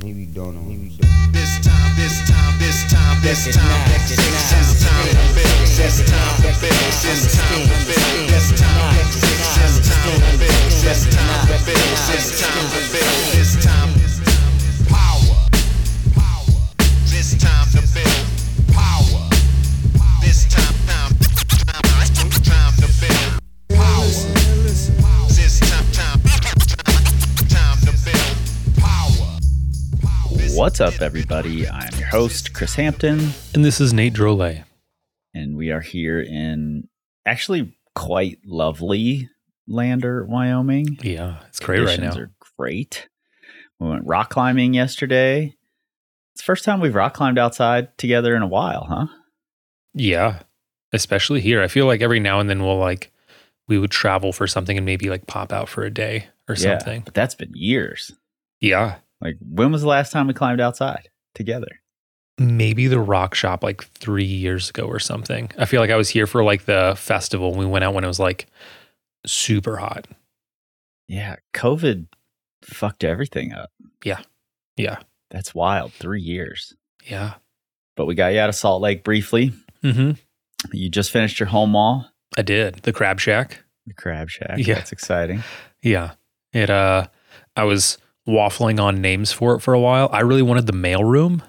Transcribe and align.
Maybe 0.00 0.24
don't 0.32 0.56
know. 0.56 0.62
Maybe 0.62 0.88
don't. 0.96 1.32
This 1.32 1.60
time, 1.60 1.92
this 1.96 2.16
time, 2.24 2.58
this 2.58 2.80
time, 2.90 3.20
this 3.20 3.44
This 3.44 3.56
time, 3.56 3.68
not, 3.68 3.84
this 3.84 4.16
this 4.16 4.40
this 4.40 4.80
not, 4.80 4.88
this 4.88 4.96
time 4.96 5.12
to 5.12 5.20
this 5.76 6.00
build, 6.00 6.08
not, 6.08 6.40
this 6.40 6.40
this 6.40 6.40
time 6.40 6.40
not, 6.40 6.40
to 6.40 6.48
this 6.48 6.64
build, 6.64 6.80
not, 6.84 6.94
this 6.94 7.20
time 7.34 7.52
to 7.52 7.60
understand, 7.60 7.78
build, 7.84 8.24
this 8.24 8.44
this 8.44 8.60
not, 8.60 8.80
time 8.80 9.04
to 9.04 9.20
this 9.20 9.28
build, 9.28 9.44
not, 9.44 9.52
this 9.54 9.80
time 9.84 10.04
to 10.04 10.24
understand, 10.24 10.40
build, 10.40 10.64
this 10.64 10.84
this 10.84 11.04
not, 11.04 11.20
time 11.20 11.44
to 11.44 11.52
this 11.52 11.64
build, 11.64 11.84
not, 11.84 12.08
this 12.08 12.40
time 12.40 12.64
to 12.64 12.78
understand, 12.78 12.92
build, 12.94 13.20
this 13.34 13.52
time, 13.64 13.90
power, 13.92 14.13
What's 30.64 30.80
up, 30.80 31.02
everybody? 31.02 31.68
I'm 31.68 31.94
your 31.98 32.08
host, 32.08 32.54
Kris 32.54 32.74
Hampton, 32.74 33.32
And 33.52 33.62
this 33.62 33.82
is 33.82 33.92
Nate 33.92 34.14
Drolet. 34.14 34.64
and 35.34 35.58
we 35.58 35.70
are 35.70 35.82
here 35.82 36.18
in 36.18 36.88
actually 37.26 37.76
quite 37.94 38.38
lovely 38.46 39.28
Lander, 39.68 40.24
Wyoming. 40.24 40.96
Yeah, 41.02 41.40
it's 41.48 41.60
great 41.60 41.80
right 41.80 41.96
Conditions 41.96 42.16
now. 42.16 42.22
are 42.22 42.30
great. 42.56 43.10
We 43.78 43.90
went 43.90 44.06
rock 44.06 44.30
climbing 44.30 44.72
yesterday. 44.72 45.54
It's 46.32 46.40
the 46.40 46.46
first 46.46 46.64
time 46.64 46.80
we've 46.80 46.94
rock 46.94 47.12
climbed 47.12 47.38
outside 47.38 47.98
together 47.98 48.34
in 48.34 48.40
a 48.40 48.48
while, 48.48 48.86
huh? 48.88 49.06
Yeah, 49.92 50.44
especially 50.94 51.42
here. 51.42 51.60
I 51.62 51.68
feel 51.68 51.84
like 51.84 52.00
every 52.00 52.20
now 52.20 52.40
and 52.40 52.48
then 52.48 52.62
we'll 52.62 52.78
like 52.78 53.12
we 53.68 53.78
would 53.78 53.90
travel 53.90 54.32
for 54.32 54.46
something 54.46 54.78
and 54.78 54.86
maybe 54.86 55.10
like 55.10 55.26
pop 55.26 55.52
out 55.52 55.68
for 55.68 55.84
a 55.84 55.90
day 55.90 56.28
or 56.48 56.54
Yeah, 56.54 56.78
something. 56.78 57.02
but 57.04 57.12
that's 57.12 57.34
been 57.34 57.52
years. 57.52 58.12
Yeah. 58.62 59.00
Like, 59.24 59.36
when 59.40 59.72
was 59.72 59.82
the 59.82 59.88
last 59.88 60.12
time 60.12 60.26
we 60.28 60.34
climbed 60.34 60.60
outside 60.60 61.08
together? 61.34 61.80
Maybe 62.38 62.86
the 62.88 63.00
rock 63.00 63.34
shop 63.34 63.62
like 63.64 63.84
three 63.84 64.24
years 64.24 64.68
ago 64.70 64.84
or 64.84 64.98
something. 64.98 65.50
I 65.56 65.64
feel 65.64 65.80
like 65.80 65.90
I 65.90 65.96
was 65.96 66.08
here 66.10 66.26
for 66.26 66.44
like 66.44 66.64
the 66.66 66.94
festival. 66.96 67.54
We 67.54 67.64
went 67.64 67.84
out 67.84 67.94
when 67.94 68.04
it 68.04 68.08
was 68.08 68.18
like 68.20 68.46
super 69.26 69.76
hot. 69.76 70.06
Yeah, 71.08 71.36
COVID 71.54 72.06
fucked 72.64 73.04
everything 73.04 73.52
up. 73.52 73.70
Yeah. 74.04 74.20
Yeah. 74.76 74.98
That's 75.30 75.54
wild. 75.54 75.92
Three 75.92 76.22
years. 76.22 76.74
Yeah. 77.04 77.34
But 77.96 78.06
we 78.06 78.14
got 78.14 78.32
you 78.32 78.40
out 78.40 78.48
of 78.48 78.54
Salt 78.56 78.82
Lake 78.82 79.04
briefly. 79.04 79.52
Mm-hmm. 79.84 80.12
You 80.72 80.88
just 80.88 81.10
finished 81.10 81.38
your 81.38 81.48
home 81.48 81.70
mall, 81.70 82.08
I 82.36 82.42
did. 82.42 82.76
The 82.82 82.92
crab 82.92 83.20
shack. 83.20 83.62
the 83.86 83.94
Crab 83.94 84.28
Shack. 84.28 84.58
Yeah. 84.58 84.74
That's 84.74 84.92
exciting. 84.92 85.44
Yeah. 85.82 86.12
It 86.52 86.68
uh 86.70 87.06
I 87.54 87.64
was 87.64 87.98
waffling 88.26 88.80
on 88.80 89.00
names 89.00 89.32
for 89.32 89.54
it 89.54 89.60
for 89.60 89.74
a 89.74 89.80
while. 89.80 90.08
I 90.12 90.20
really 90.20 90.42
wanted 90.42 90.66
the 90.66 90.72
mail 90.72 91.04
room. 91.04 91.42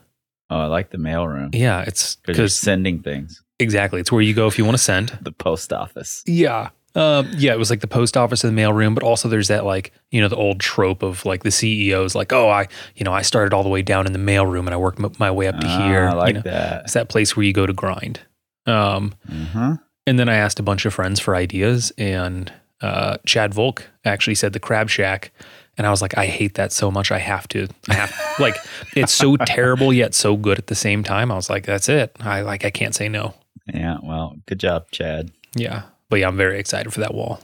Oh, 0.50 0.60
I 0.60 0.66
like 0.66 0.92
the 0.92 0.98
mail 0.98 1.28
room. 1.28 1.50
Yeah, 1.54 1.82
it's 1.88 2.18
Because 2.26 2.56
sending 2.56 3.02
things. 3.02 3.42
exactly 3.60 4.00
it's 4.00 4.12
where 4.12 4.22
you 4.22 4.34
go 4.34 4.48
if 4.48 4.58
you 4.58 4.66
want 4.66 4.78
to 4.78 4.84
send. 4.84 5.18
The 5.22 5.32
post 5.32 5.74
office. 5.74 6.22
Yeah. 6.26 6.70
Um, 6.94 7.30
yeah, 7.36 7.52
it 7.52 7.60
was 7.60 7.70
like 7.70 7.82
the 7.82 7.88
post 7.88 8.16
office 8.16 8.44
and 8.46 8.52
the 8.52 8.56
mail 8.56 8.72
room, 8.72 8.94
but 8.96 9.04
also 9.04 9.28
there's 9.28 9.50
that 9.50 9.66
like, 9.66 9.92
you 10.12 10.22
know, 10.22 10.30
the 10.30 10.36
old 10.38 10.62
trope 10.62 11.04
of 11.04 11.26
like 11.26 11.44
the 11.44 11.52
CEOs 11.52 12.16
like, 12.16 12.32
oh, 12.32 12.48
I, 12.50 12.68
you 12.96 13.04
know, 13.04 13.12
I 13.12 13.22
started 13.22 13.54
all 13.54 13.64
the 13.64 13.70
way 13.70 13.82
down 13.82 14.06
in 14.06 14.14
the 14.14 14.20
mail 14.20 14.46
room 14.46 14.66
and 14.68 14.74
I 14.74 14.78
worked 14.78 15.00
m- 15.04 15.12
my 15.20 15.30
way 15.30 15.48
up 15.48 15.60
to 15.60 15.68
Ah, 15.68 15.88
here. 15.88 16.08
I 16.08 16.14
like 16.14 16.28
you 16.30 16.34
know, 16.36 16.42
that. 16.44 16.84
it's 16.86 16.94
that 16.94 17.10
place 17.10 17.36
where 17.36 17.46
you 17.46 17.52
go 17.52 17.66
to 17.66 17.74
grind. 17.74 18.22
Um, 18.66 19.14
hmm 19.28 19.74
and 20.08 20.20
then 20.20 20.30
I 20.30 20.36
asked 20.36 20.60
a 20.60 20.64
bunch 20.64 20.86
of 20.86 20.94
friends 20.94 21.20
for 21.20 21.36
ideas, 21.36 21.92
and 21.98 22.54
uh, 22.80 23.18
Chad 23.26 23.56
Volk 23.56 23.90
actually 24.06 24.36
said 24.36 24.54
the 24.54 24.60
Crab 24.60 24.88
Shack, 24.88 25.32
and 25.78 25.86
I 25.88 25.90
was 25.90 26.02
like, 26.02 26.18
I 26.18 26.26
hate 26.26 26.56
that 26.56 26.72
so 26.72 26.90
much. 26.92 27.12
I 27.12 27.18
have 27.20 27.48
to, 27.50 27.68
I 27.90 27.94
have 27.96 28.16
like, 28.40 28.56
it's 28.96 29.12
so 29.12 29.36
terrible 29.46 29.92
yet 29.94 30.14
so 30.14 30.36
good 30.38 30.58
at 30.58 30.68
the 30.68 30.76
same 30.76 31.04
time. 31.04 31.32
I 31.32 31.36
was 31.36 31.50
like, 31.50 31.66
that's 31.66 31.90
it. 31.90 32.16
I 32.20 32.42
like, 32.42 32.66
I 32.66 32.70
can't 32.70 32.96
say 32.96 33.10
no. 33.10 33.34
Yeah. 33.74 33.98
Well, 34.04 34.36
good 34.46 34.60
job, 34.60 34.92
Chad. 34.92 35.32
Yeah, 35.56 35.84
but 36.10 36.20
yeah, 36.20 36.28
I'm 36.28 36.38
very 36.38 36.60
excited 36.60 36.94
for 36.94 37.00
that 37.02 37.14
wall. 37.14 37.40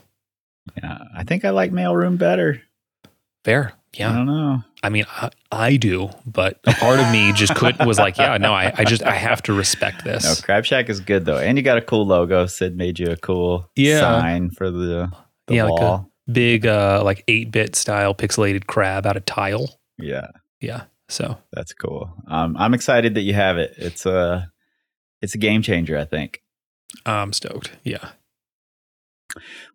Yeah. 0.77 0.99
I 1.15 1.23
think 1.23 1.43
I 1.45 1.49
like 1.49 1.71
mail 1.71 1.95
room 1.95 2.17
better. 2.17 2.61
Fair. 3.43 3.73
Yeah. 3.93 4.11
I 4.11 4.15
don't 4.15 4.25
know. 4.27 4.63
I 4.83 4.89
mean, 4.89 5.03
I, 5.09 5.29
I 5.51 5.75
do, 5.75 6.09
but 6.25 6.59
a 6.65 6.73
part 6.73 6.99
of 6.99 7.11
me 7.11 7.33
just 7.33 7.55
couldn't 7.55 7.85
was 7.85 7.99
like, 7.99 8.17
yeah, 8.17 8.37
no, 8.37 8.53
I, 8.53 8.71
I 8.77 8.83
just 8.85 9.03
I 9.03 9.15
have 9.15 9.41
to 9.43 9.53
respect 9.53 10.05
No, 10.05 10.13
this. 10.13 10.41
Crab 10.41 10.63
Shack 10.65 10.89
is 10.89 10.99
good 11.01 11.25
though, 11.25 11.37
and 11.37 11.57
you 11.57 11.63
got 11.63 11.77
a 11.77 11.81
cool 11.81 12.05
logo. 12.05 12.45
Sid 12.45 12.77
made 12.77 12.97
you 12.99 13.07
a 13.11 13.17
cool 13.17 13.69
Yeah. 13.75 13.99
sign 13.99 14.49
for 14.51 14.71
the 14.71 15.11
the 15.47 15.55
Yeah, 15.55 15.63
like 15.65 15.81
a- 15.81 15.83
wall. 15.83 16.10
Big 16.31 16.65
uh 16.65 17.01
like 17.03 17.23
eight 17.27 17.51
bit 17.51 17.75
style 17.75 18.13
pixelated 18.13 18.67
crab 18.67 19.05
out 19.05 19.17
of 19.17 19.25
tile. 19.25 19.79
yeah, 19.97 20.27
Yeah. 20.59 20.83
So 21.09 21.37
that's 21.51 21.73
cool. 21.73 22.13
Um, 22.29 22.55
I'm 22.57 22.73
excited 22.73 23.15
that 23.15 23.23
you 23.23 23.33
have 23.33 23.57
it. 23.57 23.73
It's 23.77 24.05
a 24.05 24.49
it's 25.21 25.35
a 25.35 25.37
game 25.37 25.61
changer. 25.61 25.97
I 25.97 26.05
think. 26.05 26.41
I'm 27.05 27.33
stoked. 27.33 27.71
Yeah. 27.83 28.11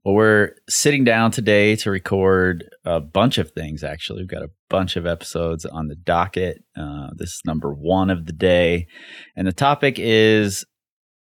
Well, 0.04 0.14
we're 0.14 0.52
sitting 0.68 1.04
down 1.04 1.30
today 1.30 1.76
to 1.76 1.90
record 1.90 2.68
a 2.84 3.00
bunch 3.00 3.38
of 3.38 3.52
things. 3.52 3.82
Actually, 3.82 4.20
we've 4.20 4.28
got 4.28 4.42
a 4.42 4.50
bunch 4.68 4.96
of 4.96 5.06
episodes 5.06 5.64
on 5.64 5.88
the 5.88 5.94
docket. 5.94 6.62
Uh, 6.76 7.08
this 7.14 7.30
is 7.30 7.42
number 7.46 7.72
one 7.72 8.10
of 8.10 8.26
the 8.26 8.32
day, 8.32 8.86
and 9.34 9.46
the 9.46 9.52
topic 9.52 9.96
is 9.98 10.64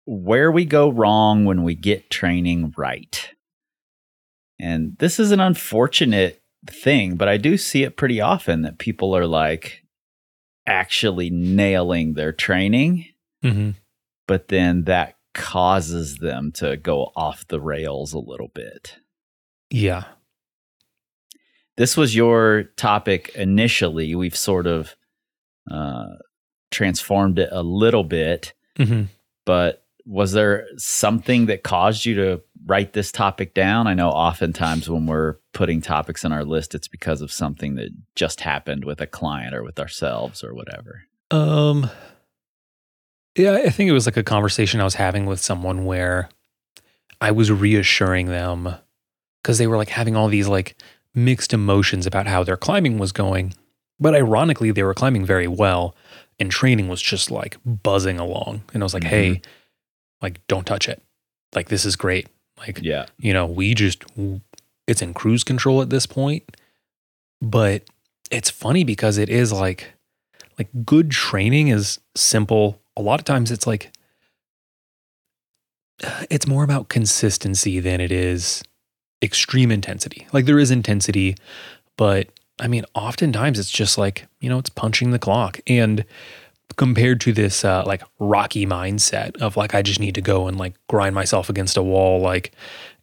where 0.06 0.52
we 0.52 0.66
go 0.66 0.90
wrong 0.90 1.46
when 1.46 1.64
we 1.64 1.76
get 1.76 2.10
training 2.10 2.74
right. 2.78 3.30
And 4.60 4.96
this 5.00 5.20
is 5.20 5.32
an 5.32 5.40
unfortunate 5.40 6.42
thing, 6.68 7.16
but 7.16 7.28
I 7.28 7.38
do 7.38 7.58
see 7.58 7.84
it 7.84 7.98
pretty 7.98 8.22
often 8.22 8.62
that 8.62 8.78
people 8.78 9.16
are 9.16 9.28
like 9.28 9.84
actually 10.66 11.30
nailing 11.30 12.14
their 12.14 12.32
training 12.32 13.06
hmm 13.42 13.72
but 14.28 14.48
then 14.48 14.84
that 14.86 15.18
causes 15.34 16.18
them 16.18 16.52
to 16.54 16.78
go 16.78 17.12
off 17.16 17.48
the 17.48 17.60
rails 17.60 18.14
a 18.14 18.20
little 18.20 18.48
bit. 18.48 18.98
Yeah. 19.70 20.06
This 21.76 21.98
was 21.98 22.16
your 22.16 22.64
topic 22.78 23.32
initially. 23.36 24.14
We've 24.16 24.36
sort 24.36 24.68
of 24.68 24.96
uh, 25.70 26.06
transformed 26.72 27.40
it 27.40 27.50
a 27.52 27.64
little 27.64 28.04
bit, 28.04 28.54
hmm 28.78 29.04
but 29.46 29.84
was 30.06 30.32
there 30.32 30.68
something 30.78 31.48
that 31.48 31.64
caused 31.64 32.06
you 32.06 32.16
to 32.16 32.42
write 32.66 32.94
this 32.94 33.12
topic 33.12 33.54
down? 33.54 33.88
I 33.88 33.94
know 33.94 34.10
oftentimes 34.10 34.90
when 34.90 35.06
we're 35.06 35.36
putting 35.54 35.82
topics 35.82 36.24
on 36.26 36.32
our 36.32 36.44
list, 36.46 36.74
it's 36.76 36.88
because 36.88 37.22
of 37.22 37.32
something 37.32 37.76
that 37.76 37.90
just 38.16 38.42
happened 38.42 38.86
with 38.86 39.02
a 39.02 39.08
client 39.08 39.54
or 39.54 39.64
with 39.64 39.80
ourselves 39.80 40.44
or 40.44 40.54
whatever. 40.54 41.04
Um 41.32 41.90
Yeah, 43.36 43.54
I 43.54 43.70
think 43.70 43.90
it 43.90 43.94
was 43.94 44.06
like 44.06 44.18
a 44.18 44.24
conversation 44.24 44.80
I 44.80 44.84
was 44.84 44.96
having 44.96 45.26
with 45.26 45.40
someone 45.42 45.86
where 45.86 46.30
I 47.20 47.32
was 47.32 47.52
reassuring 47.52 48.28
them 48.28 48.76
because 49.42 49.58
they 49.58 49.68
were 49.68 49.78
like 49.78 49.90
having 49.90 50.16
all 50.16 50.28
these 50.28 50.48
like 50.48 50.76
mixed 51.16 51.54
emotions 51.54 52.06
about 52.06 52.28
how 52.28 52.44
their 52.44 52.58
climbing 52.58 52.98
was 52.98 53.12
going. 53.12 53.54
But 54.00 54.16
ironically, 54.16 54.72
they 54.72 54.84
were 54.84 54.94
climbing 54.94 55.26
very 55.26 55.48
well 55.48 55.96
and 56.40 56.50
training 56.52 56.88
was 56.88 57.02
just 57.02 57.32
like 57.32 57.58
buzzing 57.66 58.20
along. 58.20 58.64
And 58.74 58.84
I 58.84 58.86
was 58.86 58.94
like, 58.94 59.04
Mhm. 59.04 59.08
hey, 59.08 59.42
like, 60.22 60.46
don't 60.48 60.66
touch 60.66 60.88
it. 60.90 61.02
Like, 61.54 61.70
this 61.70 61.86
is 61.86 61.96
great. 61.96 62.28
Like, 62.58 62.80
Yeah. 62.82 63.06
you 63.18 63.34
know, 63.34 63.46
we 63.46 63.74
just, 63.74 64.04
it's 64.88 65.02
in 65.02 65.14
cruise 65.14 65.44
control 65.44 65.82
at 65.82 65.90
this 65.90 66.06
point. 66.06 66.56
But 67.42 67.84
it's 68.32 68.50
funny 68.50 68.84
because 68.84 69.18
it 69.18 69.30
is 69.30 69.52
like, 69.52 69.94
like 70.58 70.70
good 70.86 71.12
training 71.12 71.68
is 71.70 72.00
simple. 72.16 72.80
A 72.96 73.02
lot 73.02 73.20
of 73.20 73.26
times 73.26 73.52
it's 73.52 73.68
like, 73.68 73.92
it's 76.30 76.48
more 76.48 76.64
about 76.64 76.90
consistency 76.90 77.80
than 77.80 78.00
it 78.02 78.12
is 78.12 78.64
extreme 79.22 79.72
intensity. 79.72 80.28
Like 80.34 80.46
there 80.46 80.60
is 80.60 80.72
intensity, 80.72 81.36
but 81.98 82.28
I 82.60 82.68
mean, 82.68 82.86
oftentimes 82.94 83.58
it's 83.58 83.72
just 83.72 83.98
like, 83.98 84.28
you 84.40 84.50
know, 84.50 84.60
it's 84.60 84.70
punching 84.70 85.12
the 85.12 85.20
clock. 85.20 85.60
And 85.66 86.06
compared 86.76 87.20
to 87.22 87.34
this 87.34 87.64
uh, 87.66 87.84
like 87.86 88.04
rocky 88.20 88.66
mindset 88.66 89.42
of 89.42 89.58
like, 89.58 89.74
I 89.76 89.82
just 89.82 90.00
need 90.00 90.16
to 90.16 90.22
go 90.22 90.48
and 90.48 90.58
like 90.58 90.76
grind 90.88 91.16
myself 91.16 91.50
against 91.50 91.78
a 91.78 91.84
wall, 91.84 92.20
like, 92.22 92.54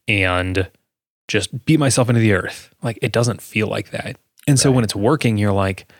and 0.08 0.68
just 1.28 1.64
beat 1.64 1.78
myself 1.78 2.08
into 2.08 2.20
the 2.20 2.32
earth. 2.32 2.74
Like 2.82 2.98
it 3.02 3.12
doesn't 3.12 3.40
feel 3.42 3.66
like 3.68 3.90
that. 3.90 4.16
And 4.48 4.58
so 4.58 4.72
when 4.72 4.84
it's 4.84 4.96
working, 4.96 5.36
you're 5.38 5.52
like, 5.52 5.90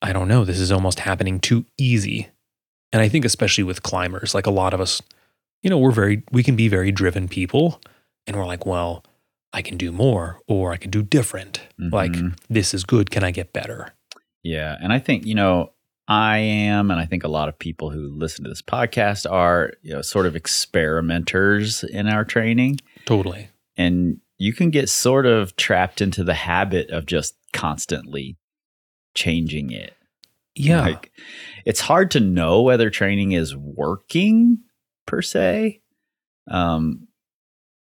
I 0.00 0.12
don't 0.12 0.28
know, 0.28 0.44
this 0.44 0.58
is 0.58 0.72
almost 0.72 1.00
happening 1.00 1.38
too 1.38 1.64
easy. 1.78 2.28
And 2.92 3.00
I 3.00 3.08
think 3.08 3.24
especially 3.24 3.64
with 3.64 3.82
climbers, 3.82 4.34
like 4.34 4.46
a 4.46 4.50
lot 4.50 4.74
of 4.74 4.80
us, 4.80 5.00
you 5.62 5.70
know, 5.70 5.78
we're 5.78 5.92
very 5.92 6.22
we 6.32 6.42
can 6.42 6.56
be 6.56 6.68
very 6.68 6.90
driven 6.90 7.28
people 7.28 7.80
and 8.26 8.36
we're 8.36 8.46
like, 8.46 8.66
well, 8.66 9.04
I 9.52 9.62
can 9.62 9.76
do 9.76 9.92
more 9.92 10.40
or 10.48 10.72
I 10.72 10.76
can 10.76 10.90
do 10.90 11.02
different. 11.02 11.60
Like 11.78 12.12
Mhm. 12.12 12.36
this 12.50 12.74
is 12.74 12.84
good, 12.84 13.10
can 13.10 13.22
I 13.22 13.30
get 13.30 13.52
better? 13.52 13.92
Yeah. 14.42 14.76
And 14.82 14.92
I 14.92 14.98
think, 14.98 15.24
you 15.24 15.34
know, 15.36 15.70
I 16.12 16.36
am, 16.36 16.90
and 16.90 17.00
I 17.00 17.06
think 17.06 17.24
a 17.24 17.28
lot 17.28 17.48
of 17.48 17.58
people 17.58 17.88
who 17.88 18.14
listen 18.14 18.44
to 18.44 18.50
this 18.50 18.60
podcast 18.60 19.24
are, 19.30 19.72
you 19.80 19.94
know, 19.94 20.02
sort 20.02 20.26
of 20.26 20.36
experimenters 20.36 21.84
in 21.84 22.06
our 22.06 22.22
training. 22.22 22.80
Totally. 23.06 23.48
And 23.78 24.20
you 24.36 24.52
can 24.52 24.68
get 24.68 24.90
sort 24.90 25.24
of 25.24 25.56
trapped 25.56 26.02
into 26.02 26.22
the 26.22 26.34
habit 26.34 26.90
of 26.90 27.06
just 27.06 27.34
constantly 27.54 28.36
changing 29.14 29.70
it. 29.70 29.94
Yeah. 30.54 30.82
Like 30.82 31.12
it's 31.64 31.80
hard 31.80 32.10
to 32.10 32.20
know 32.20 32.60
whether 32.60 32.90
training 32.90 33.32
is 33.32 33.56
working 33.56 34.58
per 35.06 35.22
se. 35.22 35.80
Um 36.46 37.08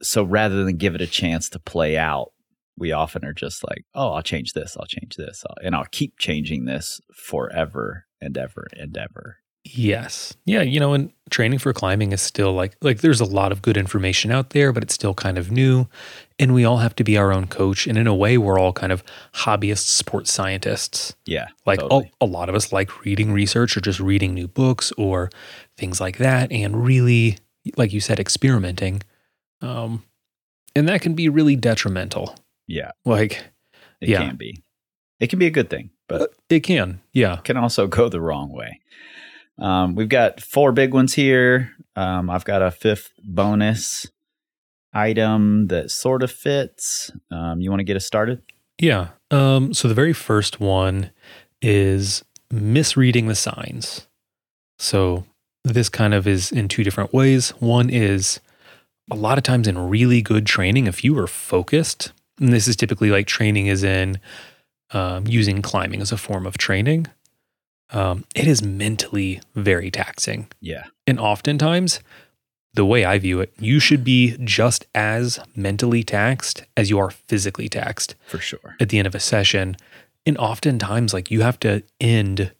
so 0.00 0.22
rather 0.22 0.64
than 0.64 0.78
give 0.78 0.94
it 0.94 1.02
a 1.02 1.06
chance 1.06 1.50
to 1.50 1.58
play 1.58 1.98
out, 1.98 2.32
we 2.78 2.92
often 2.92 3.24
are 3.24 3.32
just 3.34 3.62
like, 3.68 3.84
"Oh, 3.94 4.12
I'll 4.12 4.22
change 4.22 4.52
this, 4.52 4.76
I'll 4.78 4.86
change 4.86 5.16
this, 5.16 5.44
I'll, 5.48 5.56
and 5.62 5.74
I'll 5.74 5.86
keep 5.90 6.18
changing 6.18 6.64
this 6.64 7.00
forever 7.14 8.05
and 8.20 8.36
ever 8.36 8.66
and 8.76 8.96
ever." 8.96 9.38
Yes. 9.68 10.32
Yeah, 10.44 10.62
you 10.62 10.78
know, 10.78 10.94
and 10.94 11.12
training 11.28 11.58
for 11.58 11.72
climbing 11.72 12.12
is 12.12 12.22
still 12.22 12.52
like 12.52 12.76
like 12.82 13.00
there's 13.00 13.20
a 13.20 13.24
lot 13.24 13.50
of 13.50 13.62
good 13.62 13.76
information 13.76 14.30
out 14.30 14.50
there, 14.50 14.72
but 14.72 14.84
it's 14.84 14.94
still 14.94 15.12
kind 15.12 15.36
of 15.36 15.50
new 15.50 15.88
and 16.38 16.54
we 16.54 16.64
all 16.64 16.76
have 16.76 16.94
to 16.96 17.02
be 17.04 17.16
our 17.16 17.32
own 17.32 17.48
coach 17.48 17.88
and 17.88 17.98
in 17.98 18.06
a 18.06 18.14
way 18.14 18.38
we're 18.38 18.60
all 18.60 18.72
kind 18.72 18.92
of 18.92 19.02
hobbyist 19.34 19.86
sports 19.88 20.32
scientists. 20.32 21.16
Yeah. 21.24 21.48
Like 21.64 21.80
totally. 21.80 22.12
a, 22.20 22.24
a 22.24 22.26
lot 22.26 22.48
of 22.48 22.54
us 22.54 22.72
like 22.72 23.04
reading 23.04 23.32
research 23.32 23.76
or 23.76 23.80
just 23.80 23.98
reading 23.98 24.34
new 24.34 24.46
books 24.46 24.92
or 24.96 25.30
things 25.76 26.00
like 26.00 26.18
that 26.18 26.52
and 26.52 26.84
really 26.86 27.38
like 27.76 27.92
you 27.92 28.00
said 28.00 28.20
experimenting. 28.20 29.02
Um 29.62 30.04
and 30.76 30.88
that 30.88 31.00
can 31.00 31.14
be 31.14 31.28
really 31.28 31.56
detrimental. 31.56 32.36
yeah, 32.68 32.92
Like 33.04 33.44
it 34.00 34.10
yeah. 34.10 34.28
can 34.28 34.36
be. 34.36 34.62
It 35.18 35.28
can 35.28 35.40
be 35.40 35.46
a 35.46 35.50
good 35.50 35.70
thing, 35.70 35.90
but 36.08 36.30
it 36.48 36.60
can. 36.60 37.00
Yeah. 37.12 37.36
can 37.36 37.56
also 37.56 37.86
go 37.86 38.08
the 38.08 38.20
wrong 38.20 38.52
way. 38.52 38.80
Um, 39.58 39.94
we've 39.94 40.08
got 40.08 40.40
four 40.40 40.72
big 40.72 40.92
ones 40.92 41.14
here. 41.14 41.72
Um, 41.94 42.28
I've 42.28 42.44
got 42.44 42.62
a 42.62 42.70
fifth 42.70 43.10
bonus 43.24 44.06
item 44.92 45.68
that 45.68 45.90
sort 45.90 46.22
of 46.22 46.30
fits. 46.30 47.10
Um, 47.30 47.60
you 47.60 47.70
want 47.70 47.80
to 47.80 47.84
get 47.84 47.96
us 47.96 48.06
started? 48.06 48.42
Yeah. 48.78 49.08
Um, 49.30 49.72
so 49.72 49.88
the 49.88 49.94
very 49.94 50.12
first 50.12 50.60
one 50.60 51.10
is 51.62 52.24
misreading 52.50 53.28
the 53.28 53.34
signs. 53.34 54.06
So 54.78 55.24
this 55.64 55.88
kind 55.88 56.14
of 56.14 56.26
is 56.26 56.52
in 56.52 56.68
two 56.68 56.84
different 56.84 57.12
ways. 57.12 57.50
One 57.58 57.90
is 57.90 58.40
a 59.10 59.16
lot 59.16 59.38
of 59.38 59.44
times 59.44 59.66
in 59.66 59.78
really 59.78 60.20
good 60.22 60.46
training, 60.46 60.86
if 60.86 61.02
you 61.02 61.18
are 61.18 61.26
focused, 61.26 62.12
and 62.38 62.52
this 62.52 62.68
is 62.68 62.76
typically 62.76 63.10
like 63.10 63.26
training 63.26 63.66
is 63.66 63.82
in 63.82 64.20
um, 64.92 65.26
using 65.26 65.62
climbing 65.62 66.00
as 66.00 66.12
a 66.12 66.16
form 66.16 66.46
of 66.46 66.58
training, 66.58 67.06
um, 67.90 68.24
it 68.34 68.46
is 68.46 68.62
mentally 68.62 69.40
very 69.54 69.90
taxing. 69.90 70.48
Yeah. 70.60 70.84
And 71.06 71.20
oftentimes, 71.20 72.00
the 72.74 72.84
way 72.84 73.04
I 73.04 73.18
view 73.18 73.40
it, 73.40 73.52
you 73.58 73.80
should 73.80 74.04
be 74.04 74.36
just 74.44 74.86
as 74.94 75.38
mentally 75.54 76.02
taxed 76.02 76.64
as 76.76 76.90
you 76.90 76.98
are 76.98 77.10
physically 77.10 77.68
taxed 77.68 78.14
For 78.26 78.38
sure. 78.38 78.76
at 78.80 78.90
the 78.90 78.98
end 78.98 79.06
of 79.06 79.14
a 79.14 79.20
session. 79.20 79.76
And 80.26 80.36
oftentimes, 80.36 81.14
like 81.14 81.30
you 81.30 81.40
have 81.40 81.58
to 81.60 81.82
end 82.00 82.52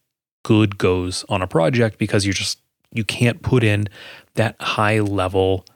good 0.43 0.79
goes 0.79 1.25
on 1.29 1.43
a 1.43 1.47
project 1.47 1.99
because 1.99 2.25
you're 2.25 2.33
just, 2.33 2.61
you 2.93 3.05
can't 3.05 3.43
put 3.43 3.63
in 3.63 3.89
that 4.35 4.57
high 4.61 5.01
level 5.01 5.67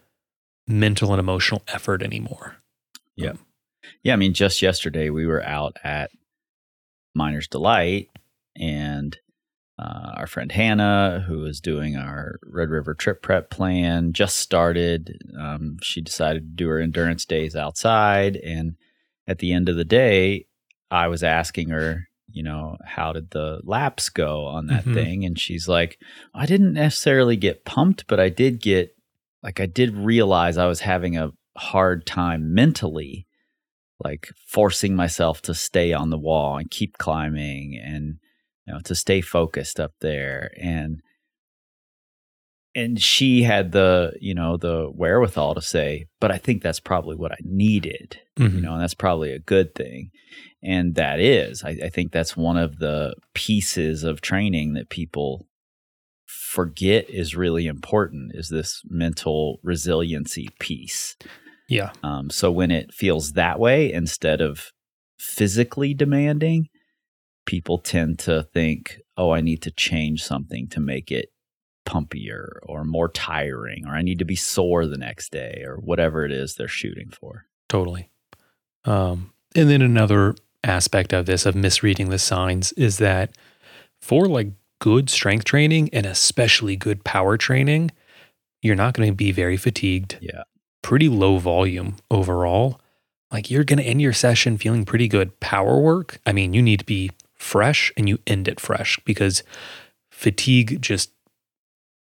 mental 0.66 1.12
and 1.12 1.20
emotional 1.20 1.62
effort 1.68 2.02
anymore. 2.02 2.56
Yeah. 3.16 3.32
Yeah. 4.02 4.14
I 4.14 4.16
mean, 4.16 4.32
just 4.32 4.62
yesterday 4.62 5.10
we 5.10 5.26
were 5.26 5.42
out 5.42 5.76
at 5.82 6.10
Miner's 7.14 7.48
Delight 7.48 8.08
and 8.56 9.16
uh, 9.78 10.12
our 10.16 10.26
friend 10.26 10.52
Hannah, 10.52 11.24
who 11.26 11.44
is 11.46 11.60
doing 11.60 11.96
our 11.96 12.38
Red 12.44 12.68
River 12.68 12.92
trip 12.94 13.22
prep 13.22 13.48
plan, 13.50 14.12
just 14.12 14.36
started. 14.36 15.18
Um, 15.38 15.78
she 15.82 16.00
decided 16.02 16.42
to 16.42 16.54
do 16.64 16.68
her 16.68 16.78
endurance 16.80 17.24
days 17.24 17.56
outside. 17.56 18.36
And 18.36 18.76
at 19.26 19.38
the 19.38 19.52
end 19.52 19.68
of 19.70 19.76
the 19.76 19.84
day, 19.84 20.46
I 20.90 21.08
was 21.08 21.22
asking 21.22 21.70
her, 21.70 22.08
you 22.30 22.42
know, 22.42 22.76
how 22.84 23.12
did 23.12 23.30
the 23.30 23.60
laps 23.64 24.08
go 24.10 24.44
on 24.44 24.66
that 24.66 24.84
Mhm. 24.84 24.94
thing? 24.94 25.24
And 25.24 25.38
she's 25.38 25.66
like, 25.66 25.98
I 26.34 26.44
didn't 26.46 26.74
necessarily 26.74 27.36
get 27.36 27.64
pumped, 27.64 28.06
but 28.06 28.20
I 28.20 28.28
did 28.28 28.60
get, 28.60 28.94
like, 29.42 29.60
I 29.60 29.66
did 29.66 29.94
realize 29.96 30.58
I 30.58 30.66
was 30.66 30.80
having 30.80 31.16
a 31.16 31.32
hard 31.56 32.04
time 32.06 32.52
mentally, 32.52 33.26
like 34.02 34.28
forcing 34.46 34.94
myself 34.94 35.42
to 35.42 35.54
stay 35.54 35.92
on 35.92 36.10
the 36.10 36.18
wall 36.18 36.56
and 36.56 36.70
keep 36.70 36.98
climbing 36.98 37.80
and, 37.82 38.18
you 38.66 38.74
know, 38.74 38.80
to 38.80 38.94
stay 38.94 39.20
focused 39.20 39.78
up 39.78 39.92
there. 40.00 40.50
And, 40.60 41.00
and 42.74 43.00
she 43.00 43.42
had 43.42 43.72
the, 43.72 44.12
you 44.20 44.34
know, 44.34 44.56
the 44.56 44.90
wherewithal 44.92 45.54
to 45.54 45.62
say, 45.62 46.06
but 46.20 46.30
I 46.30 46.38
think 46.38 46.62
that's 46.62 46.80
probably 46.80 47.16
what 47.16 47.32
I 47.32 47.38
needed 47.42 48.20
you 48.40 48.48
mm-hmm. 48.48 48.60
know, 48.62 48.72
and 48.72 48.82
that's 48.82 48.94
probably 48.94 49.32
a 49.32 49.38
good 49.38 49.74
thing. 49.74 50.10
And 50.62 50.94
that 50.94 51.20
is, 51.20 51.62
I, 51.62 51.76
I 51.84 51.88
think 51.90 52.10
that's 52.10 52.36
one 52.36 52.56
of 52.56 52.78
the 52.78 53.14
pieces 53.34 54.02
of 54.02 54.22
training 54.22 54.72
that 54.74 54.88
people 54.88 55.46
forget 56.26 57.08
is 57.10 57.36
really 57.36 57.66
important 57.66 58.32
is 58.34 58.48
this 58.48 58.82
mental 58.88 59.60
resiliency 59.62 60.48
piece. 60.58 61.16
Yeah. 61.70 61.92
Um, 62.02 62.30
so 62.30 62.50
when 62.50 62.70
it 62.70 62.92
feels 62.92 63.32
that 63.32 63.58
way 63.60 63.92
instead 63.92 64.40
of 64.40 64.72
physically 65.18 65.94
demanding, 65.94 66.68
people 67.46 67.78
tend 67.78 68.18
to 68.20 68.42
think, 68.52 69.00
oh, 69.16 69.30
I 69.30 69.40
need 69.40 69.62
to 69.62 69.70
change 69.70 70.24
something 70.24 70.66
to 70.68 70.80
make 70.80 71.12
it 71.12 71.32
pumpier 71.86 72.58
or 72.64 72.84
more 72.84 73.08
tiring, 73.08 73.86
or 73.86 73.94
I 73.94 74.02
need 74.02 74.18
to 74.18 74.24
be 74.24 74.36
sore 74.36 74.86
the 74.86 74.98
next 74.98 75.30
day, 75.30 75.62
or 75.64 75.76
whatever 75.76 76.24
it 76.24 76.32
is 76.32 76.54
they're 76.54 76.68
shooting 76.68 77.10
for. 77.10 77.46
Totally. 77.68 78.10
Um, 78.84 79.32
and 79.54 79.70
then 79.70 79.80
another 79.80 80.34
aspect 80.64 81.12
of 81.12 81.26
this, 81.26 81.46
of 81.46 81.54
misreading 81.54 82.10
the 82.10 82.18
signs, 82.18 82.72
is 82.72 82.98
that 82.98 83.36
for 84.00 84.26
like 84.26 84.48
good 84.80 85.08
strength 85.08 85.44
training 85.44 85.88
and 85.92 86.04
especially 86.04 86.74
good 86.74 87.04
power 87.04 87.36
training, 87.36 87.92
you're 88.60 88.74
not 88.74 88.94
going 88.94 89.08
to 89.08 89.14
be 89.14 89.30
very 89.30 89.56
fatigued. 89.56 90.18
Yeah. 90.20 90.42
Pretty 90.82 91.08
low 91.08 91.38
volume 91.38 91.96
overall. 92.10 92.80
Like 93.30 93.50
you're 93.50 93.64
going 93.64 93.78
to 93.78 93.84
end 93.84 94.00
your 94.00 94.12
session 94.12 94.58
feeling 94.58 94.84
pretty 94.84 95.08
good. 95.08 95.38
Power 95.40 95.78
work, 95.80 96.20
I 96.26 96.32
mean, 96.32 96.52
you 96.52 96.62
need 96.62 96.80
to 96.80 96.86
be 96.86 97.10
fresh 97.34 97.92
and 97.96 98.08
you 98.08 98.18
end 98.26 98.48
it 98.48 98.60
fresh 98.60 98.98
because 99.04 99.42
fatigue 100.10 100.80
just 100.82 101.10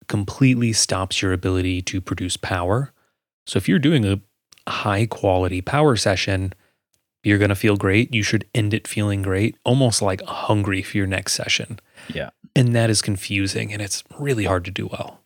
completely 0.08 0.74
stops 0.74 1.22
your 1.22 1.34
ability 1.34 1.82
to 1.84 2.00
produce 2.00 2.38
power. 2.38 2.94
So 3.46 3.58
if 3.58 3.68
you're 3.68 3.80
doing 3.80 4.06
a 4.06 4.22
high 4.70 5.06
quality 5.06 5.62
power 5.62 5.96
session, 5.96 6.54
you're 7.24 7.38
going 7.38 7.50
to 7.50 7.56
feel 7.56 7.78
great. 7.78 8.14
You 8.14 8.24
should 8.24 8.46
end 8.56 8.74
it 8.74 8.88
feeling 8.88 9.22
great, 9.22 9.58
almost 9.64 10.02
like 10.02 10.22
hungry 10.24 10.82
for 10.82 10.98
your 10.98 11.08
next 11.08 11.34
session. 11.34 11.80
Yeah. 12.14 12.30
And 12.56 12.76
that 12.76 12.90
is 12.90 13.02
confusing 13.02 13.74
and 13.74 13.82
it's 13.82 14.04
really 14.18 14.46
hard 14.46 14.66
to 14.66 14.72
do 14.72 14.88
well. 14.88 15.22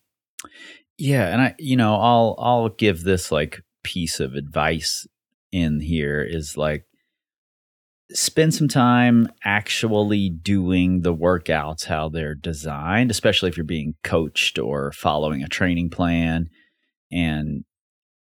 Yeah, 1.01 1.33
and 1.33 1.41
I 1.41 1.55
you 1.57 1.75
know, 1.75 1.95
I'll 1.95 2.35
I'll 2.37 2.69
give 2.69 3.01
this 3.01 3.31
like 3.31 3.63
piece 3.83 4.19
of 4.19 4.35
advice 4.35 5.07
in 5.51 5.79
here 5.79 6.21
is 6.21 6.57
like 6.57 6.85
spend 8.11 8.53
some 8.53 8.67
time 8.67 9.27
actually 9.43 10.29
doing 10.29 11.01
the 11.01 11.15
workouts 11.15 11.85
how 11.85 12.07
they're 12.07 12.35
designed, 12.35 13.09
especially 13.09 13.49
if 13.49 13.57
you're 13.57 13.63
being 13.63 13.95
coached 14.03 14.59
or 14.59 14.91
following 14.91 15.41
a 15.41 15.47
training 15.47 15.89
plan. 15.89 16.51
And 17.11 17.65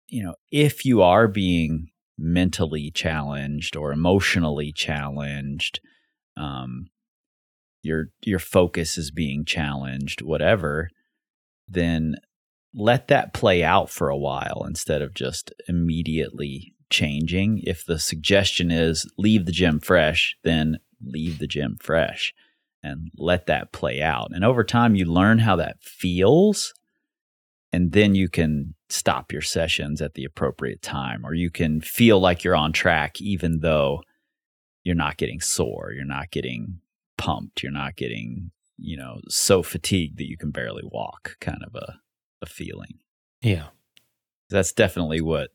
you 0.09 0.21
know, 0.21 0.35
if 0.51 0.83
you 0.83 1.01
are 1.01 1.29
being 1.29 1.87
mentally 2.17 2.91
challenged 2.91 3.77
or 3.77 3.93
emotionally 3.93 4.73
challenged, 4.73 5.79
um 6.35 6.87
your 7.83 8.07
your 8.25 8.39
focus 8.39 8.97
is 8.97 9.11
being 9.11 9.45
challenged, 9.45 10.21
whatever, 10.21 10.89
then 11.69 12.15
let 12.75 13.07
that 13.07 13.33
play 13.33 13.63
out 13.63 13.89
for 13.89 14.09
a 14.09 14.17
while 14.17 14.65
instead 14.67 15.01
of 15.01 15.13
just 15.13 15.53
immediately 15.67 16.73
changing. 16.89 17.61
If 17.63 17.85
the 17.85 17.99
suggestion 17.99 18.69
is 18.69 19.09
leave 19.17 19.45
the 19.45 19.51
gym 19.51 19.79
fresh, 19.79 20.35
then 20.43 20.79
leave 21.01 21.39
the 21.39 21.47
gym 21.47 21.77
fresh 21.79 22.33
and 22.83 23.09
let 23.17 23.47
that 23.47 23.71
play 23.71 24.01
out. 24.01 24.29
And 24.31 24.43
over 24.43 24.63
time, 24.63 24.95
you 24.95 25.05
learn 25.05 25.39
how 25.39 25.55
that 25.55 25.81
feels. 25.81 26.73
And 27.71 27.91
then 27.93 28.13
you 28.13 28.29
can 28.29 28.75
stop 28.89 29.31
your 29.31 29.41
sessions 29.41 30.01
at 30.01 30.13
the 30.13 30.23
appropriate 30.23 30.81
time, 30.81 31.25
or 31.25 31.33
you 31.33 31.49
can 31.49 31.81
feel 31.81 32.19
like 32.19 32.43
you're 32.43 32.55
on 32.55 32.71
track, 32.71 33.19
even 33.19 33.61
though 33.61 34.03
you're 34.83 34.95
not 34.95 35.17
getting 35.17 35.41
sore, 35.41 35.91
you're 35.93 36.05
not 36.05 36.29
getting 36.29 36.79
pumped, 37.17 37.63
you're 37.63 37.71
not 37.71 37.95
getting, 37.95 38.51
you 38.77 38.95
know, 38.95 39.19
so 39.27 39.63
fatigued 39.63 40.17
that 40.19 40.29
you 40.29 40.37
can 40.37 40.51
barely 40.51 40.83
walk, 40.85 41.37
kind 41.41 41.63
of 41.65 41.73
a 41.75 41.99
a 42.41 42.45
feeling. 42.45 42.99
Yeah. 43.41 43.67
That's 44.49 44.73
definitely 44.73 45.21
what, 45.21 45.49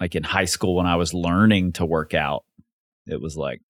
like 0.00 0.14
in 0.14 0.22
high 0.22 0.44
school 0.46 0.76
when 0.76 0.86
I 0.86 0.96
was 0.96 1.12
learning 1.14 1.72
to 1.74 1.84
work 1.86 2.14
out, 2.14 2.44
it 3.06 3.20
was 3.20 3.36
like, 3.36 3.60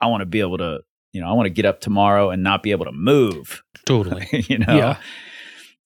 I 0.00 0.06
want 0.06 0.20
to 0.22 0.26
be 0.26 0.40
able 0.40 0.58
to, 0.58 0.80
you 1.12 1.20
know, 1.20 1.28
I 1.28 1.32
want 1.32 1.46
to 1.46 1.50
get 1.50 1.64
up 1.64 1.80
tomorrow 1.80 2.30
and 2.30 2.42
not 2.42 2.62
be 2.62 2.70
able 2.72 2.84
to 2.86 2.92
move. 2.92 3.62
Totally. 3.84 4.26
you 4.48 4.58
know, 4.58 4.76
Yeah. 4.76 4.98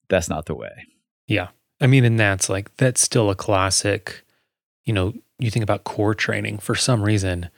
that's 0.09 0.29
not 0.29 0.47
the 0.47 0.55
way. 0.55 0.87
Yeah. 1.27 1.49
I 1.81 1.87
mean, 1.87 2.05
and 2.05 2.19
that's 2.19 2.49
like, 2.49 2.75
that's 2.77 3.01
still 3.01 3.31
a 3.31 3.35
classic. 3.35 4.25
You 4.85 4.93
know, 4.93 5.13
you 5.39 5.51
think 5.51 5.63
about 5.63 5.85
core 5.85 6.15
training 6.15 6.59
for 6.59 6.75
some 6.75 7.03
reason, 7.03 7.49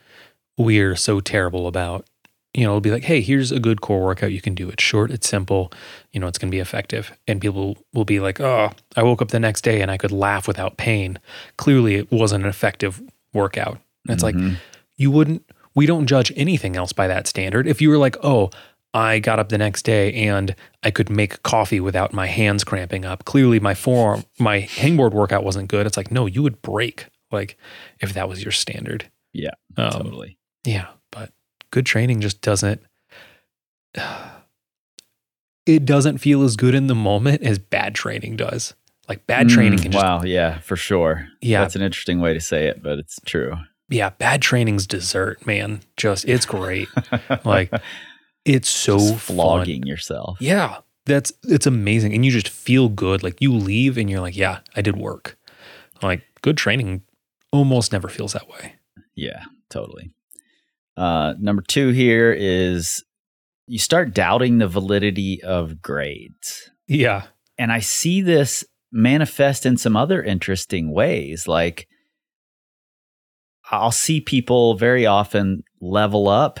we're 0.57 0.95
so 0.95 1.19
terrible 1.19 1.67
about, 1.67 2.05
you 2.53 2.63
know, 2.63 2.69
it'll 2.71 2.81
be 2.81 2.91
like, 2.91 3.03
hey, 3.03 3.21
here's 3.21 3.51
a 3.51 3.59
good 3.59 3.81
core 3.81 4.03
workout 4.03 4.31
you 4.31 4.41
can 4.41 4.53
do. 4.53 4.69
It's 4.69 4.83
short, 4.83 5.09
it's 5.11 5.27
simple, 5.27 5.71
you 6.11 6.19
know, 6.19 6.27
it's 6.27 6.37
going 6.37 6.49
to 6.51 6.55
be 6.55 6.59
effective. 6.59 7.11
And 7.27 7.41
people 7.41 7.77
will 7.93 8.05
be 8.05 8.19
like, 8.19 8.39
oh, 8.39 8.71
I 8.95 9.03
woke 9.03 9.21
up 9.21 9.29
the 9.29 9.39
next 9.39 9.61
day 9.61 9.81
and 9.81 9.89
I 9.89 9.97
could 9.97 10.11
laugh 10.11 10.47
without 10.47 10.77
pain. 10.77 11.17
Clearly, 11.57 11.95
it 11.95 12.11
wasn't 12.11 12.43
an 12.43 12.49
effective 12.49 13.01
workout. 13.33 13.79
And 14.07 14.13
it's 14.13 14.23
like, 14.23 14.35
Mhm. 14.35 14.57
you 14.97 15.09
wouldn't, 15.09 15.43
we 15.73 15.85
don't 15.87 16.05
judge 16.05 16.31
anything 16.35 16.75
else 16.75 16.93
by 16.93 17.07
that 17.07 17.25
standard. 17.27 17.65
If 17.67 17.81
you 17.81 17.89
were 17.89 17.97
like, 17.97 18.17
oh, 18.23 18.51
I 18.93 19.17
got 19.17 19.39
up 19.39 19.49
the 19.49 19.57
next 19.57 19.81
day 19.85 20.13
and 20.13 20.55
I 20.83 20.91
could 20.91 21.09
make 21.09 21.41
coffee 21.41 21.79
without 21.79 22.13
my 22.13 22.27
hands 22.27 22.63
cramping 22.63 23.05
up. 23.05 23.25
Clearly, 23.25 23.59
my 23.59 23.73
forearm, 23.73 24.23
my 24.37 24.61
hangboard 24.61 25.13
workout 25.13 25.43
wasn't 25.43 25.69
good. 25.69 25.87
It's 25.87 25.97
like, 25.97 26.11
no, 26.11 26.27
you 26.27 26.43
would 26.43 26.61
break. 26.61 27.07
Like, 27.31 27.57
if 27.99 28.13
that 28.13 28.29
was 28.29 28.43
your 28.43 28.51
standard. 28.51 29.09
Yeah, 29.33 29.49
Um, 29.75 29.89
totally. 29.91 30.37
yeah, 30.63 30.89
good 31.73 31.85
training 31.87 32.21
just 32.21 32.39
doesn't. 32.41 32.81
It 35.65 35.85
doesn't 35.85 36.17
feel 36.17 36.43
as 36.43 36.57
good 36.57 36.75
in 36.75 36.87
the 36.87 36.95
moment 36.95 37.41
as 37.41 37.57
bad 37.57 37.95
training 37.95 38.35
does. 38.35 38.73
Like 39.07 39.25
bad 39.27 39.47
training 39.47 39.79
Mm, 39.79 39.83
can 39.83 39.91
just 39.93 40.03
wow, 40.03 40.21
yeah, 40.23 40.59
for 40.59 40.75
sure. 40.75 41.27
Yeah. 41.41 41.61
that's 41.61 41.77
an 41.77 41.81
interesting 41.81 42.19
way 42.19 42.33
to 42.33 42.41
say 42.41 42.67
it, 42.67 42.83
but 42.83 42.99
it's 42.99 43.17
true. 43.25 43.55
yeah, 43.89 44.09
bad 44.09 44.41
training's 44.41 44.85
dessert, 44.85 45.45
man. 45.47 45.79
Just 45.95 46.25
it's 46.25 46.45
great. 46.45 46.89
like 47.45 47.71
it's 48.43 48.67
so 48.85 48.97
Just 48.97 49.19
fun. 49.21 49.35
flogging 49.37 49.83
yourself. 49.87 50.37
Yeah, 50.41 50.79
that's 51.05 51.31
it's 51.43 51.65
amazing, 51.65 52.13
and 52.13 52.25
you 52.25 52.31
just 52.31 52.49
feel 52.49 52.89
good. 52.89 53.23
Like 53.23 53.39
you 53.41 53.53
leave 53.53 53.97
and 53.97 54.09
you're 54.09 54.19
like, 54.21 54.35
yeah, 54.35 54.59
I 54.75 54.81
did 54.81 54.97
work. 54.97 55.37
Like 56.01 56.23
good 56.41 56.57
training 56.57 57.03
almost 57.53 57.93
never 57.93 58.09
feels 58.09 58.33
that 58.33 58.49
way. 58.49 58.75
Yeah, 59.15 59.43
totally. 59.69 60.11
Uh, 60.97 61.33
number 61.39 61.61
two 61.61 61.89
here 61.89 62.31
is 62.31 63.03
you 63.67 63.79
start 63.79 64.13
doubting 64.13 64.57
the 64.57 64.67
validity 64.67 65.41
of 65.43 65.81
grades. 65.81 66.69
Yeah, 66.87 67.23
And 67.57 67.71
I 67.71 67.79
see 67.79 68.21
this 68.21 68.63
manifest 68.91 69.65
in 69.65 69.77
some 69.77 69.95
other 69.95 70.21
interesting 70.21 70.91
ways. 70.93 71.47
Like, 71.47 71.87
I'll 73.71 73.91
see 73.91 74.19
people 74.21 74.75
very 74.75 75.05
often 75.05 75.63
level 75.81 76.27
up 76.27 76.59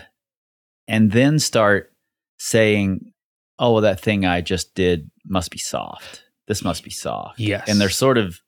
and 0.87 1.11
then 1.11 1.39
start 1.39 1.91
saying, 2.39 3.11
Oh, 3.59 3.73
well, 3.73 3.81
that 3.83 3.99
thing 3.99 4.25
I 4.25 4.41
just 4.41 4.73
did 4.73 5.11
must 5.25 5.51
be 5.51 5.59
soft. 5.59 6.23
This 6.47 6.63
must 6.63 6.83
be 6.83 6.89
soft. 6.89 7.39
yes, 7.39 7.69
And 7.69 7.79
they're 7.79 7.89
sort 7.89 8.17
of 8.17 8.39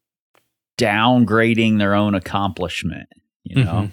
downgrading 0.79 1.77
their 1.77 1.93
own 1.93 2.15
accomplishment, 2.15 3.07
you 3.43 3.63
know, 3.63 3.71
Mhm. 3.83 3.91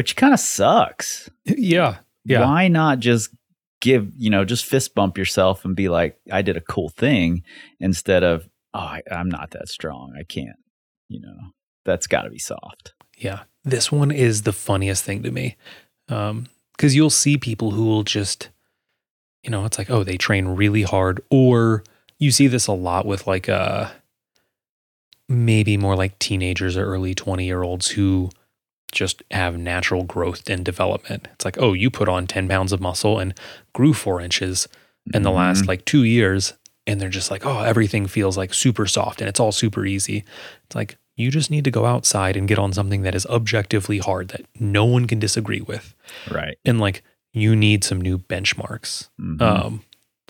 Which 0.00 0.16
kind 0.16 0.32
of 0.32 0.40
sucks. 0.40 1.28
yeah, 1.44 1.98
yeah. 2.24 2.46
Why 2.46 2.68
not 2.68 3.00
just 3.00 3.28
give, 3.82 4.10
you 4.16 4.30
know, 4.30 4.46
just 4.46 4.64
fist 4.64 4.94
bump 4.94 5.18
yourself 5.18 5.62
and 5.66 5.76
be 5.76 5.90
like, 5.90 6.18
I 6.32 6.40
did 6.40 6.56
a 6.56 6.62
cool 6.62 6.88
thing 6.88 7.42
instead 7.80 8.24
of, 8.24 8.48
oh, 8.72 8.78
I, 8.78 9.02
I'm 9.12 9.28
not 9.28 9.50
that 9.50 9.68
strong. 9.68 10.14
I 10.18 10.22
can't, 10.22 10.56
you 11.10 11.20
know, 11.20 11.36
that's 11.84 12.06
got 12.06 12.22
to 12.22 12.30
be 12.30 12.38
soft. 12.38 12.94
Yeah. 13.18 13.40
This 13.62 13.92
one 13.92 14.10
is 14.10 14.44
the 14.44 14.54
funniest 14.54 15.04
thing 15.04 15.22
to 15.22 15.30
me. 15.30 15.58
Um, 16.08 16.46
cause 16.78 16.94
you'll 16.94 17.10
see 17.10 17.36
people 17.36 17.72
who 17.72 17.84
will 17.84 18.02
just, 18.02 18.48
you 19.42 19.50
know, 19.50 19.66
it's 19.66 19.76
like, 19.76 19.90
oh, 19.90 20.02
they 20.02 20.16
train 20.16 20.46
really 20.46 20.84
hard. 20.84 21.22
Or 21.30 21.84
you 22.18 22.30
see 22.30 22.46
this 22.46 22.68
a 22.68 22.72
lot 22.72 23.04
with 23.04 23.26
like, 23.26 23.50
uh, 23.50 23.90
maybe 25.28 25.76
more 25.76 25.94
like 25.94 26.18
teenagers 26.18 26.78
or 26.78 26.86
early 26.86 27.14
20 27.14 27.44
year 27.44 27.62
olds 27.62 27.88
who 27.88 28.30
just 28.90 29.22
have 29.30 29.58
natural 29.58 30.04
growth 30.04 30.48
and 30.48 30.64
development. 30.64 31.28
It's 31.32 31.44
like, 31.44 31.58
oh, 31.58 31.72
you 31.72 31.90
put 31.90 32.08
on 32.08 32.26
10 32.26 32.48
pounds 32.48 32.72
of 32.72 32.80
muscle 32.80 33.18
and 33.18 33.34
grew 33.74 33.94
four 33.94 34.20
inches 34.20 34.68
in 35.14 35.22
the 35.22 35.30
last 35.30 35.64
Mhm. 35.64 35.68
like 35.68 35.84
two 35.84 36.04
years. 36.04 36.54
And 36.86 37.00
they're 37.00 37.08
just 37.08 37.30
like, 37.30 37.44
oh, 37.46 37.60
everything 37.60 38.06
feels 38.06 38.36
like 38.36 38.52
super 38.54 38.86
soft 38.86 39.20
and 39.20 39.28
it's 39.28 39.38
all 39.40 39.52
super 39.52 39.84
easy. 39.86 40.24
It's 40.64 40.74
like, 40.76 40.96
you 41.16 41.30
just 41.30 41.50
need 41.50 41.64
to 41.64 41.70
go 41.70 41.84
outside 41.84 42.36
and 42.36 42.48
get 42.48 42.58
on 42.58 42.72
something 42.72 43.02
that 43.02 43.14
is 43.14 43.26
objectively 43.26 43.98
hard 43.98 44.28
that 44.28 44.46
no 44.58 44.84
one 44.86 45.06
can 45.06 45.18
disagree 45.18 45.60
with. 45.60 45.94
right. 46.30 46.56
And 46.64 46.80
like, 46.80 47.02
you 47.32 47.54
need 47.54 47.84
some 47.84 48.00
new 48.00 48.18
benchmarks. 48.18 49.08
Mhm. 49.20 49.40
Um, 49.40 49.84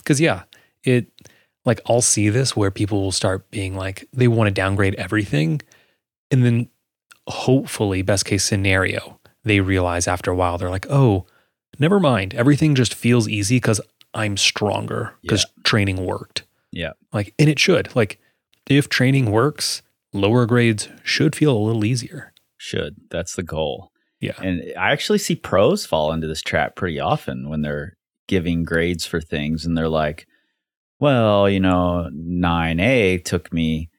cause 0.05 0.19
yeah, 0.19 0.43
it 0.83 1.07
like 1.65 1.79
I'll 1.87 2.01
see 2.01 2.29
this 2.29 2.55
where 2.55 2.71
people 2.71 3.01
will 3.01 3.11
start 3.11 3.49
being 3.51 3.75
like, 3.75 4.05
they 4.13 4.27
want 4.27 4.47
to 4.47 4.51
downgrade 4.51 4.95
everything. 4.95 5.61
And 6.31 6.43
then 6.45 6.69
hopefully, 7.27 8.01
best 8.01 8.25
case 8.25 8.43
scenario, 8.43 9.19
they 9.43 9.59
realize 9.59 10.07
after 10.07 10.31
a 10.31 10.35
while, 10.35 10.57
they're 10.57 10.69
like, 10.69 10.87
oh, 10.89 11.25
never 11.79 11.99
mind. 11.99 12.33
Everything 12.33 12.75
just 12.75 12.93
feels 12.93 13.27
easy 13.27 13.57
because 13.57 13.81
I'm 14.13 14.37
stronger 14.37 15.13
because 15.21 15.45
training 15.63 16.05
worked. 16.05 16.43
Yeah. 16.71 16.91
Like, 17.13 17.33
and 17.39 17.49
it 17.49 17.59
should. 17.59 17.95
Like, 17.95 18.19
if 18.69 18.89
training 18.89 19.31
works, 19.31 19.81
lower 20.13 20.45
grades 20.45 20.89
should 21.03 21.35
feel 21.35 21.55
a 21.55 21.59
little 21.59 21.85
easier. 21.85 22.33
Should. 22.57 22.97
That's 23.09 23.35
the 23.35 23.43
goal. 23.43 23.91
Yeah. 24.19 24.35
And 24.41 24.61
I 24.77 24.91
actually 24.91 25.17
see 25.17 25.35
pros 25.35 25.85
fall 25.85 26.13
into 26.13 26.27
this 26.27 26.41
trap 26.41 26.75
pretty 26.75 26.99
often 26.99 27.49
when 27.49 27.61
they're 27.61 27.97
giving 28.27 28.63
grades 28.63 29.05
for 29.05 29.19
things 29.19 29.65
and 29.65 29.77
they're 29.77 29.89
like, 29.89 30.27
well, 30.99 31.49
you 31.49 31.59
know, 31.59 32.09
9A 32.13 33.25
took 33.25 33.51
me, 33.51 33.89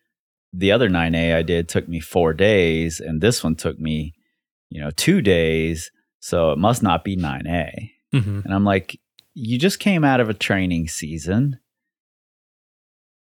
the 0.52 0.72
other 0.72 0.88
9A 0.88 1.34
I 1.36 1.42
did 1.42 1.68
took 1.68 1.88
me 1.88 2.00
four 2.00 2.32
days, 2.34 3.00
and 3.00 3.20
this 3.20 3.42
one 3.42 3.54
took 3.56 3.78
me, 3.78 4.14
you 4.70 4.80
know, 4.80 4.90
two 4.90 5.22
days. 5.22 5.90
So 6.20 6.52
it 6.52 6.58
must 6.58 6.82
not 6.82 7.04
be 7.04 7.16
9A. 7.16 7.90
Mm-hmm. 8.14 8.40
And 8.44 8.54
I'm 8.54 8.64
like, 8.64 9.00
you 9.34 9.58
just 9.58 9.78
came 9.80 10.04
out 10.04 10.20
of 10.20 10.28
a 10.28 10.34
training 10.34 10.88
season. 10.88 11.58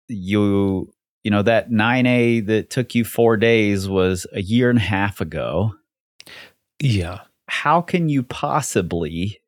You, 0.08 0.94
you 1.24 1.32
know, 1.32 1.42
that 1.44 1.70
9A 1.70 2.46
that 2.48 2.70
took 2.70 2.96
you 2.96 3.04
four 3.04 3.36
days 3.38 3.90
was 3.90 4.26
a 4.32 4.42
year 4.42 4.70
and 4.70 4.80
a 4.80 4.82
half 4.82 5.20
ago 5.20 5.74
Yeah. 6.80 7.22
how 7.48 7.82
can 7.82 8.08
you 8.10 8.24
possibly 8.24 9.42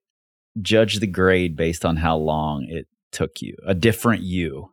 judge 0.62 1.00
the 1.00 1.08
grade 1.08 1.56
based 1.56 1.86
on 1.86 1.96
how 1.98 2.18
long 2.18 2.66
it 2.66 2.88
took 3.12 3.42
you? 3.42 3.56
A 3.66 3.74
different 3.74 4.22
you. 4.24 4.72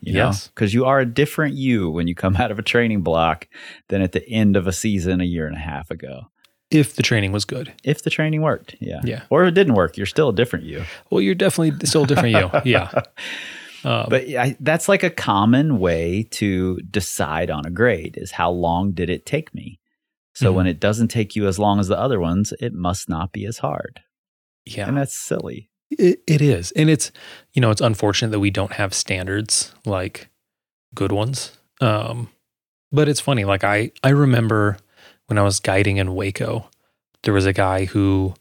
Yes. 0.00 0.48
Because 0.48 0.74
you 0.74 0.84
are 0.84 1.00
a 1.00 1.06
different 1.06 1.54
you 1.54 1.90
when 1.90 2.06
you 2.08 2.14
come 2.14 2.36
out 2.42 2.50
of 2.50 2.58
a 2.58 2.62
training 2.62 3.02
block 3.02 3.48
than 3.88 4.02
at 4.02 4.12
the 4.12 4.26
end 4.28 4.56
of 4.56 4.66
a 4.66 4.72
season 4.72 5.20
a 5.20 5.24
year 5.24 5.46
and 5.46 5.56
a 5.56 5.60
half 5.60 5.90
ago. 5.90 6.22
If 6.70 6.96
the 6.96 7.02
training 7.02 7.32
was 7.32 7.44
good. 7.44 7.72
If 7.84 8.02
the 8.02 8.08
training 8.10 8.40
worked. 8.40 8.76
Yeah. 8.80 9.00
Yeah. 9.04 9.22
Or 9.28 9.44
if 9.44 9.48
it 9.48 9.54
didn't 9.54 9.74
work, 9.74 9.96
you're 9.98 10.06
still 10.06 10.30
a 10.30 10.34
different 10.34 10.64
you. 10.64 10.84
Well, 11.10 11.20
you're 11.20 11.34
definitely 11.34 11.86
still 11.86 12.04
a 12.04 12.06
different 12.06 12.34
you. 12.36 12.50
Yeah. 12.64 12.90
Um, 13.84 14.06
But 14.08 14.28
I, 14.28 14.56
that's 14.60 14.88
like 14.88 15.02
a 15.02 15.10
common 15.10 15.80
way 15.80 16.28
to 16.30 16.78
decide 16.88 17.50
on 17.50 17.66
a 17.66 17.70
grade 17.70 18.14
is 18.16 18.30
how 18.30 18.48
long 18.52 18.92
did 18.92 19.10
it 19.10 19.26
take 19.26 19.52
me? 19.52 19.80
So 20.34 20.52
Mhm. 20.52 20.54
when 20.54 20.66
it 20.68 20.78
doesn't 20.78 21.08
take 21.08 21.34
you 21.34 21.48
as 21.48 21.58
long 21.58 21.80
as 21.80 21.88
the 21.88 21.98
other 21.98 22.20
ones, 22.20 22.54
it 22.60 22.72
must 22.72 23.08
not 23.08 23.32
be 23.32 23.44
as 23.44 23.58
hard. 23.58 23.98
yeah. 24.64 24.86
And 24.86 24.96
that's 24.96 25.18
silly. 25.20 25.68
It, 25.98 26.22
it 26.26 26.40
is. 26.40 26.72
And 26.72 26.88
it's, 26.90 27.12
you 27.52 27.60
know, 27.60 27.70
it's 27.70 27.80
unfortunate 27.80 28.30
that 28.30 28.40
we 28.40 28.50
don't 28.50 28.72
have 28.72 28.94
standards 28.94 29.74
like 29.84 30.28
good 30.94 31.12
ones. 31.12 31.56
Um, 31.80 32.28
but 32.90 33.08
it's 33.08 33.20
funny. 33.20 33.44
Like 33.44 33.64
I, 33.64 33.90
I 34.02 34.10
remember 34.10 34.78
when 35.26 35.38
I 35.38 35.42
was 35.42 35.60
guiding 35.60 35.96
in 35.96 36.08
Hueco, 36.08 36.66
there 37.22 37.34
was 37.34 37.46
a 37.46 37.52
guy 37.52 37.86
who 37.86 38.34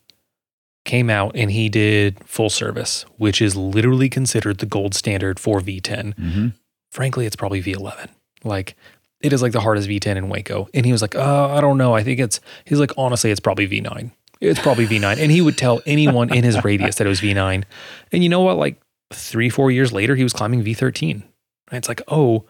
came 0.84 1.10
out 1.10 1.36
and 1.36 1.52
he 1.52 1.70
did 1.70 2.18
full 2.28 2.50
service, 2.50 3.06
which 3.18 3.42
is 3.42 3.56
literally 3.56 4.10
considered 4.10 4.58
the 4.58 4.66
gold 4.66 4.94
standard 4.94 5.40
for 5.40 5.60
V10. 5.60 6.16
Mm-hmm. 6.16 6.48
Frankly, 6.92 7.26
it's 7.26 7.36
probably 7.36 7.62
V11. 7.62 8.10
Like 8.44 8.76
it 9.22 9.34
is 9.34 9.42
like 9.42 9.52
the 9.52 9.62
hardest 9.62 9.88
V10 9.88 10.16
in 10.18 10.30
Hueco. 10.30 10.68
And 10.74 10.86
he 10.86 10.92
was 10.92 11.02
like, 11.02 11.16
oh, 11.16 11.52
I 11.52 11.62
don't 11.62 11.78
know. 11.78 11.94
I 11.94 12.04
think 12.04 12.20
it's, 12.20 12.40
he's 12.66 12.80
like, 12.80 12.92
honestly, 12.98 13.32
it's 13.32 13.40
probably 13.40 13.68
V9. 13.68 14.12
It's 14.42 14.60
probably 14.60 14.88
V9. 14.88 15.20
And 15.20 15.32
he 15.32 15.42
would 15.42 15.58
tell 15.58 15.82
anyone 15.86 16.34
in 16.34 16.44
his 16.44 16.64
radius 16.64 16.96
that 16.96 17.06
it 17.06 17.10
was 17.10 17.22
V9. 17.22 17.64
And 18.12 18.24
you 18.24 18.30
know 18.30 18.42
what? 18.42 18.58
Like 18.58 18.82
three, 19.14 19.50
four 19.50 19.70
years 19.70 19.94
later, 19.94 20.16
he 20.16 20.24
was 20.24 20.34
climbing 20.34 20.64
V13. 20.64 21.12
And 21.12 21.24
it's 21.72 21.88
like, 21.88 22.02
oh, 22.08 22.46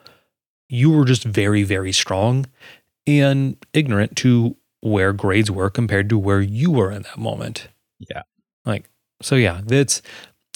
you 0.70 0.90
were 0.90 1.04
just 1.04 1.26
very, 1.26 1.64
very 1.64 1.92
strong 1.92 2.46
and 3.06 3.58
ignorant 3.74 4.16
to 4.18 4.56
where 4.80 5.12
grades 5.12 5.52
were 5.52 5.70
compared 5.70 6.08
to 6.10 6.18
where 6.18 6.42
you 6.42 6.72
were 6.72 6.92
in 6.92 7.04
that 7.04 7.18
moment. 7.18 7.68
Yeah. 8.00 8.24
Like, 8.66 8.90
so 9.22 9.36
yeah, 9.36 9.62
that's, 9.66 10.02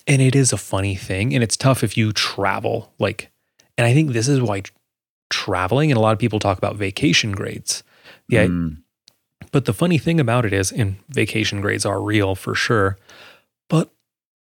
and 0.08 0.22
it 0.22 0.36
is 0.36 0.54
a 0.54 0.58
funny 0.58 0.96
thing. 0.96 1.34
And 1.34 1.44
it's 1.44 1.58
tough 1.58 1.84
if 1.84 1.98
you 1.98 2.14
travel. 2.14 2.94
Like, 2.98 3.30
and 3.78 3.86
I 3.86 3.94
think 3.94 4.14
this 4.14 4.30
is 4.30 4.42
why 4.42 4.64
traveling 5.30 5.92
and 5.92 5.98
a 5.98 6.02
lot 6.02 6.14
of 6.14 6.20
people 6.20 6.40
talk 6.40 6.58
about 6.58 6.78
vacation 6.78 7.34
grades. 7.34 7.84
Yeah. 8.30 8.46
Mm, 8.46 8.78
But 9.52 9.66
the 9.66 9.74
funny 9.74 9.98
thing 9.98 10.20
about 10.20 10.46
it 10.46 10.54
is, 10.54 10.72
and 10.72 10.98
vacation 11.10 11.62
grades 11.62 11.86
are 11.86 12.02
real 12.02 12.36
for 12.36 12.56
sure, 12.56 12.98
but 13.70 13.92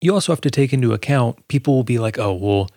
you 0.00 0.12
also 0.12 0.32
have 0.32 0.40
to 0.42 0.50
take 0.50 0.72
into 0.72 0.92
account 0.92 1.46
people 1.48 1.74
will 1.74 1.84
be 1.84 1.98
like, 1.98 2.18
oh, 2.18 2.32
well, 2.34 2.68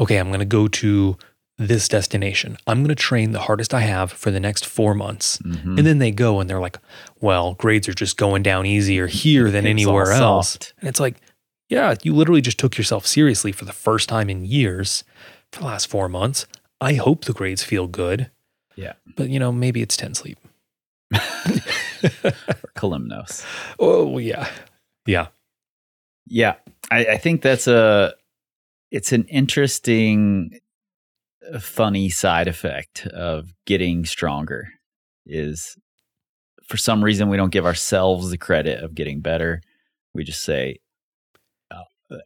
okay, 0.00 0.16
I'm 0.16 0.28
going 0.28 0.40
to 0.40 0.44
go 0.46 0.66
to 0.68 1.16
this 1.56 1.86
destination. 1.88 2.56
I'm 2.66 2.78
going 2.78 2.88
to 2.88 2.94
train 2.96 3.30
the 3.32 3.38
hardest 3.40 3.72
I 3.72 3.80
have 3.80 4.10
for 4.10 4.30
the 4.32 4.40
next 4.40 4.66
four 4.66 4.92
months. 4.94 5.38
Mhm. 5.38 5.78
And 5.78 5.86
then 5.86 5.98
they 5.98 6.10
go 6.10 6.40
and 6.40 6.50
they're 6.50 6.58
like, 6.60 6.78
well, 7.20 7.54
grades 7.54 7.88
are 7.88 7.94
just 7.94 8.16
going 8.16 8.42
down 8.42 8.66
easier 8.66 9.06
here 9.06 9.50
than 9.52 9.64
It's 9.64 9.70
anywhere 9.70 10.10
else. 10.12 10.18
soft. 10.50 10.74
And 10.80 10.88
it's 10.88 10.98
like, 10.98 11.16
yeah, 11.68 11.94
you 12.02 12.12
literally 12.14 12.40
just 12.40 12.58
took 12.58 12.76
yourself 12.76 13.06
seriously 13.06 13.52
for 13.52 13.64
the 13.66 13.72
first 13.72 14.08
time 14.08 14.28
in 14.28 14.44
years 14.44 15.04
for 15.52 15.60
the 15.60 15.66
last 15.66 15.86
four 15.86 16.08
months. 16.08 16.46
I 16.80 16.94
hope 16.94 17.24
the 17.24 17.32
grades 17.32 17.62
feel 17.62 17.86
good. 17.86 18.30
Yeah. 18.74 18.94
But, 19.16 19.28
you 19.30 19.38
know, 19.38 19.52
maybe 19.52 19.80
it's 19.80 19.96
10 19.96 20.14
sleep. 20.14 20.38
or 21.14 22.70
Kalymnos. 22.76 23.44
Oh, 23.78 24.18
yeah. 24.18 24.48
Yeah. 25.06 25.28
Yeah, 26.26 26.54
I, 26.90 27.04
I 27.04 27.16
think 27.18 27.42
that's 27.42 27.66
a 27.66 28.14
it's 28.90 29.12
an 29.12 29.24
interesting, 29.24 30.58
uh, 31.52 31.58
funny 31.58 32.08
side 32.08 32.48
effect 32.48 33.06
of 33.08 33.52
getting 33.66 34.06
stronger. 34.06 34.68
Is 35.26 35.76
for 36.66 36.78
some 36.78 37.04
reason 37.04 37.28
we 37.28 37.36
don't 37.36 37.52
give 37.52 37.66
ourselves 37.66 38.30
the 38.30 38.38
credit 38.38 38.82
of 38.82 38.94
getting 38.94 39.20
better. 39.20 39.60
We 40.14 40.24
just 40.24 40.42
say 40.42 40.78
uh, 41.70 41.82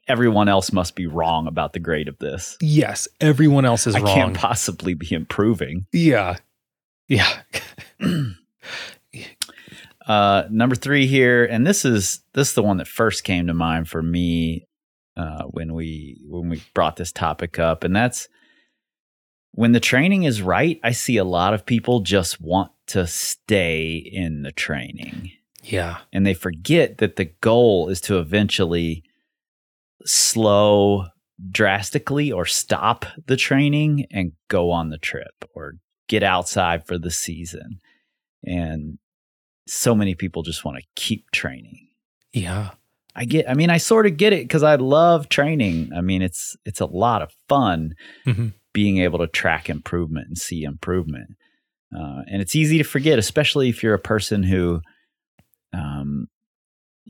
everyone 0.06 0.48
else 0.48 0.70
must 0.72 0.94
be 0.94 1.06
wrong 1.08 1.48
about 1.48 1.72
the 1.72 1.80
grade 1.80 2.06
of 2.06 2.18
this. 2.18 2.56
Yes. 2.60 3.08
Everyone 3.20 3.64
else 3.64 3.88
is 3.88 3.96
I 3.96 4.00
wrong. 4.00 4.14
can't 4.14 4.36
possibly 4.36 4.94
be 4.94 5.12
improving. 5.12 5.86
yeah. 5.92 6.36
Yeah. 7.08 7.42
Uh, 10.08 10.44
number 10.50 10.74
three 10.74 11.06
here, 11.06 11.44
and 11.44 11.66
this 11.66 11.84
is 11.84 12.20
this 12.32 12.48
is 12.48 12.54
the 12.54 12.62
one 12.62 12.78
that 12.78 12.88
first 12.88 13.24
came 13.24 13.46
to 13.46 13.54
mind 13.54 13.88
for 13.88 14.02
me 14.02 14.66
uh, 15.16 15.42
when 15.50 15.74
we 15.74 16.18
when 16.26 16.48
we 16.48 16.62
brought 16.74 16.96
this 16.96 17.12
topic 17.12 17.58
up, 17.58 17.84
and 17.84 17.94
that's 17.94 18.26
when 19.52 19.72
the 19.72 19.80
training 19.80 20.22
is 20.22 20.40
right. 20.40 20.80
I 20.82 20.92
see 20.92 21.18
a 21.18 21.24
lot 21.24 21.52
of 21.52 21.66
people 21.66 22.00
just 22.00 22.40
want 22.40 22.72
to 22.86 23.06
stay 23.06 23.96
in 23.96 24.42
the 24.42 24.52
training, 24.52 25.30
Yeah. 25.62 25.98
and 26.10 26.26
they 26.26 26.32
forget 26.34 26.98
that 26.98 27.16
the 27.16 27.26
goal 27.42 27.90
is 27.90 28.00
to 28.02 28.18
eventually 28.18 29.04
slow 30.06 31.04
drastically 31.50 32.32
or 32.32 32.46
stop 32.46 33.04
the 33.26 33.36
training 33.36 34.06
and 34.10 34.32
go 34.48 34.70
on 34.70 34.88
the 34.88 34.98
trip 34.98 35.44
or 35.54 35.74
get 36.08 36.22
outside 36.22 36.86
for 36.86 36.98
the 36.98 37.10
season. 37.10 37.80
And 38.42 38.98
so 39.68 39.94
many 39.94 40.14
people 40.14 40.42
just 40.42 40.64
want 40.64 40.78
to 40.78 40.84
keep 40.96 41.30
training. 41.32 41.88
Yeah. 42.32 42.70
I 43.14 43.24
get 43.24 43.48
I 43.50 43.54
mean 43.54 43.70
I 43.70 43.78
sort 43.78 44.06
of 44.06 44.16
get 44.16 44.32
it 44.32 44.48
cuz 44.48 44.62
I 44.62 44.76
love 44.76 45.28
training. 45.28 45.90
I 45.96 46.00
mean 46.00 46.22
it's 46.22 46.56
it's 46.64 46.80
a 46.80 46.86
lot 46.86 47.22
of 47.22 47.32
fun 47.48 47.94
Mhm. 48.26 48.52
being 48.72 48.98
able 48.98 49.18
to 49.18 49.26
track 49.26 49.68
improvement 49.68 50.28
and 50.28 50.38
see 50.38 50.62
improvement. 50.62 51.30
Uh, 51.96 52.22
and 52.30 52.40
it's 52.42 52.54
easy 52.54 52.78
to 52.78 52.84
forget, 52.84 53.18
especially 53.18 53.68
if 53.68 53.82
you're 53.82 53.94
a 53.94 53.98
person 53.98 54.42
who 54.42 54.80
um 55.72 56.26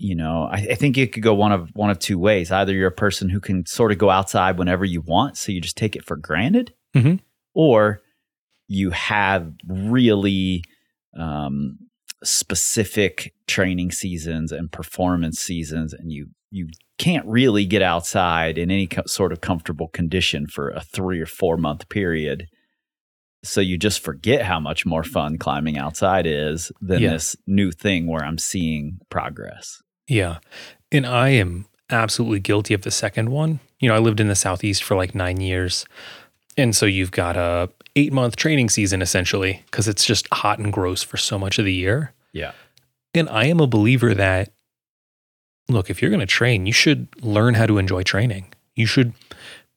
you 0.00 0.14
know, 0.14 0.44
I, 0.48 0.58
I 0.70 0.74
think 0.76 0.96
it 0.96 1.12
could 1.12 1.24
go 1.24 1.34
one 1.34 1.50
of 1.50 1.70
one 1.74 1.90
of 1.90 1.98
two 1.98 2.18
ways. 2.20 2.52
Either 2.52 2.72
you're 2.72 2.86
a 2.86 2.92
person 2.92 3.28
who 3.28 3.40
can 3.40 3.66
sort 3.66 3.90
of 3.90 3.98
go 3.98 4.10
outside 4.10 4.56
whenever 4.56 4.84
you 4.84 5.00
want, 5.00 5.36
so 5.36 5.50
you 5.50 5.60
just 5.60 5.76
take 5.76 5.96
it 5.96 6.04
for 6.04 6.16
granted, 6.16 6.72
Mhm. 6.94 7.18
or 7.52 8.00
you 8.68 8.90
have 8.90 9.52
really 9.66 10.62
um, 11.18 11.78
specific 12.24 13.34
training 13.46 13.92
seasons 13.92 14.52
and 14.52 14.70
performance 14.72 15.38
seasons, 15.38 15.92
and 15.92 16.12
you 16.12 16.28
you 16.50 16.68
can't 16.98 17.26
really 17.26 17.66
get 17.66 17.82
outside 17.82 18.56
in 18.56 18.70
any 18.70 18.86
co- 18.86 19.02
sort 19.06 19.32
of 19.32 19.40
comfortable 19.42 19.88
condition 19.88 20.46
for 20.46 20.70
a 20.70 20.80
three 20.80 21.20
or 21.20 21.26
four 21.26 21.56
month 21.58 21.88
period. 21.90 22.46
So 23.44 23.60
you 23.60 23.76
just 23.78 24.00
forget 24.02 24.42
how 24.42 24.58
much 24.58 24.84
more 24.86 25.04
fun 25.04 25.36
climbing 25.38 25.76
outside 25.78 26.26
is 26.26 26.72
than 26.80 27.02
Yeah. 27.02 27.10
this 27.10 27.36
new 27.46 27.70
thing 27.70 28.06
where 28.08 28.24
I'm 28.24 28.38
seeing 28.38 28.98
progress. 29.10 29.80
Yeah. 30.08 30.38
And 30.90 31.06
I 31.06 31.28
am 31.28 31.66
absolutely 31.90 32.40
guilty 32.40 32.74
of 32.74 32.82
the 32.82 32.90
second 32.90 33.28
one. 33.28 33.60
You 33.78 33.90
know, 33.90 33.94
I 33.94 33.98
lived 33.98 34.18
in 34.18 34.28
the 34.28 34.34
Southeast 34.34 34.82
for 34.82 34.96
like 34.96 35.14
nine 35.14 35.40
years. 35.40 35.84
And 36.56 36.74
so 36.74 36.84
you've 36.86 37.12
got 37.12 37.36
a 37.36 37.68
eight 37.98 38.12
month 38.12 38.36
training 38.36 38.70
season 38.70 39.02
essentially, 39.02 39.62
because 39.66 39.88
it's 39.88 40.04
just 40.04 40.26
hot 40.32 40.58
and 40.58 40.72
gross 40.72 41.02
for 41.02 41.16
so 41.16 41.38
much 41.38 41.58
of 41.58 41.64
the 41.64 41.74
year. 41.74 42.12
Yeah. 42.32 42.52
And 43.14 43.28
I 43.28 43.46
am 43.46 43.60
a 43.60 43.66
believer 43.66 44.14
that, 44.14 44.52
look, 45.68 45.90
if 45.90 46.00
you're 46.00 46.10
going 46.10 46.20
to 46.20 46.26
train, 46.26 46.66
you 46.66 46.72
should 46.72 47.08
learn 47.22 47.54
how 47.54 47.66
to 47.66 47.78
enjoy 47.78 48.02
training. 48.02 48.52
You 48.74 48.86
should, 48.86 49.12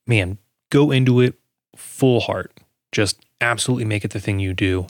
man, 0.05 0.38
go 0.69 0.91
into 0.91 1.19
it 1.21 1.36
full 1.75 2.19
heart. 2.21 2.51
Just 2.91 3.19
absolutely 3.39 3.86
make 3.86 4.05
it 4.05 4.12
the 4.12 4.19
thing 4.19 4.39
you 4.39 4.53
do. 4.53 4.88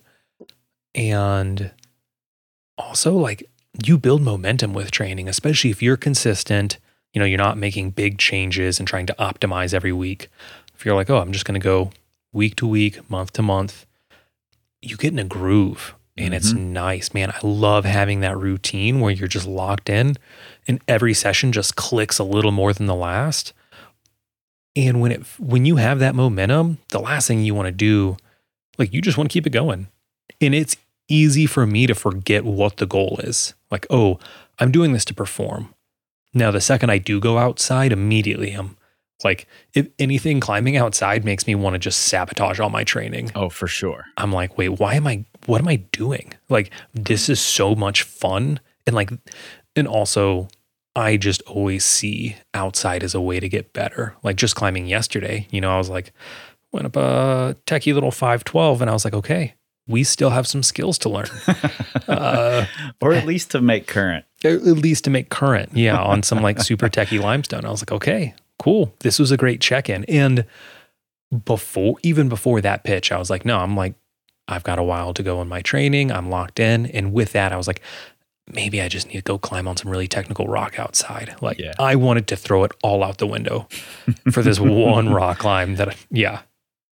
And 0.94 1.72
also, 2.78 3.16
like, 3.16 3.50
you 3.86 3.98
build 3.98 4.22
momentum 4.22 4.74
with 4.74 4.92
training, 4.92 5.30
especially 5.30 5.70
if 5.70 5.82
you're 5.82 5.98
consistent. 5.98 6.78
You 7.14 7.20
know, 7.20 7.26
you're 7.26 7.38
not 7.38 7.58
making 7.58 7.92
big 7.92 8.18
changes 8.18 8.80
and 8.80 8.88
trying 8.88 9.06
to 9.06 9.16
optimize 9.18 9.74
every 9.74 9.94
week. 9.94 10.30
If 10.76 10.86
you're 10.86 10.96
like, 10.96 11.10
oh, 11.10 11.20
I'm 11.20 11.32
just 11.32 11.46
going 11.46 11.60
to 11.60 11.64
go 11.64 11.92
week 12.34 12.56
to 12.58 12.68
week, 12.68 13.10
month 13.10 13.34
to 13.34 13.42
month, 13.42 13.86
you 14.82 14.98
get 14.98 15.14
in 15.14 15.20
a 15.20 15.24
groove 15.24 15.96
and 16.18 16.34
it's 16.34 16.54
mm-hmm. 16.54 16.74
nice, 16.74 17.14
man. 17.14 17.32
I 17.32 17.40
love 17.46 17.86
having 17.86 18.20
that 18.20 18.38
routine 18.38 19.00
where 19.00 19.12
you're 19.12 19.28
just 19.28 19.48
locked 19.48 19.90
in 19.90 20.18
and 20.68 20.82
every 20.88 21.14
session 21.14 21.52
just 21.52 21.76
clicks 21.76 22.20
a 22.20 22.24
little 22.24 22.52
more 22.52 22.74
than 22.74 22.86
the 22.86 22.96
last. 22.96 23.54
And 24.76 25.02
when 25.02 25.12
it 25.12 25.26
when 25.38 25.66
you 25.66 25.78
have 25.78 26.00
that 26.00 26.16
momentum, 26.16 26.78
the 26.90 27.00
last 27.00 27.28
thing 27.28 27.44
you 27.44 27.56
want 27.56 27.68
to 27.68 27.72
do, 27.72 28.18
like 28.78 28.94
you 28.94 29.02
just 29.02 29.18
want 29.18 29.30
to 29.30 29.34
keep 29.34 29.48
it 29.48 29.52
going. 29.52 29.88
And 30.40 30.56
it's 30.56 30.78
easy 31.08 31.46
for 31.46 31.66
me 31.66 31.88
to 31.88 31.96
forget 31.96 32.46
what 32.46 32.78
the 32.78 32.86
goal 32.86 33.20
is. 33.24 33.54
Like, 33.70 33.86
oh, 33.90 34.20
I'm 34.60 34.72
doing 34.72 34.94
this 34.94 35.06
to 35.06 35.14
perform. 35.14 35.74
Now, 36.34 36.52
the 36.52 36.62
second 36.62 36.90
I 36.90 36.98
do 36.98 37.20
go 37.20 37.38
outside, 37.38 37.92
immediately 37.92 38.54
I'm 38.54 38.78
like, 39.24 39.48
if 39.74 39.88
anything, 40.00 40.40
climbing 40.40 40.78
outside 40.78 41.26
makes 41.26 41.48
me 41.48 41.56
want 41.56 41.74
to 41.74 41.80
just 41.80 42.04
sabotage 42.04 42.60
all 42.60 42.70
my 42.70 42.84
training. 42.84 43.32
Oh, 43.36 43.50
for 43.50 43.68
sure. 43.68 44.06
I'm 44.18 44.32
like, 44.32 44.58
wait, 44.58 44.80
why 44.80 44.96
am 44.96 45.08
I, 45.08 45.26
what 45.46 45.62
am 45.62 45.68
I 45.68 45.78
doing? 45.78 46.34
Like, 46.50 46.72
this 46.94 47.30
is 47.30 47.40
so 47.40 47.76
much 47.76 48.04
fun. 48.04 48.60
And 48.86 48.96
like, 48.96 49.12
and 49.76 49.88
also, 49.88 50.48
I 50.96 51.18
just 51.18 51.42
always 51.44 51.86
see 51.86 52.36
outside 52.54 53.04
as 53.04 53.16
a 53.16 53.22
way 53.22 53.40
to 53.40 53.48
get 53.48 53.74
better. 53.74 54.16
Like, 54.24 54.36
just 54.36 54.56
climbing 54.56 54.88
yesterday, 54.88 55.48
you 55.52 55.62
know, 55.62 55.72
I 55.72 55.78
was 55.78 55.90
like, 55.90 56.14
went 56.72 56.86
up 56.86 56.96
a 56.96 57.56
techie 57.66 57.94
little 57.94 58.12
512, 58.12 58.82
and 58.82 58.90
I 58.90 58.94
was 58.94 59.06
like, 59.06 59.14
okay, 59.14 59.56
we 59.88 60.04
still 60.04 60.30
have 60.30 60.48
some 60.48 60.64
skills 60.64 60.98
to 61.00 61.10
learn. 61.10 61.30
uh, 62.08 62.66
or 63.02 63.14
at 63.14 63.26
least 63.26 63.52
to 63.52 63.62
make 63.62 63.88
current. 63.88 64.26
at 64.44 64.64
least 64.64 65.04
to 65.06 65.10
make 65.10 65.30
current, 65.30 65.76
yeah, 65.76 66.02
on 66.02 66.24
some 66.24 66.42
like 66.42 66.62
super 66.62 66.90
techie 66.90 67.22
limestone. 67.22 67.66
I 67.66 67.70
was 67.70 67.82
like, 67.82 67.92
okay, 67.92 68.34
cool. 68.62 68.94
This 69.00 69.20
was 69.20 69.32
a 69.32 69.38
great 69.38 69.60
check 69.62 69.90
in. 69.90 70.04
And 70.06 70.46
before, 71.46 71.98
even 72.04 72.30
before 72.30 72.62
that 72.62 72.84
pitch, 72.84 73.12
I 73.12 73.18
was 73.18 73.30
like, 73.30 73.46
no, 73.46 73.58
I'm 73.60 73.76
like, 73.76 73.96
I've 74.48 74.64
got 74.64 74.80
a 74.80 74.84
while 74.84 75.14
to 75.14 75.24
go 75.24 75.42
in 75.42 75.48
my 75.48 75.62
training. 75.62 76.12
I'm 76.12 76.30
locked 76.30 76.60
in. 76.60 76.86
And 76.88 77.14
with 77.14 77.32
that, 77.34 77.52
I 77.54 77.58
was 77.58 77.68
like, 77.68 77.82
maybe 78.52 78.82
I 78.82 78.90
just 78.90 79.08
need 79.08 79.16
to 79.16 79.22
go 79.22 79.38
climb 79.38 79.68
on 79.68 79.78
some 79.78 79.90
really 79.90 80.08
technical 80.08 80.48
rock 80.48 80.78
outside. 80.78 81.36
Like, 81.42 81.58
Yeah. 81.58 81.74
I 81.80 81.96
wanted 81.96 82.28
to 82.28 82.36
throw 82.36 82.64
it 82.66 82.72
all 82.84 83.04
out 83.04 83.18
the 83.20 83.28
window 83.28 83.68
for 84.32 84.42
this 84.42 84.60
one 84.60 85.10
rock 85.10 85.40
climb 85.40 85.76
that, 85.76 85.90
I, 85.90 85.96
yeah, 86.10 86.42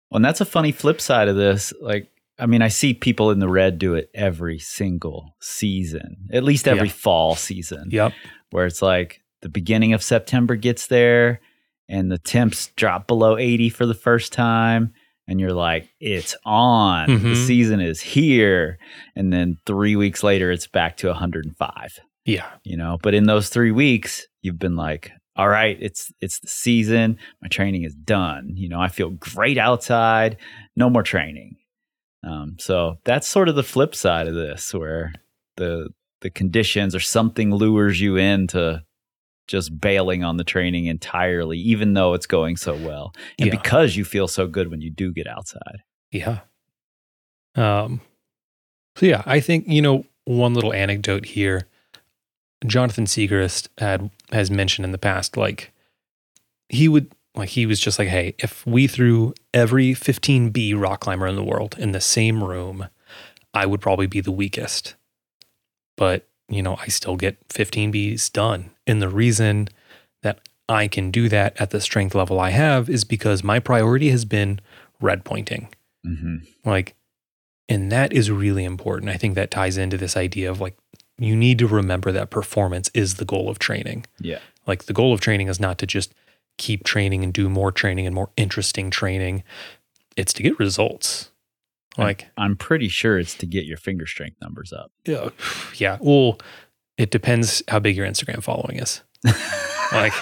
Well, 0.09 0.17
and 0.17 0.25
that's 0.25 0.41
a 0.41 0.45
funny 0.45 0.71
flip 0.71 0.99
side 0.99 1.27
of 1.27 1.35
this. 1.35 1.71
Like, 1.79 2.09
I 2.39 2.47
mean, 2.47 2.63
I 2.63 2.69
see 2.69 2.95
people 2.95 3.29
in 3.29 3.37
the 3.37 3.49
red 3.49 3.77
do 3.77 3.93
it 3.93 4.09
every 4.15 4.57
single 4.57 5.35
season, 5.39 6.29
at 6.31 6.43
least 6.43 6.67
every 6.67 6.87
Yeah. 6.87 6.93
fall 6.93 7.35
season, 7.35 7.89
yep, 7.91 8.13
where 8.49 8.65
it's 8.65 8.81
like 8.81 9.21
the 9.41 9.49
beginning 9.49 9.93
of 9.93 10.01
September 10.01 10.55
gets 10.55 10.87
there 10.87 11.39
and 11.93 12.11
the 12.11 12.17
temps 12.17 12.71
drop 12.75 13.05
below 13.07 13.37
80 13.37 13.69
for 13.69 13.85
the 13.85 13.93
first 13.93 14.33
time. 14.33 14.93
And 15.27 15.39
you're 15.39 15.53
like, 15.53 15.87
it's 16.01 16.35
on. 16.43 17.07
The 17.09 17.17
Mhm. 17.35 17.45
season 17.47 17.79
is 17.79 18.01
here. 18.01 18.77
And 19.15 19.31
then 19.31 19.57
three 19.65 19.95
weeks 19.95 20.21
later, 20.23 20.51
it's 20.51 20.67
back 20.67 20.97
to 20.97 21.07
105 21.09 21.99
yeah, 22.25 22.47
you 22.63 22.77
know 22.77 22.97
but 23.03 23.13
in 23.13 23.25
those 23.25 23.49
three 23.49 23.71
weeks 23.71 24.25
you've 24.41 24.57
been 24.59 24.77
like 24.77 25.11
all 25.35 25.49
right 25.49 25.77
it's 25.81 26.09
it's 26.21 26.39
the 26.39 26.47
season 26.47 27.17
my 27.41 27.49
training 27.49 27.83
is 27.83 27.93
done 27.95 28.51
you 28.55 28.69
know 28.69 28.79
i 28.79 28.87
feel 28.87 29.09
great 29.09 29.57
outside 29.57 30.37
no 30.77 30.89
more 30.89 31.03
training 31.03 31.57
um, 32.25 32.55
so 32.59 32.95
that's 33.03 33.27
sort 33.27 33.49
of 33.49 33.55
the 33.55 33.63
flip 33.73 33.93
side 33.93 34.27
of 34.29 34.35
this 34.35 34.73
where 34.73 35.11
the 35.57 35.89
the 36.21 36.29
conditions 36.29 36.95
or 36.95 37.01
something 37.01 37.53
lures 37.53 37.99
you 37.99 38.15
into 38.15 38.81
just 39.47 39.79
bailing 39.81 40.23
on 40.23 40.37
the 40.37 40.43
training 40.43 40.85
entirely 40.85 41.57
even 41.57 41.93
though 41.93 42.13
it's 42.13 42.25
going 42.25 42.55
so 42.57 42.75
well 42.77 43.13
and 43.37 43.47
Yeah. 43.47 43.55
because 43.55 43.95
you 43.95 44.05
feel 44.05 44.27
so 44.27 44.47
good 44.47 44.69
when 44.71 44.81
you 44.81 44.89
do 44.89 45.11
get 45.11 45.27
outside 45.27 45.83
Yeah. 46.11 46.39
Um 47.55 48.01
so 48.95 49.05
yeah, 49.07 49.23
I 49.25 49.39
think, 49.39 49.67
you 49.67 49.81
know, 49.81 50.05
one 50.25 50.53
little 50.53 50.71
anecdote 50.71 51.25
here. 51.25 51.67
Jonathan 52.65 53.05
Siegrist 53.05 53.67
had 53.79 54.09
has 54.31 54.49
mentioned 54.51 54.85
in 54.85 54.91
the 54.91 54.97
past, 54.99 55.35
like 55.35 55.71
he 56.69 56.87
would 56.87 57.11
like 57.35 57.49
he 57.49 57.65
was 57.65 57.79
just 57.79 57.97
like, 57.99 58.07
hey, 58.07 58.35
if 58.39 58.65
we 58.65 58.87
threw 58.87 59.33
every 59.53 59.93
15B 59.93 60.79
rock 60.79 61.01
climber 61.01 61.25
in 61.27 61.35
the 61.35 61.43
world 61.43 61.75
in 61.79 61.91
the 61.91 61.99
same 61.99 62.43
room, 62.43 62.87
I 63.53 63.65
would 63.65 63.81
probably 63.81 64.07
be 64.07 64.21
the 64.21 64.31
weakest. 64.31 64.95
But, 65.97 66.27
you 66.55 66.61
know, 66.61 66.77
I 66.79 66.87
still 66.87 67.15
get 67.15 67.47
15Bs 67.49 68.31
done. 68.31 68.71
And 68.85 69.01
the 69.01 69.09
reason 69.09 69.69
that 70.21 70.39
I 70.69 70.87
can 70.87 71.11
do 71.11 71.29
that 71.29 71.59
at 71.59 71.71
the 71.71 71.81
strength 71.81 72.15
level 72.15 72.39
I 72.39 72.51
have 72.51 72.89
is 72.89 73.03
because 73.03 73.43
my 73.43 73.59
priority 73.59 74.09
has 74.09 74.25
been 74.25 74.59
red 75.01 75.23
pointing. 75.25 75.69
hmm 76.05 76.37
Like, 76.65 76.95
and 77.69 77.91
that 77.91 78.13
is 78.13 78.29
really 78.29 78.65
important. 78.65 79.09
I 79.09 79.17
think 79.17 79.35
that 79.35 79.51
ties 79.51 79.77
into 79.77 79.97
this 79.97 80.17
idea 80.17 80.51
of 80.51 80.59
like, 80.61 80.77
you 81.17 81.35
need 81.35 81.59
to 81.59 81.67
remember 81.67 82.11
that 82.11 82.29
performance 82.29 82.89
is 82.93 83.15
the 83.15 83.25
goal 83.25 83.49
of 83.49 83.59
training. 83.59 84.05
Yeah. 84.19 84.39
Like, 84.65 84.85
the 84.85 84.93
goal 84.93 85.13
of 85.13 85.21
training 85.21 85.47
is 85.47 85.59
not 85.59 85.77
to 85.79 85.85
just 85.85 86.13
keep 86.57 86.83
training 86.83 87.23
and 87.23 87.33
do 87.33 87.49
more 87.49 87.71
training 87.71 88.05
and 88.05 88.15
more 88.15 88.29
interesting 88.37 88.89
training, 88.89 89.43
it's 90.15 90.33
to 90.33 90.43
get 90.43 90.59
results. 90.59 91.31
Like, 91.97 92.27
I'm 92.37 92.55
pretty 92.55 92.87
sure 92.89 93.19
it's 93.19 93.35
to 93.35 93.45
get 93.45 93.65
your 93.65 93.77
finger 93.77 94.05
strength 94.07 94.37
numbers 94.41 94.73
up. 94.73 94.91
yeah, 95.05 95.29
yeah. 95.75 95.97
Well, 96.01 96.39
it 96.97 97.11
depends 97.11 97.61
how 97.67 97.79
big 97.79 97.95
your 97.95 98.07
Instagram 98.07 98.41
following 98.43 98.77
is. 98.77 99.01
like, 99.91 100.13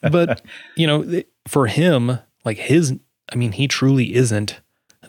but 0.02 0.42
you 0.76 0.86
know, 0.86 1.22
for 1.48 1.66
him, 1.66 2.18
like 2.44 2.58
his, 2.58 2.98
I 3.30 3.36
mean, 3.36 3.52
he 3.52 3.68
truly 3.68 4.14
isn't 4.14 4.60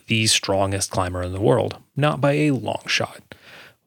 the 0.07 0.27
strongest 0.27 0.91
climber 0.91 1.21
in 1.23 1.31
the 1.33 1.39
world, 1.41 1.77
not 1.95 2.19
by 2.21 2.33
a 2.33 2.51
long 2.51 2.81
shot, 2.87 3.35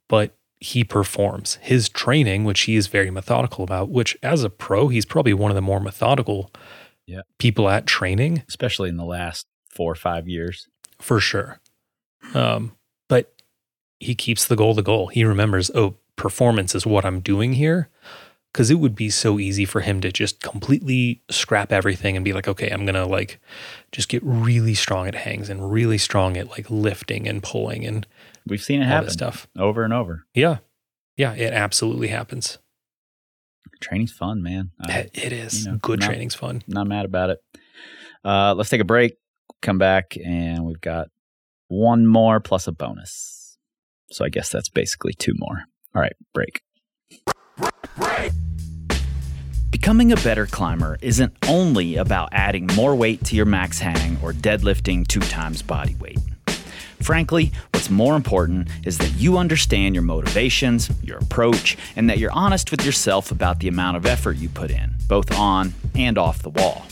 but 0.09 0.37
he 0.61 0.83
performs 0.85 1.57
his 1.61 1.89
training, 1.89 2.45
which 2.45 2.63
he 2.63 2.77
is 2.77 2.87
very 2.87 3.11
methodical 3.11 3.63
about, 3.65 3.91
which 3.91 4.17
as 4.23 4.43
a 4.45 4.49
pro, 4.51 4.89
he's 4.89 5.05
probably 5.05 5.35
one 5.35 5.51
of 5.51 5.55
the 5.55 5.61
more 5.61 5.81
methodical 5.81 6.51
Yeah. 7.07 7.21
people 7.39 7.69
at 7.69 7.87
training 7.87 8.43
especially 8.49 8.89
in 8.89 8.97
the 8.97 9.05
last 9.05 9.47
four 9.69 9.93
or 9.93 9.97
five 9.97 10.27
years. 10.29 10.69
for 11.01 11.21
sure. 11.21 11.61
Um, 12.33 12.73
but 13.09 13.33
he 14.01 14.15
keeps 14.15 14.47
the 14.47 14.57
goal 14.57 14.75
the 14.75 14.83
goal. 14.83 15.09
He 15.09 15.25
remembers, 15.25 15.71
oh, 15.75 15.97
performance 16.17 16.75
is 16.75 16.87
what 16.87 17.05
I'm 17.05 17.21
doing 17.21 17.55
here. 17.55 17.89
Cause 18.53 18.71
it 18.71 18.77
would 18.77 18.95
be 18.95 19.11
so 19.11 19.41
easy 19.41 19.65
for 19.65 19.81
him 19.81 20.01
to 20.03 20.13
just 20.13 20.41
completely 20.41 21.21
scrap 21.29 21.73
everything 21.73 22.15
and 22.15 22.25
be 22.25 22.33
like, 22.33 22.47
okay, 22.47 22.71
I'm 22.71 22.87
gonna 22.87 23.05
like 23.05 23.41
just 23.91 24.09
get 24.09 24.23
really 24.25 24.75
strong 24.75 25.09
at 25.09 25.17
hangs 25.17 25.51
and 25.51 25.73
really 25.73 25.99
strong 25.99 26.37
at 26.37 26.51
like 26.51 26.71
lifting 26.71 27.27
and 27.27 27.43
pulling 27.43 27.85
and 27.85 28.07
We've 28.47 28.63
seen 28.63 28.81
it 28.81 28.85
happen 28.87 29.11
stuff. 29.11 29.49
over 29.59 29.83
and 29.83 29.93
over. 29.93 30.25
Yeah. 30.35 30.59
Yeah, 31.17 31.35
it 31.35 31.53
absolutely 31.53 32.09
happens. 32.09 32.59
Training's 33.81 34.13
fun, 34.13 34.41
man. 34.43 34.71
I, 34.81 35.09
it 35.13 35.33
is. 35.33 35.65
you 35.67 35.73
know, 35.73 35.79
Good 35.79 35.99
not- 36.01 36.07
training's 36.07 36.35
fun. 36.37 36.63
not 36.69 36.87
mad 36.87 37.07
about 37.07 37.31
it. 37.31 37.39
Uh, 38.25 38.55
let's 38.55 38.71
take 38.71 38.81
a 38.81 38.85
break, 38.85 39.17
come 39.63 39.79
back, 39.79 40.17
and 40.25 40.65
we've 40.65 40.81
got 40.81 41.09
one 41.75 42.07
more 42.07 42.41
plus 42.41 42.67
a 42.67 42.73
bonus. 42.73 43.59
So 44.11 44.25
I 44.25 44.29
guess 44.29 44.51
that's 44.51 44.69
basically 44.69 45.13
two 45.15 45.33
more. 45.37 45.65
All 45.95 46.03
right, 46.03 46.15
break. 46.33 46.63
break. 47.97 48.33
Becoming 49.71 50.13
a 50.13 50.17
better 50.17 50.47
climber 50.47 50.99
isn't 51.03 51.35
only 51.49 51.97
about 51.97 52.29
adding 52.33 52.69
more 52.75 52.95
weight 52.95 53.25
to 53.25 53.37
your 53.37 53.45
max 53.45 53.81
hang 53.81 54.17
or 54.23 54.33
deadlifting 54.33 55.07
two 55.07 55.21
times 55.21 55.63
body 55.63 55.97
weight. 55.97 56.19
Frankly, 57.03 57.53
what's 57.73 57.91
more 57.91 58.15
important 58.17 58.69
is 58.85 58.97
that 58.99 59.13
you 59.17 59.37
understand 59.37 59.95
your 59.95 60.03
motivations, 60.03 60.91
your 61.03 61.19
approach, 61.19 61.77
and 61.97 62.09
that 62.09 62.19
you're 62.19 62.33
honest 62.33 62.71
with 62.71 62.87
yourself 62.87 63.31
about 63.31 63.61
the 63.61 63.69
amount 63.69 63.97
of 63.97 64.07
effort 64.07 64.37
you 64.37 64.49
put 64.49 64.71
in, 64.71 64.95
both 65.09 65.31
on 65.37 65.75
and 65.95 66.17
off 66.17 66.43
the 66.43 66.51
wall. 66.51 66.87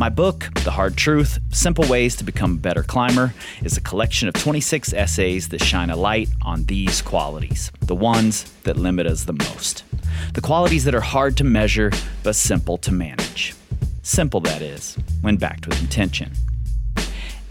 My 0.00 0.08
book, 0.08 0.48
The 0.64 0.70
Hard 0.70 0.96
Truth 0.96 1.40
Simple 1.50 1.86
Ways 1.86 2.16
to 2.16 2.24
Become 2.24 2.52
a 2.52 2.56
Better 2.56 2.82
Climber, 2.82 3.34
is 3.62 3.76
a 3.76 3.82
collection 3.82 4.28
of 4.28 4.34
26 4.34 4.94
essays 4.94 5.50
that 5.50 5.62
shine 5.62 5.90
a 5.90 5.94
light 5.94 6.30
on 6.40 6.64
these 6.64 7.02
qualities, 7.02 7.70
the 7.82 7.94
ones 7.94 8.50
that 8.62 8.78
limit 8.78 9.06
us 9.06 9.24
the 9.24 9.34
most. 9.34 9.84
The 10.32 10.40
qualities 10.40 10.84
that 10.84 10.94
are 10.94 11.02
hard 11.02 11.36
to 11.36 11.44
measure 11.44 11.92
but 12.22 12.34
simple 12.34 12.78
to 12.78 12.90
manage. 12.90 13.54
Simple, 14.02 14.40
that 14.40 14.62
is, 14.62 14.96
when 15.20 15.36
backed 15.36 15.66
with 15.66 15.78
intention. 15.82 16.32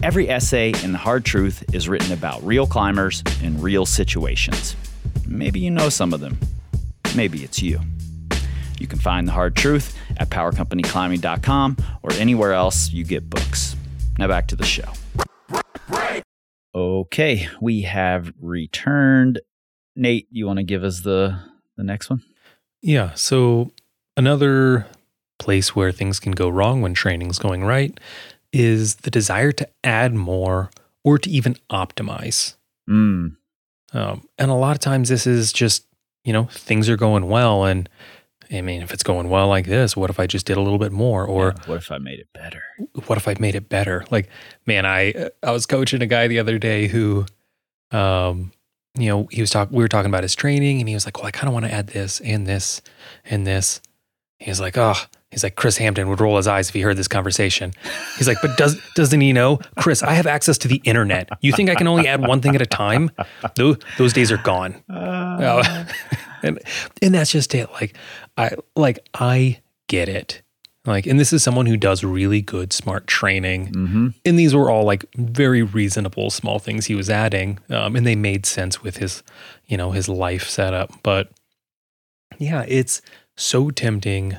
Every 0.02 0.28
essay 0.28 0.72
in 0.82 0.90
The 0.90 0.98
Hard 0.98 1.24
Truth 1.24 1.72
is 1.72 1.88
written 1.88 2.12
about 2.12 2.42
real 2.42 2.66
climbers 2.66 3.22
in 3.44 3.62
real 3.62 3.86
situations. 3.86 4.74
Maybe 5.24 5.60
you 5.60 5.70
know 5.70 5.88
some 5.88 6.12
of 6.12 6.18
them. 6.18 6.36
Maybe 7.14 7.44
it's 7.44 7.62
you. 7.62 7.78
You 8.80 8.88
can 8.88 8.98
find 8.98 9.28
The 9.28 9.32
Hard 9.32 9.54
Truth 9.54 9.96
at 10.20 10.28
powercompanyclimbing.com 10.30 11.76
or 12.02 12.12
anywhere 12.12 12.52
else 12.52 12.90
you 12.92 13.02
get 13.04 13.28
books. 13.28 13.74
Now 14.18 14.28
back 14.28 14.46
to 14.48 14.56
the 14.56 14.64
show. 14.64 14.92
Okay, 16.74 17.48
we 17.60 17.82
have 17.82 18.32
returned. 18.40 19.40
Nate, 19.96 20.28
you 20.30 20.46
want 20.46 20.58
to 20.58 20.62
give 20.62 20.84
us 20.84 21.00
the 21.00 21.36
the 21.76 21.82
next 21.82 22.10
one? 22.10 22.22
Yeah. 22.82 23.12
So 23.14 23.72
another 24.16 24.86
place 25.38 25.74
where 25.74 25.90
things 25.90 26.20
can 26.20 26.32
go 26.32 26.48
wrong 26.48 26.80
when 26.82 26.94
training's 26.94 27.38
going 27.38 27.64
right 27.64 27.98
is 28.52 28.96
the 28.96 29.10
desire 29.10 29.52
to 29.52 29.68
add 29.82 30.14
more 30.14 30.70
or 31.02 31.18
to 31.18 31.30
even 31.30 31.56
optimize. 31.70 32.54
Mm, 32.88 33.36
Um, 33.92 34.28
and 34.38 34.50
a 34.50 34.54
lot 34.54 34.76
of 34.76 34.80
times 34.80 35.08
this 35.08 35.26
is 35.26 35.52
just, 35.52 35.86
you 36.24 36.32
know, 36.32 36.44
things 36.44 36.88
are 36.88 36.96
going 36.96 37.28
well. 37.28 37.64
And 37.64 37.88
I 38.52 38.60
mean, 38.62 38.82
if 38.82 38.92
it's 38.92 39.02
going 39.02 39.28
well 39.28 39.48
like 39.48 39.66
this, 39.66 39.96
what 39.96 40.10
if 40.10 40.18
I 40.18 40.26
just 40.26 40.46
did 40.46 40.56
a 40.56 40.60
little 40.60 40.78
bit 40.78 40.92
more? 40.92 41.24
Or 41.24 41.54
yeah, 41.56 41.64
what 41.66 41.76
if 41.76 41.92
I 41.92 41.98
made 41.98 42.18
it 42.18 42.28
better? 42.32 42.62
what 43.06 43.16
if 43.16 43.28
I 43.28 43.34
made 43.38 43.54
it 43.54 43.68
better? 43.68 44.04
Like, 44.10 44.28
man, 44.66 44.86
I 44.86 45.30
I 45.42 45.52
was 45.52 45.66
coaching 45.66 46.02
a 46.02 46.06
guy 46.06 46.26
the 46.26 46.38
other 46.38 46.58
day 46.58 46.88
who, 46.88 47.26
um, 47.92 48.52
you 48.98 49.08
know, 49.08 49.28
he 49.30 49.40
was 49.40 49.50
talking. 49.50 49.76
We 49.76 49.84
were 49.84 49.88
talking 49.88 50.10
about 50.10 50.24
his 50.24 50.34
training, 50.34 50.80
and 50.80 50.88
he 50.88 50.94
was 50.94 51.06
like, 51.06 51.18
"Well, 51.18 51.26
I 51.26 51.30
kind 51.30 51.46
of 51.46 51.54
want 51.54 51.66
to 51.66 51.72
add 51.72 51.88
this 51.88 52.20
and 52.20 52.46
this 52.46 52.82
and 53.24 53.46
this." 53.46 53.80
He 54.38 54.50
was 54.50 54.60
like, 54.60 54.76
"Oh." 54.76 54.94
He's 55.30 55.44
like 55.44 55.54
Kris 55.54 55.76
Hampton 55.76 56.08
would 56.08 56.20
roll 56.20 56.38
his 56.38 56.48
eyes 56.48 56.70
if 56.70 56.74
he 56.74 56.80
heard 56.80 56.96
this 56.96 57.06
conversation. 57.06 57.72
He's 58.18 58.26
like, 58.26 58.38
but 58.42 58.56
does 58.56 58.76
doesn't 58.96 59.20
he 59.20 59.32
know, 59.32 59.60
Kris? 59.78 60.02
I 60.02 60.14
have 60.14 60.26
access 60.26 60.58
to 60.58 60.66
the 60.66 60.82
internet. 60.82 61.28
You 61.40 61.52
think 61.52 61.70
I 61.70 61.76
can 61.76 61.86
only 61.86 62.08
add 62.08 62.20
one 62.26 62.40
thing 62.40 62.56
at 62.56 62.60
a 62.60 62.66
time? 62.66 63.12
Those 63.54 63.76
those 63.96 64.12
days 64.12 64.32
are 64.32 64.38
gone. 64.38 64.82
Oh. 64.90 65.86
And 66.42 66.58
and 67.02 67.14
that's 67.14 67.32
just 67.32 67.54
it. 67.54 67.70
Like 67.72 67.96
I 68.36 68.52
like 68.76 68.98
I 69.14 69.60
get 69.88 70.08
it. 70.08 70.42
Like, 70.86 71.06
and 71.06 71.20
this 71.20 71.32
is 71.32 71.42
someone 71.42 71.66
who 71.66 71.76
does 71.76 72.02
really 72.02 72.40
good, 72.40 72.72
smart 72.72 73.06
training. 73.06 73.72
Mm-hmm. 73.72 74.08
And 74.24 74.38
these 74.38 74.54
were 74.54 74.70
all 74.70 74.84
like 74.84 75.04
very 75.14 75.62
reasonable, 75.62 76.30
small 76.30 76.58
things 76.58 76.86
he 76.86 76.94
was 76.94 77.10
adding, 77.10 77.58
um, 77.68 77.96
and 77.96 78.06
they 78.06 78.16
made 78.16 78.46
sense 78.46 78.82
with 78.82 78.96
his, 78.96 79.22
you 79.66 79.76
know, 79.76 79.90
his 79.90 80.08
life 80.08 80.48
setup. 80.48 80.90
But 81.02 81.30
yeah, 82.38 82.64
it's 82.66 83.02
so 83.36 83.70
tempting 83.70 84.38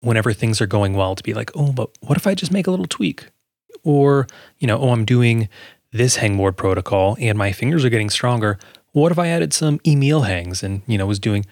whenever 0.00 0.32
things 0.32 0.60
are 0.60 0.66
going 0.66 0.94
well 0.94 1.16
to 1.16 1.22
be 1.22 1.34
like, 1.34 1.50
oh, 1.56 1.72
but 1.72 1.90
what 2.00 2.16
if 2.16 2.26
I 2.26 2.34
just 2.34 2.52
make 2.52 2.66
a 2.66 2.70
little 2.70 2.86
tweak? 2.86 3.26
Or, 3.82 4.28
you 4.58 4.68
know, 4.68 4.78
oh, 4.78 4.90
I'm 4.90 5.04
doing 5.04 5.48
this 5.90 6.18
hangboard 6.18 6.56
protocol 6.56 7.16
and 7.18 7.36
my 7.36 7.52
fingers 7.52 7.84
are 7.84 7.90
getting 7.90 8.10
stronger. 8.10 8.58
What 8.94 9.10
if 9.10 9.18
I 9.18 9.26
added 9.26 9.52
some 9.52 9.80
Emil 9.84 10.22
hangs 10.22 10.62
and, 10.62 10.82
you 10.86 10.96
know, 10.96 11.04
was 11.04 11.18
doing 11.18 11.44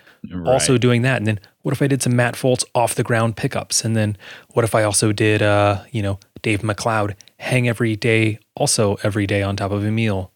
also 0.46 0.78
doing 0.78 1.02
that? 1.02 1.16
And 1.16 1.26
then 1.26 1.40
what 1.62 1.72
if 1.72 1.82
I 1.82 1.88
did 1.88 2.00
some 2.00 2.14
Matt 2.14 2.34
Foltz 2.34 2.64
off 2.72 2.94
the 2.94 3.02
ground 3.02 3.36
pickups? 3.36 3.84
And 3.84 3.96
then 3.96 4.16
what 4.50 4.64
if 4.64 4.76
I 4.76 4.84
also 4.84 5.10
did, 5.10 5.42
uh, 5.42 5.82
you 5.90 6.02
know, 6.02 6.20
Dave 6.42 6.62
MacLeod 6.62 7.16
hang 7.40 7.68
every 7.68 7.96
day, 7.96 8.38
also 8.54 8.96
every 9.02 9.26
day 9.26 9.42
on 9.42 9.56
top 9.56 9.72
of 9.72 9.84
Emil 9.84 10.30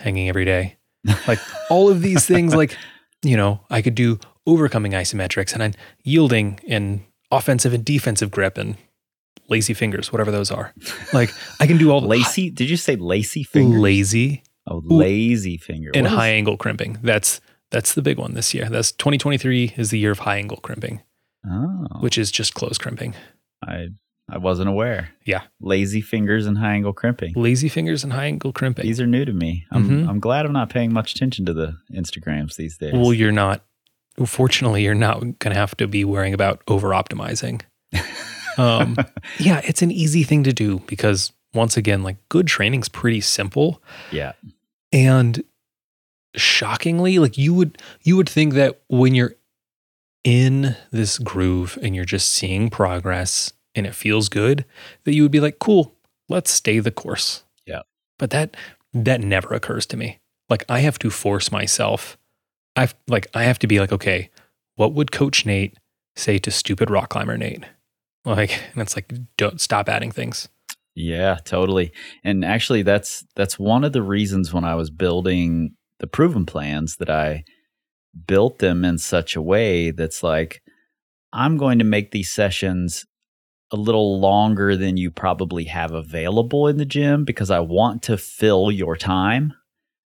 hanging 0.00 0.28
every 0.28 0.44
day? 0.44 0.76
Like 1.28 1.38
all 1.70 1.88
of 1.88 2.02
these 2.02 2.26
things, 2.26 2.52
like, 2.52 2.76
you 3.22 3.36
know, 3.36 3.60
I 3.70 3.80
could 3.80 3.94
do 3.94 4.18
overcoming 4.44 4.90
isometrics 4.90 5.52
and 5.54 5.62
I'm 5.62 5.74
yielding 6.02 6.58
in 6.64 7.04
offensive 7.30 7.72
and 7.72 7.84
defensive 7.84 8.32
grip 8.32 8.58
and 8.58 8.76
lazy 9.48 9.72
fingers, 9.72 10.10
whatever 10.10 10.32
those 10.32 10.50
are. 10.50 10.74
Like 11.12 11.30
I 11.60 11.68
can 11.68 11.78
do 11.78 11.92
all 11.92 12.00
the 12.00 12.08
lacy. 12.08 12.50
Did 12.50 12.68
you 12.68 12.76
say 12.76 12.96
lacy 12.96 13.44
finger? 13.44 13.78
lazy 13.78 14.42
Oh, 14.66 14.82
lazy 14.84 15.56
finger. 15.56 15.90
and 15.94 16.06
high 16.06 16.28
angle 16.28 16.56
crimping. 16.56 16.98
That's 17.02 17.40
that's 17.70 17.94
the 17.94 18.02
big 18.02 18.18
one 18.18 18.34
this 18.34 18.52
year. 18.54 18.68
That's 18.68 18.92
2023 18.92 19.74
is 19.76 19.90
the 19.90 19.98
year 19.98 20.10
of 20.10 20.20
high 20.20 20.36
angle 20.38 20.58
crimping, 20.58 21.02
Oh, 21.48 21.86
which 22.00 22.18
is 22.18 22.30
just 22.30 22.54
close 22.54 22.78
crimping. 22.78 23.14
I 23.66 23.88
I 24.28 24.38
wasn't 24.38 24.68
aware. 24.68 25.10
Yeah. 25.24 25.42
Lazy 25.60 26.00
fingers 26.00 26.46
and 26.46 26.56
high 26.58 26.74
angle 26.74 26.92
crimping. 26.92 27.32
Lazy 27.34 27.68
fingers 27.68 28.04
and 28.04 28.12
high 28.12 28.26
angle 28.26 28.52
crimping. 28.52 28.84
These 28.86 29.00
are 29.00 29.06
new 29.06 29.24
to 29.24 29.32
me. 29.32 29.66
I'm 29.72 29.88
Mhm. 29.88 30.08
I'm 30.08 30.20
glad 30.20 30.46
I'm 30.46 30.52
not 30.52 30.70
paying 30.70 30.92
much 30.92 31.14
attention 31.14 31.46
to 31.46 31.52
the 31.52 31.76
Instagrams 31.92 32.54
these 32.56 32.76
days. 32.76 32.92
well, 32.92 33.12
you're 33.12 33.32
not. 33.32 33.64
Fortunately, 34.26 34.84
you're 34.84 34.94
not 34.94 35.20
going 35.20 35.54
to 35.54 35.54
have 35.54 35.76
to 35.78 35.88
be 35.88 36.04
worrying 36.04 36.34
about 36.34 36.62
over 36.68 36.88
optimizing. 36.90 37.62
Um, 38.58 38.96
yeah, 39.38 39.60
it's 39.64 39.80
an 39.80 39.90
easy 39.90 40.22
thing 40.22 40.42
to 40.42 40.52
do 40.52 40.80
because 40.86 41.32
once 41.54 41.76
again, 41.76 42.02
like 42.02 42.16
good 42.28 42.46
training's 42.46 42.88
pretty 42.88 43.20
simple. 43.20 43.82
yeah. 44.10 44.32
and 44.92 45.42
shockingly 46.36 47.18
like 47.18 47.36
you 47.36 47.52
would 47.52 47.76
you 48.02 48.16
would 48.16 48.28
think 48.28 48.54
that 48.54 48.80
when 48.88 49.16
you're 49.16 49.34
in 50.22 50.76
this 50.92 51.18
groove 51.18 51.76
and 51.82 51.96
you're 51.96 52.04
just 52.04 52.30
seeing 52.32 52.70
progress 52.70 53.52
and 53.74 53.86
it 53.86 53.94
feels 53.94 54.28
good, 54.28 54.64
that 55.04 55.14
you 55.14 55.22
would 55.22 55.32
be 55.32 55.40
like, 55.40 55.58
cool, 55.58 55.94
let's 56.28 56.50
stay 56.50 56.78
the 56.78 56.90
course. 56.90 57.44
Yeah. 57.66 57.82
But 58.18 58.30
that 58.30 58.56
that 58.92 59.20
never 59.20 59.54
occurs 59.54 59.86
to 59.86 59.96
me. 59.96 60.18
Like 60.48 60.64
I 60.68 60.80
have 60.80 60.98
to 61.00 61.10
force 61.10 61.50
myself. 61.52 62.18
I've 62.76 62.94
like 63.08 63.26
I 63.34 63.44
have 63.44 63.58
to 63.60 63.66
be 63.66 63.80
like, 63.80 63.92
okay, 63.92 64.30
what 64.76 64.92
would 64.92 65.12
Coach 65.12 65.44
Nate 65.46 65.76
say 66.16 66.38
to 66.38 66.50
stupid 66.50 66.90
rock 66.90 67.10
climber 67.10 67.36
Nate? 67.36 67.64
Like, 68.24 68.60
and 68.72 68.82
it's 68.82 68.96
like, 68.96 69.12
don't 69.36 69.60
stop 69.60 69.88
adding 69.88 70.10
things. 70.10 70.48
Yeah, 71.00 71.36
totally. 71.44 71.92
And 72.22 72.44
actually 72.44 72.82
that's 72.82 73.24
that's 73.36 73.58
one 73.58 73.84
of 73.84 73.92
the 73.92 74.02
reasons 74.02 74.52
when 74.52 74.64
I 74.64 74.74
was 74.74 74.90
building 74.90 75.74
the 75.98 76.06
proven 76.06 76.46
plans 76.46 76.96
that 76.96 77.10
I 77.10 77.44
built 78.26 78.58
them 78.58 78.84
in 78.84 78.98
such 78.98 79.36
a 79.36 79.42
way 79.42 79.90
that's 79.90 80.22
like 80.22 80.60
I'm 81.32 81.56
going 81.56 81.78
to 81.78 81.84
make 81.84 82.10
these 82.10 82.30
sessions 82.30 83.06
a 83.72 83.76
little 83.76 84.20
longer 84.20 84.76
than 84.76 84.96
you 84.96 85.10
probably 85.10 85.64
have 85.64 85.92
available 85.92 86.66
in 86.66 86.76
the 86.76 86.84
gym 86.84 87.24
because 87.24 87.50
I 87.50 87.60
want 87.60 88.02
to 88.04 88.18
fill 88.18 88.70
your 88.70 88.96
time 88.96 89.54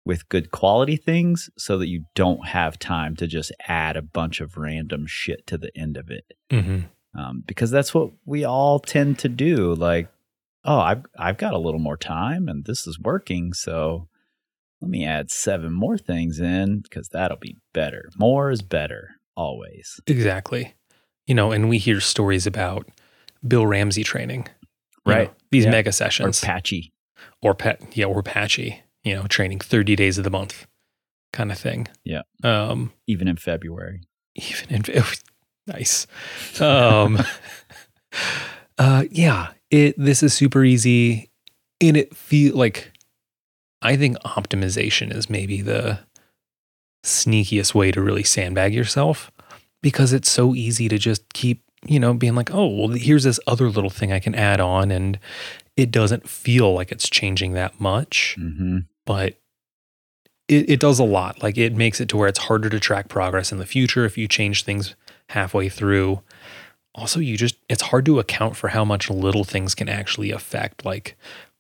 with 0.06 0.30
good 0.30 0.52
quality 0.52 0.96
things 0.96 1.50
so 1.58 1.78
that 1.80 1.88
you 1.88 2.06
don't 2.16 2.48
have 2.48 2.80
time 2.80 3.16
to 3.18 3.28
just 3.28 3.52
add 3.68 3.98
a 3.98 4.02
bunch 4.02 4.40
of 4.40 4.58
random 4.58 5.06
shit 5.06 5.46
to 5.48 5.58
the 5.58 5.76
end 5.76 5.98
of 5.98 6.10
it. 6.10 6.34
Mm-hmm. 6.50 7.20
Um, 7.20 7.44
because 7.48 7.72
that's 7.72 7.94
what 7.94 8.12
we 8.26 8.46
all 8.46 8.80
tend 8.80 9.18
to 9.20 9.30
do. 9.30 9.74
Like, 9.74 10.10
oh, 10.66 10.80
I've 10.80 11.04
I've 11.18 11.38
got 11.38 11.54
a 11.54 11.58
little 11.60 11.80
more 11.80 11.98
time 11.98 12.48
and 12.48 12.66
this 12.66 12.86
is 12.88 13.00
working, 13.00 13.54
so 13.54 14.08
let 14.82 14.90
me 14.90 15.06
add 15.06 15.32
seven 15.32 15.74
more 15.74 15.98
things 15.98 16.40
in 16.40 16.80
because 16.82 17.10
that'll 17.10 17.38
be 17.38 17.58
better. 17.74 18.10
More 18.18 18.52
is 18.52 18.62
better 18.62 19.16
always. 19.36 20.00
Exactly. 20.08 20.74
You 21.26 21.36
know, 21.36 21.52
and 21.52 21.68
we 21.70 21.78
hear 21.78 22.00
stories 22.00 22.46
about 22.48 22.88
Bill 23.48 23.66
Ramsey 23.68 24.04
training. 24.04 24.48
Right. 25.06 25.30
know, 25.30 25.34
these 25.52 25.66
Yeah. 25.66 25.72
mega 25.72 25.92
sessions, 25.92 26.44
Or 26.44 26.48
Patxi. 26.48 26.92
or 27.42 27.56
pet 27.56 27.82
yeah 27.98 28.06
or 28.06 28.22
Patxi 28.22 28.80
you 29.04 29.16
know 29.16 29.24
training 29.28 29.60
30 29.60 29.96
days 29.96 30.18
of 30.18 30.24
the 30.26 30.30
month 30.30 30.68
kind 31.34 31.52
of 31.52 31.58
thing 31.58 31.88
Yeah. 32.04 32.22
um 32.44 32.92
even 33.08 33.28
in 33.28 33.38
February. 33.38 34.02
even 34.36 34.70
in 34.70 34.84
nice 35.68 36.06
um 36.60 37.18
uh 38.78 39.04
yeah 39.12 39.52
it 39.72 39.96
this 39.98 40.24
is 40.24 40.34
super 40.34 40.64
easy 40.64 41.30
and 41.82 41.98
it 41.98 42.16
feel 42.16 42.56
like 42.56 42.92
i 43.82 43.96
think 43.96 44.18
optimization 44.20 45.14
is 45.14 45.30
maybe 45.30 45.62
the 45.62 46.00
sneakiest 47.04 47.74
way 47.74 47.92
to 47.92 48.02
really 48.02 48.24
sandbag 48.24 48.74
yourself 48.74 49.32
because 49.82 50.14
it's 50.14 50.30
so 50.30 50.54
easy 50.56 50.88
to 50.90 50.98
just 50.98 51.32
keep 51.34 51.64
you 51.86 52.00
know 52.00 52.14
being 52.14 52.36
like 52.36 52.54
oh 52.54 52.68
well 52.68 52.88
here's 52.90 53.24
this 53.24 53.40
other 53.48 53.70
little 53.70 53.90
thing 53.90 54.12
i 54.12 54.20
can 54.20 54.36
add 54.36 54.60
on 54.60 54.92
and 54.92 55.20
it 55.76 55.92
doesn't 55.92 56.28
feel 56.28 56.74
like 56.74 56.92
it's 56.92 57.10
changing 57.10 57.54
that 57.54 57.80
much 57.80 58.36
Mm-hmm. 58.40 58.80
but 59.06 59.36
it, 60.50 60.70
it 60.70 60.80
does 60.80 60.98
a 60.98 61.04
lot. 61.04 61.44
Like 61.44 61.58
it 61.58 61.76
makes 61.76 62.00
it 62.00 62.08
to 62.08 62.16
where 62.16 62.30
it's 62.30 62.40
harder 62.40 62.70
to 62.70 62.80
track 62.80 63.10
progress 63.10 63.52
in 63.52 63.58
the 63.58 63.66
future 63.66 64.06
if 64.06 64.18
you 64.18 64.30
change 64.30 64.64
things 64.64 64.96
halfway 65.28 65.68
through. 65.68 66.22
Also, 66.98 67.20
you 67.20 67.38
just, 67.38 67.56
it's 67.70 67.84
hard 67.84 68.06
to 68.08 68.20
account 68.20 68.56
for 68.58 68.70
how 68.70 68.84
much 68.84 69.10
little 69.10 69.44
things 69.46 69.74
can 69.76 69.88
actually 69.88 70.32
affect. 70.32 70.84
Like 70.84 71.16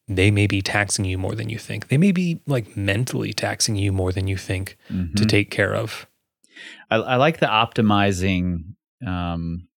they 0.07 0.31
may 0.31 0.47
be 0.47 0.61
taxing 0.61 1.05
you 1.05 1.17
more 1.17 1.35
than 1.35 1.47
you 1.49 1.57
think. 1.59 1.87
They 1.89 1.97
may 1.97 2.11
be 2.11 2.41
like 2.47 2.75
mentally 2.75 3.31
taxing 3.33 3.75
you 3.75 3.91
more 3.93 4.11
than 4.11 4.27
you 4.27 4.35
think 4.37 4.77
to 4.89 4.93
Mhm. 5.23 5.29
take 5.29 5.51
care 5.51 5.73
of. 5.75 6.07
I, 6.89 6.95
I 6.95 7.15
like 7.17 7.39
the 7.39 7.45
optimizing 7.45 8.73
um, 9.05 9.67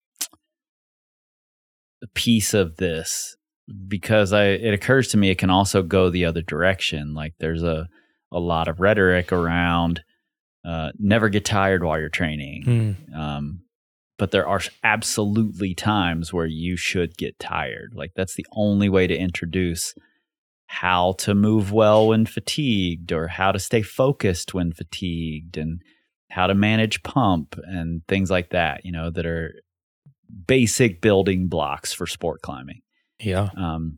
piece 2.13 2.53
of 2.53 2.77
this 2.77 3.35
because 3.87 4.33
I 4.33 4.45
it 4.45 4.73
occurs 4.73 5.09
to 5.09 5.17
me 5.17 5.29
it 5.29 5.37
can 5.37 5.49
also 5.51 5.83
go 5.83 6.09
the 6.09 6.25
other 6.25 6.41
direction. 6.41 7.13
Like 7.13 7.35
there's 7.39 7.63
a 7.63 7.87
a 8.31 8.39
lot 8.39 8.67
of 8.67 8.79
rhetoric 8.79 9.31
around 9.31 10.01
uh, 10.65 10.91
never 10.97 11.29
get 11.29 11.43
tired 11.45 11.83
while 11.83 11.99
you're 11.99 12.09
training. 12.09 12.63
Mm, 12.65 13.15
Um, 13.17 13.61
but 14.21 14.29
there 14.29 14.47
are 14.47 14.61
absolutely 14.83 15.73
times 15.73 16.31
where 16.31 16.45
you 16.45 16.77
should 16.77 17.17
get 17.17 17.39
tired. 17.39 17.93
Like 17.95 18.11
that's 18.15 18.35
the 18.35 18.45
only 18.51 18.87
way 18.87 19.07
to 19.07 19.17
introduce 19.17 19.95
how 20.67 21.13
to 21.13 21.33
move 21.33 21.71
well 21.71 22.09
when 22.09 22.27
fatigued 22.27 23.11
or 23.11 23.25
how 23.25 23.51
to 23.51 23.57
stay 23.57 23.81
focused 23.81 24.53
when 24.53 24.73
fatigued 24.73 25.57
and 25.57 25.81
how 26.29 26.45
to 26.45 26.53
manage 26.53 27.01
pump 27.01 27.59
and 27.63 28.05
things 28.07 28.29
like 28.29 28.51
that, 28.51 28.85
you 28.85 28.91
know, 28.91 29.09
that 29.09 29.25
are 29.25 29.55
basic 30.45 31.01
building 31.01 31.47
blocks 31.47 31.91
for 31.91 32.05
sport 32.05 32.43
climbing. 32.43 32.81
yeah. 33.19 33.49
Um, 33.57 33.97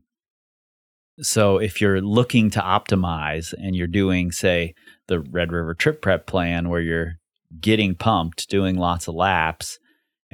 so 1.19 1.57
if 1.57 1.81
you're 1.81 1.99
looking 1.99 2.49
to 2.51 2.61
optimize 2.61 3.51
and 3.51 3.75
you're 3.75 3.87
doing, 3.87 4.31
say, 4.31 4.73
the 5.07 5.19
Red 5.19 5.51
River 5.51 5.73
Trip 5.73 6.01
Prep 6.01 6.27
plan 6.27 6.69
where 6.69 6.79
you're 6.79 7.15
getting 7.59 7.93
pumped, 7.93 8.49
doing 8.49 8.77
lots 8.77 9.09
of 9.09 9.15
laps, 9.15 9.79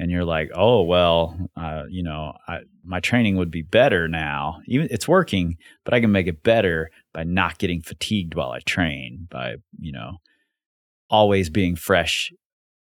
and 0.00 0.10
you're 0.10 0.24
like, 0.24 0.50
oh 0.54 0.82
well, 0.82 1.36
uh, 1.56 1.84
you 1.88 2.02
know, 2.02 2.32
I, 2.48 2.60
my 2.84 3.00
training 3.00 3.36
would 3.36 3.50
be 3.50 3.62
better 3.62 4.08
now. 4.08 4.60
Even 4.66 4.88
it's 4.90 5.06
working, 5.06 5.56
but 5.84 5.94
I 5.94 6.00
can 6.00 6.10
make 6.12 6.26
it 6.26 6.42
better 6.42 6.90
by 7.12 7.24
not 7.24 7.58
getting 7.58 7.82
fatigued 7.82 8.34
while 8.34 8.50
I 8.52 8.60
train. 8.60 9.28
By 9.30 9.56
you 9.78 9.92
know, 9.92 10.16
always 11.08 11.50
being 11.50 11.76
fresh 11.76 12.32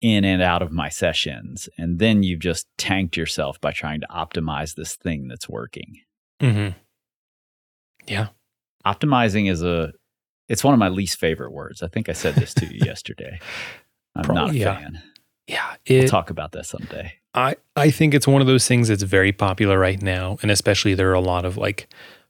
in 0.02 0.24
and 0.24 0.42
out 0.42 0.62
of 0.62 0.72
my 0.72 0.88
sessions, 0.90 1.68
and 1.78 2.00
then 2.00 2.24
you've 2.24 2.40
just 2.40 2.68
tanked 2.78 3.18
yourself 3.18 3.60
by 3.60 3.72
trying 3.72 4.00
to 4.02 4.08
optimize 4.08 4.76
this 4.76 4.96
thing 4.96 5.28
that's 5.28 5.50
working 5.50 5.96
hmm 6.40 6.70
Yeah. 8.08 8.28
optimizing 8.86 9.50
is 9.52 9.62
a 9.62 9.92
it's 10.48 10.64
one 10.64 10.74
of 10.74 10.80
my 10.80 10.88
least 10.90 11.20
favorite 11.20 11.52
words. 11.52 11.84
I 11.84 11.88
think 11.90 12.10
I 12.10 12.14
said 12.14 12.36
this 12.36 12.54
to 12.56 12.66
you 12.66 12.80
yesterday. 12.86 13.40
I'm 14.16 14.24
Probably, 14.24 14.42
not 14.42 14.52
a 14.52 14.58
yeah. 14.58 14.80
fan. 14.80 15.02
Yeah. 15.50 16.00
We'll 16.02 16.08
talk 16.08 16.30
about 16.30 16.52
that 16.54 16.66
someday. 16.66 17.14
I, 17.34 17.56
I 17.76 17.92
think 17.92 18.14
it's 18.14 18.28
one 18.28 18.42
of 18.42 18.48
those 18.48 18.68
things 18.68 18.88
that's 18.88 19.04
very 19.04 19.32
popular 19.32 19.80
right 19.80 20.02
now. 20.02 20.38
And 20.42 20.52
especially 20.52 20.94
there 20.94 21.10
are 21.10 21.16
a 21.16 21.20
lot 21.20 21.46
of 21.46 21.58
like 21.58 21.88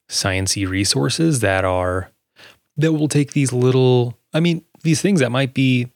sciency 0.09 0.67
resources 0.67 1.39
that 1.41 1.65
are 1.65 2.11
that 2.77 2.93
will 2.93 3.07
take 3.07 3.33
these 3.33 3.51
little 3.51 4.17
I 4.33 4.39
mean, 4.39 4.63
these 4.83 5.01
things 5.01 5.19
that 5.19 5.31
might 5.31 5.53
be 5.53 5.87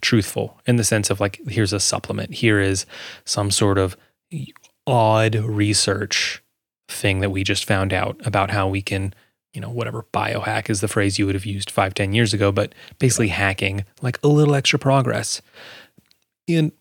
truthful 0.00 0.60
in 0.66 0.76
the 0.76 0.84
sense 0.84 1.10
of 1.10 1.20
like, 1.20 1.40
here's 1.48 1.72
a 1.72 1.80
supplement, 1.80 2.34
here 2.34 2.60
is 2.60 2.86
some 3.24 3.50
sort 3.50 3.78
of 3.78 3.96
odd 4.86 5.34
research 5.34 6.42
thing 6.88 7.20
that 7.20 7.30
we 7.30 7.44
just 7.44 7.64
found 7.64 7.92
out 7.92 8.20
about 8.24 8.50
how 8.50 8.68
we 8.68 8.82
can, 8.82 9.14
you 9.52 9.60
know, 9.60 9.70
whatever 9.70 10.04
biohack 10.12 10.70
is 10.70 10.80
the 10.80 10.88
phrase 10.88 11.18
you 11.18 11.26
would 11.26 11.34
have 11.34 11.46
used 11.46 11.70
five, 11.70 11.94
ten 11.94 12.12
years 12.12 12.32
ago, 12.32 12.52
but 12.52 12.74
basically 12.98 13.28
hacking 13.28 13.84
like 14.02 14.18
a 14.22 14.28
little 14.28 14.54
extra 14.54 14.78
progress. 14.78 15.42
And 16.48 16.72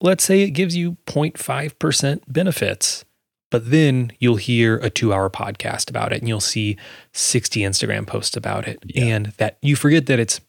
let's 0.00 0.24
say 0.24 0.42
it 0.42 0.50
gives 0.50 0.76
you 0.76 0.96
0.5% 1.06 2.20
benefits, 2.28 3.04
but 3.50 3.70
then 3.70 4.12
you'll 4.18 4.36
hear 4.36 4.76
a 4.76 4.90
two 4.90 5.12
hour 5.12 5.30
podcast 5.30 5.90
about 5.90 6.12
it 6.12 6.20
and 6.20 6.28
you'll 6.28 6.40
see 6.40 6.76
60 7.12 7.60
Instagram 7.60 8.06
posts 8.06 8.36
about 8.36 8.66
it. 8.66 8.78
Yeah. 8.84 9.04
And 9.04 9.26
that 9.38 9.58
you 9.62 9.76
forget 9.76 10.06
that 10.06 10.18
it's 10.18 10.40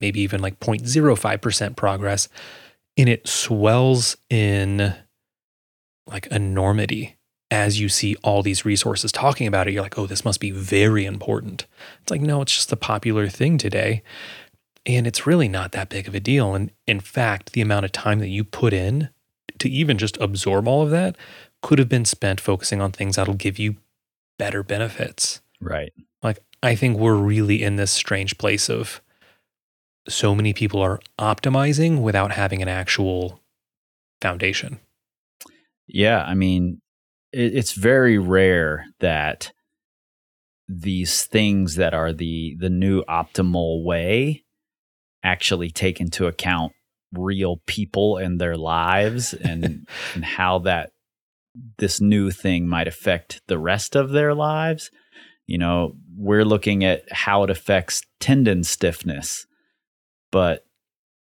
maybe 0.00 0.20
even 0.20 0.40
like 0.40 0.60
0.05% 0.60 1.76
progress 1.76 2.28
and 2.96 3.08
it 3.08 3.26
swells 3.26 4.16
in 4.30 4.94
like 6.06 6.26
enormity 6.28 7.16
as 7.50 7.78
you 7.78 7.88
see 7.88 8.16
all 8.22 8.42
these 8.42 8.64
resources 8.64 9.12
talking 9.12 9.46
about 9.46 9.68
it. 9.68 9.72
You're 9.72 9.82
like, 9.82 9.98
oh, 9.98 10.06
this 10.06 10.24
must 10.24 10.40
be 10.40 10.50
very 10.50 11.04
important. 11.04 11.66
It's 12.02 12.10
like, 12.10 12.20
no, 12.20 12.42
it's 12.42 12.54
just 12.54 12.68
the 12.68 12.76
popular 12.76 13.28
thing 13.28 13.58
today. 13.58 14.02
And 14.86 15.06
it's 15.06 15.26
really 15.26 15.48
not 15.48 15.72
that 15.72 15.88
big 15.88 16.06
of 16.06 16.14
a 16.14 16.20
deal. 16.20 16.54
And 16.54 16.70
in 16.86 17.00
fact, 17.00 17.52
the 17.52 17.62
amount 17.62 17.84
of 17.84 17.92
time 17.92 18.18
that 18.18 18.28
you 18.28 18.44
put 18.44 18.72
in 18.72 19.08
to 19.58 19.68
even 19.68 19.98
just 19.98 20.16
absorb 20.18 20.68
all 20.68 20.82
of 20.82 20.90
that 20.90 21.16
could 21.62 21.78
have 21.78 21.88
been 21.88 22.04
spent 22.04 22.40
focusing 22.40 22.82
on 22.82 22.92
things 22.92 23.16
that'll 23.16 23.34
give 23.34 23.58
you 23.58 23.76
better 24.38 24.62
benefits. 24.62 25.40
Right. 25.60 25.92
Like, 26.22 26.40
I 26.62 26.74
think 26.74 26.98
we're 26.98 27.14
really 27.14 27.62
in 27.62 27.76
this 27.76 27.90
strange 27.90 28.36
place 28.36 28.68
of 28.68 29.00
so 30.06 30.34
many 30.34 30.52
people 30.52 30.80
are 30.80 31.00
optimizing 31.18 32.02
without 32.02 32.32
having 32.32 32.60
an 32.60 32.68
actual 32.68 33.40
foundation. 34.20 34.80
Yeah. 35.86 36.22
I 36.22 36.34
mean, 36.34 36.80
it's 37.32 37.72
very 37.72 38.18
rare 38.18 38.86
that 39.00 39.52
these 40.68 41.24
things 41.24 41.76
that 41.76 41.92
are 41.92 42.12
the 42.12 42.56
the 42.58 42.70
new 42.70 43.04
optimal 43.04 43.84
way 43.84 44.43
actually 45.24 45.70
take 45.70 46.00
into 46.00 46.26
account 46.26 46.72
real 47.12 47.60
people 47.66 48.16
and 48.16 48.40
their 48.40 48.56
lives 48.56 49.34
and 49.44 49.88
and 50.14 50.24
how 50.24 50.58
that 50.58 50.90
this 51.78 52.00
new 52.00 52.30
thing 52.30 52.68
might 52.68 52.88
affect 52.88 53.40
the 53.46 53.58
rest 53.58 53.94
of 53.96 54.10
their 54.10 54.34
lives 54.34 54.90
you 55.46 55.56
know 55.58 55.94
we're 56.16 56.44
looking 56.44 56.84
at 56.84 57.02
how 57.12 57.42
it 57.44 57.50
affects 57.50 58.02
tendon 58.20 58.64
stiffness 58.64 59.46
but 60.32 60.64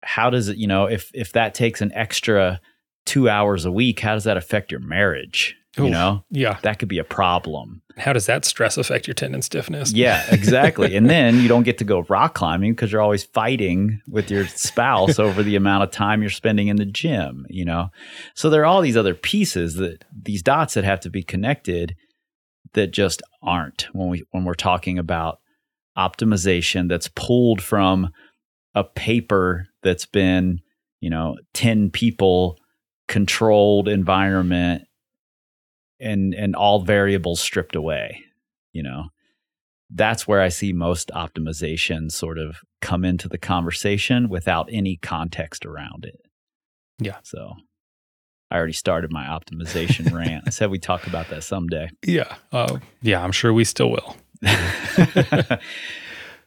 how 0.02 0.30
does 0.30 0.48
it 0.48 0.56
you 0.56 0.66
know 0.66 0.87
if 0.87 1.11
if 1.14 1.32
that 1.32 1.54
takes 1.54 1.80
an 1.80 1.92
extra 1.92 2.61
two 3.06 3.28
hours 3.28 3.64
a 3.64 3.72
week, 3.72 4.00
how 4.00 4.12
does 4.12 4.24
that 4.24 4.37
affect 4.37 4.70
your 4.70 4.80
marriage? 4.80 5.56
You 5.77 5.85
Oof. 5.85 5.91
know, 5.91 6.25
Yeah. 6.31 6.59
that 6.62 6.79
could 6.79 6.89
be 6.89 6.99
a 6.99 7.05
problem. 7.05 7.83
How 7.99 8.12
does 8.15 8.27
that 8.27 8.45
stress 8.47 8.77
affect 8.79 9.07
your 9.07 9.15
tendon 9.15 9.43
stiffness? 9.43 9.93
Yeah, 9.93 10.25
exactly. 10.33 10.97
and 10.97 11.09
then 11.11 11.41
you 11.41 11.49
don't 11.49 11.65
get 11.65 11.79
to 11.79 11.85
go 11.85 12.01
rock 12.09 12.35
climbing 12.35 12.73
because 12.73 12.91
you're 12.93 13.01
always 13.03 13.25
fighting 13.25 14.01
with 14.09 14.31
your 14.31 14.47
spouse 14.49 15.19
over 15.19 15.43
the 15.43 15.55
amount 15.57 15.83
of 15.85 15.91
time 15.91 16.23
you're 16.23 16.31
spending 16.31 16.69
in 16.69 16.77
the 16.77 16.87
gym, 16.87 17.47
you 17.51 17.65
know? 17.65 17.89
So 18.35 18.49
there 18.49 18.62
are 18.62 18.67
all 18.67 18.81
these 18.81 18.97
other 18.97 19.15
pieces 19.15 19.75
that 19.75 20.05
these 20.15 20.43
dots 20.43 20.75
that 20.75 20.85
have 20.85 21.01
to 21.01 21.11
be 21.11 21.23
connected 21.23 21.95
that 22.73 22.91
just 22.91 23.23
aren't 23.43 23.87
when 23.93 24.09
we 24.09 24.25
when 24.33 24.45
we're 24.45 24.55
talking 24.55 24.99
about 24.99 25.39
optimization 25.97 26.89
that's 26.89 27.09
pulled 27.15 27.62
from 27.62 28.11
a 28.75 28.85
paper 28.85 29.67
that's 29.83 30.07
been, 30.07 30.61
you 31.01 31.11
know, 31.11 31.37
10 31.55 31.91
people 31.91 32.59
controlled 33.09 33.89
environment 33.89 34.83
and 36.00 36.35
and 36.35 36.54
all 36.54 36.80
variables 36.80 37.40
stripped 37.40 37.74
away 37.76 38.22
you 38.72 38.82
know 38.82 39.04
that's 39.90 40.26
where 40.28 40.40
i 40.40 40.48
see 40.48 40.72
most 40.72 41.11
optimization 41.14 42.11
sort 42.11 42.38
of 42.38 42.56
come 42.80 43.04
into 43.04 43.28
the 43.28 43.38
conversation 43.38 44.28
without 44.28 44.68
any 44.72 44.96
context 44.96 45.64
around 45.64 46.04
it 46.04 46.20
Yeah. 46.98 47.16
so 47.22 47.54
i 48.50 48.56
already 48.56 48.72
started 48.72 49.11
my 49.12 49.24
optimization 49.24 50.12
rant 50.12 50.44
i 50.46 50.50
said 50.50 50.70
we 50.70 50.78
talk 50.78 51.06
about 51.06 51.28
that 51.30 51.42
someday 51.44 51.88
Yeah. 52.06 52.35
Uh, 52.52 52.78
yeah. 53.02 53.22
I'm 53.22 53.32
sure 53.32 53.52
we 53.52 53.64
still 53.64 53.90
will. 53.90 54.16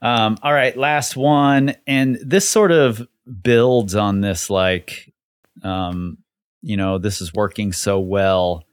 um, 0.01 0.37
all 0.41 0.53
right, 0.53 0.77
last 0.77 1.17
one, 1.17 1.75
and 1.87 2.17
this 2.23 2.47
sort 2.47 2.71
of 2.71 3.05
builds 3.41 3.95
on 3.95 4.21
this, 4.21 4.49
like, 4.49 5.11
um, 5.63 6.17
you 6.61 6.77
know, 6.77 6.97
this 6.97 7.19
is 7.21 7.33
working 7.33 7.73
so 7.73 7.99
well, 7.99 8.63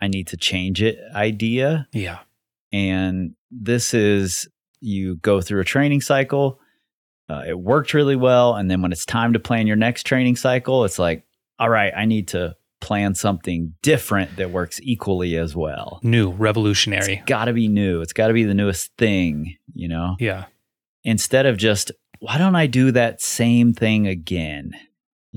I 0.00 0.08
need 0.08 0.26
to 0.28 0.36
change 0.36 0.82
it 0.82 0.98
idea, 1.14 1.88
Yeah. 1.92 2.18
and 2.72 3.34
this 3.50 3.94
is 3.94 4.48
you 4.80 5.16
go 5.16 5.40
through 5.40 5.60
a 5.60 5.64
training 5.64 6.00
cycle, 6.02 6.60
uh, 7.28 7.42
it 7.46 7.58
worked 7.58 7.94
really 7.94 8.16
well, 8.16 8.54
and 8.54 8.70
then 8.70 8.82
when 8.82 8.92
it's 8.92 9.06
time 9.06 9.32
to 9.32 9.38
plan 9.38 9.66
your 9.66 9.76
next 9.76 10.04
training 10.04 10.36
cycle, 10.36 10.84
it's 10.84 10.98
like, 10.98 11.24
all 11.58 11.70
right, 11.70 11.92
I 11.96 12.04
need 12.04 12.28
to 12.28 12.54
plan 12.80 13.14
something 13.14 13.72
different 13.82 14.36
that 14.36 14.50
works 14.50 14.78
equally 14.82 15.36
as 15.36 15.56
well. 15.56 15.98
New, 16.02 16.30
revolutionary. 16.30 17.14
It's 17.14 17.24
got 17.24 17.46
to 17.46 17.52
be 17.54 17.68
new. 17.68 18.02
It's 18.02 18.12
got 18.12 18.28
to 18.28 18.34
be 18.34 18.44
the 18.44 18.54
newest 18.54 18.94
thing, 18.98 19.56
you 19.74 19.88
know? 19.88 20.16
Yeah. 20.20 20.44
Instead 21.02 21.46
of 21.46 21.56
just, 21.56 21.90
why 22.20 22.36
don't 22.36 22.54
I 22.54 22.66
do 22.66 22.90
that 22.92 23.20
same 23.22 23.72
thing 23.72 24.06
again? 24.06 24.72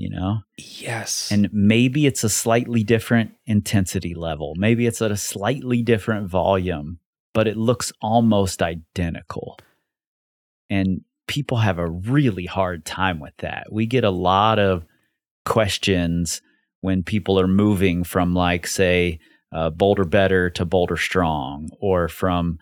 You 0.00 0.10
know? 0.10 0.38
Yes. 0.56 1.30
And 1.30 1.50
maybe 1.52 2.06
it's 2.06 2.24
a 2.24 2.28
slightly 2.30 2.82
different 2.82 3.32
intensity 3.46 4.14
level. 4.14 4.54
Maybe 4.56 4.86
it's 4.86 5.02
at 5.02 5.10
a 5.10 5.16
slightly 5.16 5.82
different 5.82 6.28
volume, 6.28 6.98
but 7.34 7.46
it 7.46 7.56
looks 7.56 7.92
almost 8.00 8.62
identical. 8.62 9.58
And 10.70 11.02
people 11.26 11.58
have 11.58 11.78
a 11.78 11.90
really 11.90 12.46
hard 12.46 12.86
time 12.86 13.20
with 13.20 13.36
that. 13.38 13.66
We 13.70 13.86
get 13.86 14.04
a 14.04 14.10
lot 14.10 14.58
of 14.58 14.86
questions 15.44 16.40
when 16.80 17.02
people 17.02 17.38
are 17.38 17.46
moving 17.46 18.02
from, 18.02 18.32
like, 18.32 18.66
say, 18.66 19.18
uh, 19.52 19.68
Boulder 19.68 20.04
Better 20.04 20.48
to 20.50 20.64
Boulder 20.64 20.96
Strong, 20.96 21.68
or 21.78 22.08
from 22.08 22.58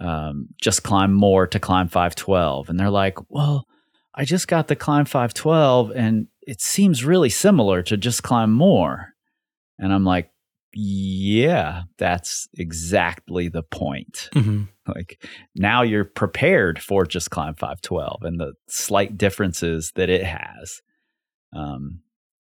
um, 0.00 0.48
just 0.60 0.84
climb 0.84 1.12
more 1.12 1.46
to 1.46 1.58
climb 1.58 1.88
512. 1.88 2.70
And 2.70 2.80
they're 2.80 2.88
like, 2.88 3.18
well, 3.28 3.66
I 4.14 4.24
just 4.24 4.48
got 4.48 4.68
the 4.68 4.76
climb 4.76 5.04
512 5.04 5.92
and 5.94 6.28
it 6.48 6.62
seems 6.62 7.04
really 7.04 7.28
similar 7.28 7.82
to 7.82 7.94
just 7.98 8.22
climb 8.22 8.50
more. 8.50 9.12
And 9.78 9.92
I'm 9.92 10.04
like, 10.04 10.30
yeah, 10.72 11.82
that's 11.98 12.48
exactly 12.54 13.48
the 13.48 13.62
point. 13.62 14.30
hmm 14.32 14.64
Like 14.94 15.22
now 15.54 15.82
you're 15.82 16.06
prepared 16.06 16.80
for 16.80 17.04
just 17.04 17.30
climb 17.30 17.52
512 17.52 18.22
and 18.22 18.40
the 18.40 18.54
slight 18.68 19.18
differences 19.18 19.92
that 19.96 20.08
it 20.08 20.24
has. 20.24 20.80
Um, 21.54 22.00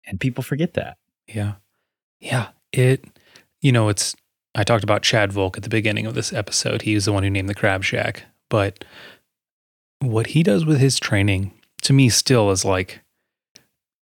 and 0.08 0.20
people 0.20 0.44
forget 0.44 0.74
that. 0.74 0.98
Yeah. 1.28 1.58
Yeah. 2.20 2.48
It, 2.72 3.06
you 3.60 3.72
know, 3.72 3.90
it's, 3.90 4.16
I 4.56 4.64
talked 4.64 4.84
about 4.84 5.04
Chad 5.04 5.32
Volk 5.32 5.56
at 5.56 5.62
the 5.62 5.70
beginning 5.70 6.08
of 6.08 6.16
this 6.16 6.34
episode. 6.34 6.82
He 6.82 6.96
was 6.96 7.06
the 7.06 7.14
one 7.14 7.22
who 7.22 7.30
named 7.30 7.48
the 7.48 7.54
Crab 7.54 7.84
Shack. 7.84 8.24
But 8.50 8.84
what 10.00 10.26
he 10.26 10.42
does 10.42 10.66
with 10.66 10.80
his 10.80 11.00
training 11.00 11.54
to 11.84 11.94
me 11.94 12.10
still 12.10 12.50
is 12.50 12.66
like, 12.66 13.02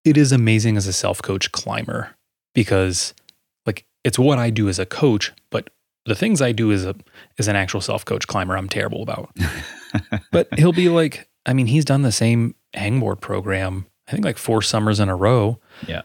it 0.05 0.17
is 0.17 0.31
amazing 0.31 0.77
as 0.77 0.87
a 0.87 0.93
self 0.93 1.21
coach 1.21 1.51
climber 1.51 2.15
because 2.53 3.13
like 3.65 3.85
it's 4.03 4.19
what 4.19 4.39
I 4.39 4.49
do 4.49 4.69
as 4.69 4.79
a 4.79 4.85
coach, 4.85 5.33
but 5.51 5.69
the 6.05 6.15
things 6.15 6.41
I 6.41 6.51
do 6.51 6.71
as 6.71 6.85
a 6.85 6.95
as 7.37 7.47
an 7.47 7.55
actual 7.55 7.81
self 7.81 8.05
coach 8.05 8.27
climber, 8.27 8.57
I'm 8.57 8.69
terrible 8.69 9.03
about. 9.03 9.35
but 10.31 10.47
he'll 10.57 10.71
be 10.73 10.89
like, 10.89 11.29
I 11.45 11.53
mean, 11.53 11.67
he's 11.67 11.85
done 11.85 12.01
the 12.01 12.11
same 12.11 12.55
hangboard 12.75 13.21
program, 13.21 13.85
I 14.07 14.11
think 14.11 14.25
like 14.25 14.37
four 14.37 14.61
summers 14.61 14.99
in 14.99 15.09
a 15.09 15.15
row. 15.15 15.59
Yeah. 15.87 16.01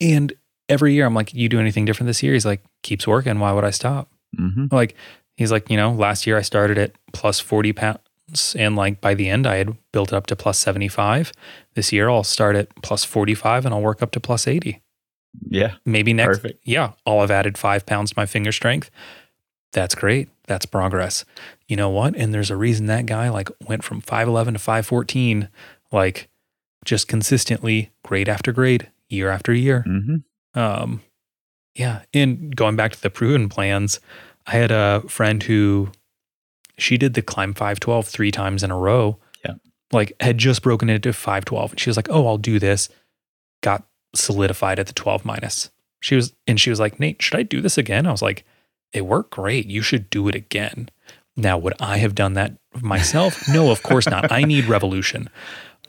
And 0.00 0.32
every 0.68 0.94
year 0.94 1.04
I'm 1.04 1.14
like, 1.14 1.34
you 1.34 1.48
do 1.48 1.60
anything 1.60 1.84
different 1.84 2.06
this 2.06 2.22
year? 2.22 2.32
He's 2.32 2.46
like, 2.46 2.62
keeps 2.82 3.06
working. 3.06 3.38
Why 3.38 3.52
would 3.52 3.64
I 3.64 3.70
stop? 3.70 4.10
hmm 4.36 4.66
Like, 4.70 4.94
he's 5.36 5.52
like, 5.52 5.68
you 5.70 5.76
know, 5.76 5.92
last 5.92 6.26
year 6.26 6.38
I 6.38 6.42
started 6.42 6.78
at 6.78 6.92
plus 7.12 7.40
40 7.40 7.72
pounds. 7.74 7.98
And 8.58 8.76
like 8.76 9.00
by 9.00 9.14
the 9.14 9.28
end, 9.28 9.46
I 9.46 9.56
had 9.56 9.76
built 9.92 10.12
it 10.12 10.16
up 10.16 10.26
to 10.28 10.36
plus 10.36 10.58
75. 10.58 11.32
This 11.74 11.92
year, 11.92 12.08
I'll 12.08 12.24
start 12.24 12.56
at 12.56 12.68
plus 12.82 13.04
45 13.04 13.64
and 13.66 13.74
I'll 13.74 13.80
work 13.82 14.02
up 14.02 14.10
to 14.12 14.20
plus 14.20 14.46
80 14.46 14.80
Yeah. 15.48 15.74
maybe 15.84 16.12
next 16.12 16.38
Perfect. 16.40 16.60
yeah 16.64 16.92
i'll 17.06 17.20
have 17.20 17.30
added 17.30 17.56
five 17.56 17.86
pounds 17.86 18.10
to 18.10 18.14
my 18.18 18.26
finger 18.26 18.52
strength. 18.52 18.90
That's 19.72 19.94
great. 19.94 20.28
That's 20.48 20.66
progress. 20.66 21.24
You 21.68 21.76
know 21.76 21.90
what? 21.90 22.16
And 22.16 22.34
there's 22.34 22.50
a 22.50 22.56
reason 22.56 22.86
that 22.86 23.06
guy 23.06 23.28
like 23.28 23.48
went 23.68 23.84
from 23.84 24.00
511 24.00 24.54
to 24.54 24.58
514 24.58 25.48
like 25.92 26.28
just 26.84 27.06
consistently 27.08 27.90
grade 28.02 28.28
after 28.28 28.50
grade 28.52 28.90
year 29.08 29.30
after 29.30 29.52
year. 29.52 29.82
Hmm 29.86 30.16
um 30.54 31.02
yeah. 31.76 32.02
And 32.12 32.54
going 32.56 32.74
back 32.74 32.92
to 32.92 33.00
the 33.00 33.10
proven 33.10 33.48
plans 33.48 34.00
i 34.46 34.52
had 34.52 34.72
a 34.72 35.02
friend 35.06 35.40
who 35.44 35.90
she 36.80 36.96
did 36.96 37.14
the 37.14 37.22
climb 37.22 37.54
512 37.54 38.06
three 38.06 38.30
times 38.30 38.62
in 38.62 38.70
a 38.70 38.78
row. 38.78 39.18
Yeah. 39.44 39.54
like 39.92 40.12
had 40.20 40.38
just 40.38 40.62
broken 40.62 40.90
it 40.90 41.02
to 41.02 41.12
512 41.12 41.72
and 41.72 41.80
she 41.80 41.90
was 41.90 41.96
like 41.96 42.08
oh 42.10 42.26
i'll 42.26 42.38
do 42.38 42.58
this. 42.58 42.88
Got 43.62 43.86
solidified 44.14 44.78
at 44.78 44.86
the 44.86 44.92
12 44.92 45.24
minus. 45.24 45.70
She 46.00 46.14
was 46.14 46.34
and 46.46 46.60
she 46.60 46.70
was 46.70 46.80
like 46.80 46.98
nate 47.00 47.22
should 47.22 47.38
i 47.38 47.42
do 47.42 47.60
this 47.60 47.78
again? 47.78 48.06
I 48.06 48.10
was 48.10 48.22
like 48.22 48.44
it 48.92 49.06
worked 49.06 49.30
great. 49.30 49.66
You 49.66 49.82
should 49.82 50.10
do 50.10 50.28
it 50.28 50.34
again. 50.34 50.88
Now 51.36 51.58
would 51.58 51.74
i 51.80 51.98
have 51.98 52.14
done 52.14 52.34
that 52.34 52.56
myself? 52.80 53.48
No 53.52 53.70
of 53.70 53.82
course 53.82 54.06
not. 54.06 54.30
I 54.32 54.42
need 54.42 54.66
revolution. 54.66 55.28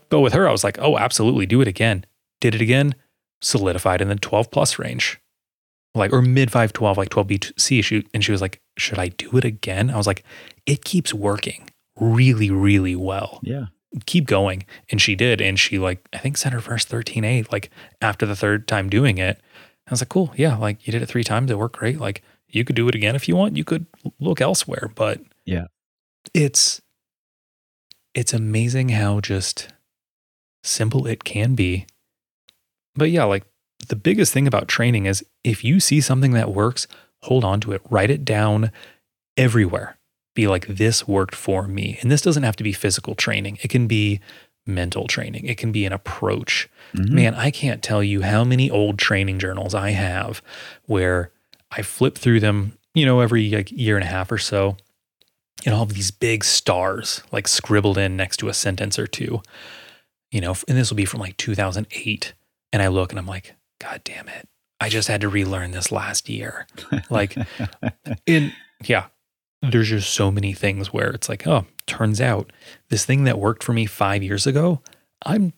But 0.10 0.22
with 0.22 0.34
her 0.34 0.48
i 0.48 0.52
was 0.52 0.64
like 0.64 0.80
oh 0.80 0.98
absolutely. 0.98 1.46
Do 1.46 1.62
it 1.62 1.68
again. 1.68 2.06
Did 2.40 2.56
it 2.56 2.62
again. 2.62 2.96
Solidified 3.42 4.02
in 4.02 4.08
the 4.08 4.16
12 4.16 4.52
plus 4.52 4.78
range 4.78 5.21
like 5.96 6.14
or 6.14 6.22
mid 6.22 6.50
512 6.52 6.98
like 6.98 7.10
12bc 7.10 7.80
issue 7.80 8.02
and 8.14 8.24
she 8.24 8.32
was 8.32 8.40
like 8.42 8.62
should 8.78 8.98
i 9.00 9.10
do 9.10 9.36
it 9.38 9.44
again? 9.46 9.90
I 9.90 9.98
was 9.98 10.08
like 10.08 10.24
it 10.66 10.84
keeps 10.86 11.14
working 11.14 11.70
really 12.00 12.50
really 12.50 12.96
well. 12.96 13.40
Yeah. 13.44 13.66
keep 14.06 14.26
going. 14.26 14.66
And 14.90 15.02
she 15.02 15.16
did 15.16 15.42
and 15.42 15.60
she 15.60 15.78
like 15.80 16.08
i 16.14 16.18
think 16.18 16.38
sent 16.38 16.54
her 16.54 16.62
first 16.62 16.90
13a 16.90 17.52
like 17.52 17.70
after 18.02 18.26
the 18.26 18.36
third 18.36 18.68
time 18.68 18.90
doing 18.90 19.18
it. 19.18 19.42
I 19.88 19.92
was 19.92 20.02
like 20.02 20.10
cool 20.10 20.32
yeah 20.38 20.56
like 20.58 20.86
you 20.88 20.92
did 20.92 21.02
it 21.02 21.08
three 21.08 21.24
times 21.26 21.52
it 21.52 21.58
worked 21.58 21.78
great 21.78 22.00
like 22.00 22.22
you 22.48 22.64
could 22.64 22.76
do 22.76 22.88
it 22.88 22.96
again 22.96 23.16
if 23.16 23.28
you 23.28 23.36
want 23.36 23.58
you 23.58 23.64
could 23.66 23.86
look 24.20 24.40
elsewhere. 24.42 24.92
But 24.96 25.20
Yeah. 25.46 25.66
it's 26.34 26.82
it's 28.14 28.34
amazing 28.34 28.90
how 28.90 29.20
just 29.22 29.70
simple 30.64 31.08
it 31.08 31.24
can 31.24 31.56
be. 31.56 31.86
But 32.96 33.10
yeah 33.10 33.24
like 33.26 33.46
the 33.88 33.96
biggest 33.96 34.34
thing 34.34 34.48
about 34.48 34.68
training 34.68 35.06
is 35.06 35.24
if 35.44 35.64
you 35.64 35.80
see 35.80 36.02
something 36.02 36.32
that 36.34 36.52
works 36.54 36.88
hold 37.24 37.44
on 37.44 37.60
to 37.62 37.72
it 37.72 37.82
write 37.90 38.10
it 38.10 38.26
down 38.26 38.72
everywhere. 39.38 39.98
Be 40.34 40.48
like 40.48 40.66
this 40.68 41.08
worked 41.08 41.36
for 41.36 41.68
me. 41.68 41.98
And 42.02 42.10
this 42.12 42.22
doesn't 42.22 42.44
have 42.44 42.56
to 42.58 42.64
be 42.64 42.74
physical 42.74 43.16
training. 43.16 43.58
It 43.62 43.70
can 43.70 43.88
be 43.88 44.20
mental 44.66 45.08
training. 45.08 45.46
It 45.46 45.58
can 45.58 45.72
be 45.72 45.86
an 45.86 45.94
approach. 45.94 46.70
Mhm. 46.96 47.10
man 47.10 47.36
i 47.36 47.50
can't 47.52 47.82
tell 47.82 48.04
you 48.04 48.22
how 48.22 48.44
many 48.44 48.70
old 48.70 49.00
training 49.00 49.40
journals 49.40 49.74
i 49.74 49.92
have 49.92 50.42
where 50.88 51.32
i 51.72 51.82
flip 51.82 52.18
through 52.18 52.42
them 52.42 52.78
you 52.94 53.06
know 53.06 53.22
every 53.22 53.50
like 53.50 53.72
year 53.72 53.96
and 53.96 54.04
a 54.04 54.08
half 54.08 54.30
or 54.30 54.38
so 54.38 54.76
and 55.66 55.74
all 55.74 55.84
of 55.84 55.94
these 55.94 56.12
big 56.12 56.44
stars 56.44 57.24
like 57.32 57.48
scribbled 57.48 57.98
in 57.98 58.18
next 58.18 58.38
to 58.38 58.50
a 58.50 58.54
sentence 58.54 59.00
or 59.00 59.08
two 59.08 59.42
you 60.32 60.42
know 60.42 60.54
and 60.68 60.78
this 60.78 60.90
will 60.90 60.98
be 60.98 61.06
from 61.06 61.22
like 61.22 61.38
2008 61.38 62.34
and 62.74 62.82
i 62.82 62.88
look 62.90 63.14
and 63.14 63.18
i'm 63.20 63.26
like 63.26 63.56
god 63.82 64.02
damn 64.04 64.28
it 64.30 64.48
i 64.80 64.90
just 64.90 65.08
had 65.08 65.22
to 65.22 65.30
relearn 65.30 65.72
this 65.72 65.92
last 65.92 66.30
year 66.30 66.68
like 67.10 67.36
in 68.26 68.52
yeah 68.86 69.08
there's 69.62 69.90
just 69.90 70.14
so 70.14 70.32
many 70.32 70.54
things 70.54 70.92
where 70.94 71.10
it's 71.10 71.30
like 71.30 71.46
oh 71.48 71.66
turns 71.88 72.22
out 72.22 72.52
this 72.90 73.06
thing 73.06 73.24
that 73.26 73.40
worked 73.40 73.64
for 73.64 73.74
me 73.74 73.86
five 73.86 74.22
years 74.24 74.46
ago 74.48 74.82
i'm 75.26 75.54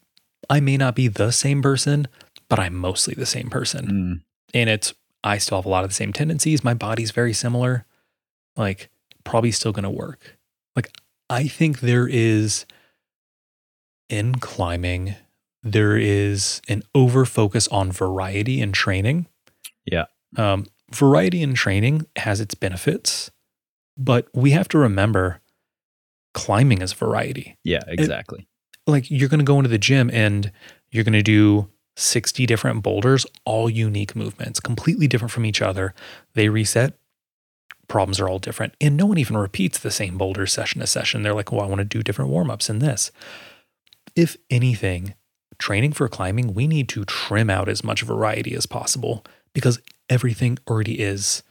i 0.49 0.59
may 0.59 0.77
not 0.77 0.95
be 0.95 1.07
the 1.07 1.31
same 1.31 1.61
person 1.61 2.07
but 2.49 2.59
I'm 2.59 2.75
mostly 2.75 3.15
the 3.15 3.25
same 3.25 3.49
person. 3.49 3.87
Mm, 3.87 4.21
And 4.53 4.69
it's, 4.69 4.93
I 5.23 5.39
still 5.39 5.57
have 5.57 5.65
a 5.65 5.69
lot 5.69 5.83
of 5.83 5.89
the 5.89 5.95
same 5.95 6.13
tendencies. 6.13 6.63
My 6.63 6.75
body's 6.75 7.09
very 7.09 7.33
similar. 7.33 7.87
Like, 8.55 8.91
probably 9.23 9.49
still 9.49 9.71
going 9.71 9.85
to 9.85 9.89
work. 9.89 10.37
Like, 10.75 10.91
I 11.31 11.47
think 11.47 11.79
there 11.79 12.07
is 12.07 12.67
in 14.07 14.35
climbing, 14.35 15.15
there 15.63 15.97
is 15.97 16.61
an 16.67 16.83
over 16.93 17.25
focus 17.25 17.67
on 17.69 17.91
variety 17.91 18.61
in 18.61 18.71
training. 18.71 19.27
Yeah. 19.85 20.05
Um, 20.37 20.67
variety 20.91 21.41
in 21.41 21.53
training 21.53 22.05
has 22.17 22.41
its 22.41 22.53
benefits, 22.53 23.31
but 23.97 24.27
we 24.33 24.51
have 24.51 24.67
to 24.69 24.77
remember 24.77 25.39
climbing 26.33 26.81
is 26.81 26.93
variety. 26.93 27.57
yeah, 27.63 27.81
exactly. 27.87 28.47
Like 28.85 29.09
you're 29.09 29.29
going 29.29 29.39
to 29.39 29.45
go 29.45 29.57
into 29.57 29.69
the 29.69 29.77
gym 29.77 30.09
and 30.11 30.51
you're 30.91 31.05
going 31.05 31.13
to 31.13 31.23
do 31.23 31.69
60 31.95 32.45
different 32.45 32.83
boulders, 32.83 33.25
all 33.45 33.69
unique 33.69 34.15
movements, 34.15 34.59
completely 34.59 35.07
different 35.07 35.31
from 35.31 35.45
each 35.45 35.61
other. 35.61 35.93
They 36.33 36.49
reset. 36.49 36.97
Problems 37.87 38.19
are 38.19 38.27
all 38.27 38.39
different. 38.39 38.75
And 38.81 38.97
no 38.97 39.05
one 39.05 39.17
even 39.17 39.37
repeats 39.37 39.77
the 39.77 39.91
same 39.91 40.17
boulder 40.17 40.47
session 40.47 40.81
to 40.81 40.87
session. 40.87 41.21
They're 41.21 41.33
like, 41.33 41.51
well, 41.51 41.61
I 41.61 41.67
want 41.67 41.79
to 41.79 41.85
do 41.85 42.01
different 42.01 42.31
warm 42.31 42.49
ups 42.49 42.69
in 42.69 42.79
this. 42.79 43.11
If 44.15 44.37
anything, 44.49 45.13
training 45.63 45.93
for 45.93 46.09
climbing, 46.09 46.53
we 46.53 46.67
need 46.67 46.89
to 46.89 47.05
trim 47.05 47.49
out 47.49 47.69
as 47.69 47.85
much 47.85 48.01
variety 48.01 48.53
as 48.53 48.65
possible 48.65 49.23
because 49.53 49.79
everything 50.09 50.59
already 50.69 50.99
is 50.99 51.41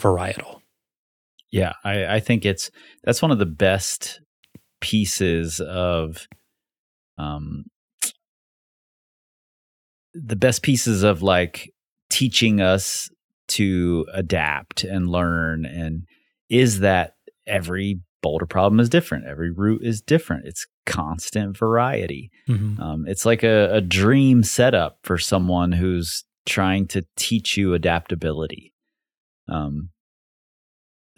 varietal. 0.00 0.60
Yeah, 1.50 1.72
I, 1.82 2.06
I 2.06 2.20
think 2.20 2.46
it's 2.46 2.70
that's 3.02 3.20
one 3.20 3.32
of 3.32 3.40
the 3.40 3.46
best 3.46 4.20
pieces 4.80 5.58
of 5.60 6.28
um 7.18 7.64
the 10.14 10.36
best 10.36 10.62
pieces 10.62 11.02
of 11.02 11.20
like 11.20 11.72
teaching 12.08 12.60
us 12.60 13.10
to 13.48 14.06
adapt 14.14 14.84
and 14.84 15.08
learn 15.08 15.64
and 15.66 16.04
is 16.48 16.80
that 16.80 17.14
every 17.48 18.00
boulder 18.22 18.46
problem 18.46 18.80
is 18.80 18.88
different 18.88 19.26
every 19.26 19.50
route 19.50 19.82
is 19.82 20.00
different 20.00 20.46
it's 20.46 20.66
constant 20.86 21.56
variety 21.56 22.30
um, 22.80 23.04
it's 23.06 23.24
like 23.24 23.42
a, 23.42 23.72
a 23.74 23.80
dream 23.80 24.42
setup 24.42 24.98
for 25.02 25.18
someone 25.18 25.72
who's 25.72 26.24
trying 26.46 26.86
to 26.88 27.04
teach 27.16 27.56
you 27.56 27.74
adaptability. 27.74 28.72
Um, 29.48 29.90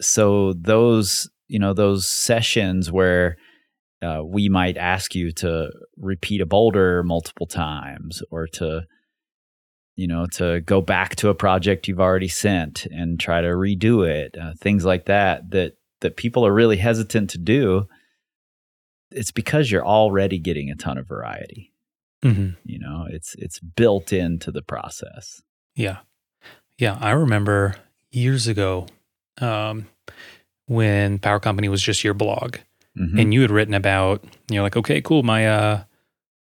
so 0.01 0.53
those, 0.53 1.29
you 1.47 1.59
know, 1.59 1.73
those 1.73 2.07
sessions 2.07 2.91
where 2.91 3.37
uh, 4.01 4.21
we 4.23 4.49
might 4.49 4.77
ask 4.77 5.15
you 5.15 5.31
to 5.31 5.71
repeat 5.97 6.41
a 6.41 6.45
boulder 6.45 7.03
multiple 7.03 7.47
times 7.47 8.21
or 8.31 8.47
to, 8.47 8.81
you 9.95 10.07
know, 10.07 10.25
to 10.33 10.61
go 10.61 10.81
back 10.81 11.15
to 11.15 11.29
a 11.29 11.35
project 11.35 11.87
you've 11.87 12.01
already 12.01 12.27
sent 12.27 12.85
and 12.87 13.19
try 13.19 13.41
to 13.41 13.47
redo 13.47 14.07
it, 14.07 14.35
uh, 14.39 14.53
things 14.59 14.83
like 14.83 15.05
that, 15.05 15.49
that 15.51 15.73
that 16.01 16.17
people 16.17 16.45
are 16.45 16.53
really 16.53 16.75
hesitant 16.77 17.29
to 17.29 17.37
do. 17.37 17.87
It's 19.15 19.31
because 19.31 19.71
you're 19.71 19.85
already 19.85 20.39
getting 20.39 20.69
a 20.69 20.75
ton 20.75 20.97
of 20.97 21.07
variety 21.07 21.71
Mm-hmm. 22.23 22.51
you 22.63 22.79
know 22.79 23.05
it's 23.09 23.35
it's 23.35 23.59
built 23.59 24.13
into 24.13 24.49
the 24.51 24.61
process 24.61 25.41
Yeah. 25.75 25.97
Yeah. 26.77 26.97
I 27.01 27.11
remember 27.11 27.75
years 28.11 28.47
ago 28.47 28.87
um, 29.41 29.87
when 30.67 31.19
Power 31.19 31.39
Company 31.39 31.67
was 31.69 31.81
just 31.81 32.03
your 32.03 32.13
blog 32.13 32.57
Mhm. 32.97 33.19
and 33.19 33.33
you 33.33 33.41
had 33.41 33.49
written 33.51 33.73
about, 33.73 34.23
you're 34.49 34.61
like, 34.63 34.77
okay, 34.77 35.01
cool. 35.01 35.23
My, 35.23 35.47
uh, 35.47 35.83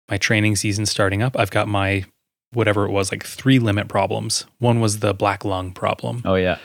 my 0.09 0.17
training 0.17 0.55
season 0.55 0.85
starting 0.85 1.21
up. 1.21 1.37
I've 1.37 1.51
got 1.51 1.67
my, 1.67 2.05
whatever 2.53 2.85
it 2.85 2.91
was, 2.91 3.11
like 3.11 3.23
three 3.25 3.59
limit 3.59 3.87
problems. 3.89 4.45
One 4.57 4.79
was 4.79 4.99
the 4.99 5.13
black 5.13 5.43
lung 5.45 5.71
problem. 5.73 6.21
oh 6.25 6.35
yeah 6.35 6.57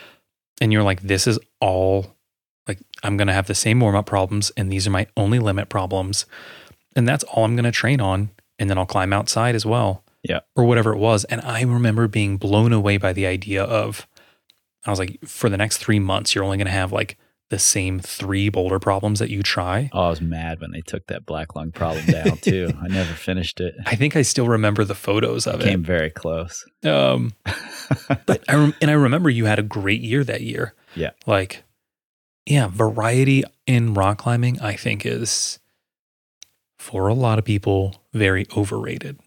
And 0.62 0.72
you're 0.72 0.82
like, 0.84 1.02
this 1.02 1.26
is 1.26 1.38
all 1.60 2.14
I'm 3.04 3.16
going 3.16 3.28
to 3.28 3.34
have 3.34 3.46
the 3.46 3.54
same 3.54 3.78
warm 3.80 3.94
up 3.94 4.06
problems 4.06 4.50
and 4.56 4.72
these 4.72 4.86
are 4.86 4.90
my 4.90 5.06
only 5.16 5.38
limit 5.38 5.68
problems. 5.68 6.26
And 6.96 7.06
that's 7.06 7.24
all 7.24 7.44
I'm 7.44 7.54
going 7.56 7.64
to 7.64 7.72
train 7.72 8.00
on. 8.00 8.30
And 8.58 8.70
then 8.70 8.78
I'll 8.78 8.86
climb 8.86 9.12
outside 9.12 9.54
as 9.54 9.66
well. 9.66 10.02
Yeah. 10.22 10.40
Or 10.56 10.64
whatever 10.64 10.92
it 10.92 10.98
was. 10.98 11.24
And 11.24 11.40
I 11.42 11.62
remember 11.62 12.08
being 12.08 12.36
blown 12.38 12.72
away 12.72 12.96
by 12.96 13.12
the 13.12 13.26
idea 13.26 13.62
of, 13.62 14.06
I 14.86 14.90
was 14.90 14.98
like, 14.98 15.18
for 15.24 15.48
the 15.50 15.56
next 15.56 15.78
three 15.78 15.98
months, 15.98 16.34
you're 16.34 16.44
only 16.44 16.56
going 16.56 16.66
to 16.66 16.72
have 16.72 16.92
like 16.92 17.18
the 17.50 17.58
same 17.58 18.00
three 18.00 18.48
boulder 18.48 18.78
problems 18.78 19.18
that 19.18 19.28
you 19.28 19.42
try. 19.42 19.90
oh 19.92 20.06
i 20.06 20.08
was 20.08 20.20
mad 20.20 20.60
when 20.60 20.72
they 20.72 20.80
took 20.80 21.06
that 21.08 21.26
black 21.26 21.54
lung 21.54 21.70
problem 21.70 22.04
down 22.06 22.36
too 22.42 22.70
i 22.82 22.88
never 22.88 23.12
finished 23.12 23.60
it 23.60 23.74
I 23.84 23.96
think 23.96 24.16
I 24.16 24.22
still 24.22 24.48
remember 24.48 24.82
the 24.82 24.94
photos 24.94 25.46
of 25.46 25.60
it. 25.60 25.64
came 25.64 25.82
very 25.84 26.10
close. 26.10 26.64
Um, 26.84 27.34
but 28.26 28.42
I 28.48 28.54
rem- 28.54 28.74
and 28.80 28.90
I 28.90 28.94
remember 28.94 29.28
you 29.28 29.44
had 29.44 29.58
a 29.58 29.62
great 29.62 30.00
year 30.00 30.24
that 30.24 30.40
year. 30.40 30.74
Yeah. 30.96 31.10
Like, 31.26 31.62
yeah, 32.46 32.68
variety 32.68 33.44
in 33.66 33.94
rock 33.94 34.18
climbing, 34.18 34.60
I 34.60 34.74
think 34.74 35.06
is 35.06 35.58
for 36.78 37.08
a 37.08 37.14
lot 37.14 37.38
of 37.38 37.44
people 37.44 38.02
very 38.12 38.46
overrated. 38.56 39.18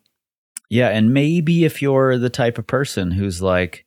yeah 0.69 0.89
and 0.89 1.13
maybe 1.13 1.65
if 1.65 1.81
you're 1.81 2.17
the 2.17 2.29
type 2.29 2.57
of 2.57 2.67
person 2.67 3.11
who's 3.11 3.41
like 3.41 3.85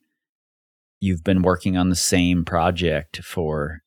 you've 1.00 1.22
been 1.22 1.42
working 1.42 1.76
on 1.76 1.88
the 1.88 1.94
same 1.96 2.44
project 2.44 3.22
for 3.22 3.82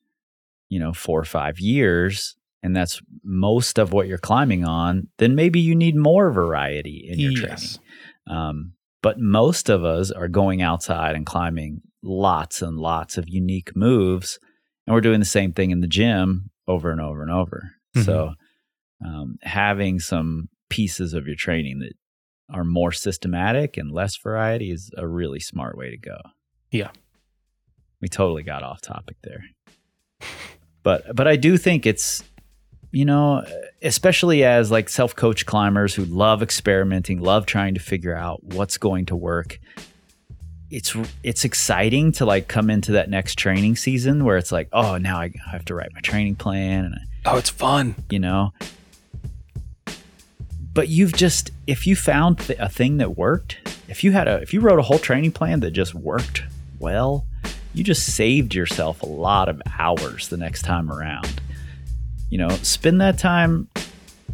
you 0.70 0.80
know 0.80 0.94
four 0.94 1.20
or 1.20 1.26
five 1.26 1.60
years 1.60 2.36
and 2.62 2.74
that's 2.76 3.02
most 3.24 3.78
of 3.78 3.92
what 3.92 4.08
you're 4.08 4.18
climbing 4.18 4.64
on 4.64 5.08
then 5.18 5.36
maybe 5.36 5.60
you 5.60 5.76
need 5.76 5.96
more 5.96 6.32
variety 6.32 7.06
in 7.12 7.20
your 7.20 7.32
training 7.34 7.50
Um, 8.28 8.74
but 9.02 9.20
most 9.20 9.70
of 9.70 9.84
us 9.84 10.12
are 10.12 10.30
going 10.30 10.62
outside 10.62 11.16
and 11.16 11.26
climbing 11.26 11.82
lots 12.02 12.62
and 12.62 12.78
lots 12.78 13.18
of 13.18 13.28
unique 13.28 13.76
moves, 13.76 14.40
and 14.86 14.94
we're 14.94 15.02
doing 15.02 15.20
the 15.20 15.26
same 15.26 15.54
thing 15.54 15.72
in 15.72 15.82
the 15.82 15.88
gym 15.88 16.50
over 16.68 16.92
and 16.92 17.02
over 17.02 17.22
and 17.22 17.32
over. 17.32 17.72
So, 18.04 18.34
um, 19.06 19.38
having 19.44 20.00
some 20.00 20.50
pieces 20.70 21.14
of 21.14 21.28
your 21.28 21.36
training 21.36 21.80
that 21.80 21.94
are 22.50 22.64
more 22.64 22.92
systematic 22.92 23.78
and 23.78 23.92
less 23.92 24.18
variety 24.18 24.72
is 24.72 24.92
a 24.98 25.08
really 25.08 25.40
smart 25.40 25.78
way 25.78 25.92
to 25.92 25.98
go. 25.98 26.18
Yeah. 26.72 26.90
we 28.02 28.08
totally 28.08 28.44
got 28.44 28.64
off 28.64 28.82
topic 28.82 29.18
there, 29.24 29.44
but 30.82 31.16
but 31.16 31.28
I 31.28 31.36
do 31.36 31.58
think 31.58 31.86
it's 31.86 32.24
you 32.92 33.06
know, 33.06 33.44
especially 33.82 34.44
as 34.44 34.70
like 34.70 34.88
self 34.88 35.16
coach 35.16 35.46
climbers 35.46 35.96
who 35.96 36.06
love 36.06 36.44
experimenting, 36.44 37.20
love 37.20 37.46
trying 37.48 37.74
to 37.74 37.80
figure 37.80 38.16
out 38.16 38.44
what's 38.44 38.78
going 38.78 39.08
to 39.08 39.16
work. 39.16 39.60
It's 40.74 40.96
it's 41.22 41.46
exciting 41.46 42.12
to 42.14 42.26
like 42.26 42.48
come 42.48 42.72
into 42.72 42.94
that 42.94 43.08
next 43.08 43.36
training 43.36 43.76
season 43.76 44.26
where 44.26 44.38
it's 44.38 44.52
like, 44.52 44.70
oh, 44.74 44.98
now 44.98 45.18
I 45.20 45.32
have 45.52 45.64
to 45.66 45.76
write 45.76 45.94
my 45.94 46.02
training 46.02 46.36
plan 46.36 46.86
and 46.86 46.98
Oh, 47.26 47.38
it's 47.38 47.52
fun. 47.52 47.94
you 48.10 48.18
know. 48.20 48.54
But 50.74 50.90
you've 50.90 51.14
just 51.14 51.52
if 51.68 51.86
you 51.86 51.96
found 51.96 52.40
a 52.58 52.68
thing 52.68 52.98
that 52.98 53.16
worked, 53.16 53.58
if 53.88 54.04
you 54.04 54.12
had 54.14 54.28
a 54.28 54.42
if 54.42 54.52
you 54.54 54.62
wrote 54.62 54.80
a 54.80 54.82
whole 54.82 54.98
training 54.98 55.32
plan 55.32 55.60
that 55.60 55.72
just 55.72 55.94
worked 55.94 56.42
well, 56.80 57.28
you 57.76 57.84
just 57.84 58.16
saved 58.16 58.56
yourself 58.56 59.04
a 59.04 59.06
lot 59.06 59.50
of 59.50 59.62
hours 59.80 60.30
the 60.30 60.38
next 60.38 60.64
time 60.64 60.92
around. 60.92 61.40
You 62.32 62.40
know, 62.40 62.50
spend 62.50 63.00
that 63.02 63.20
time 63.20 63.68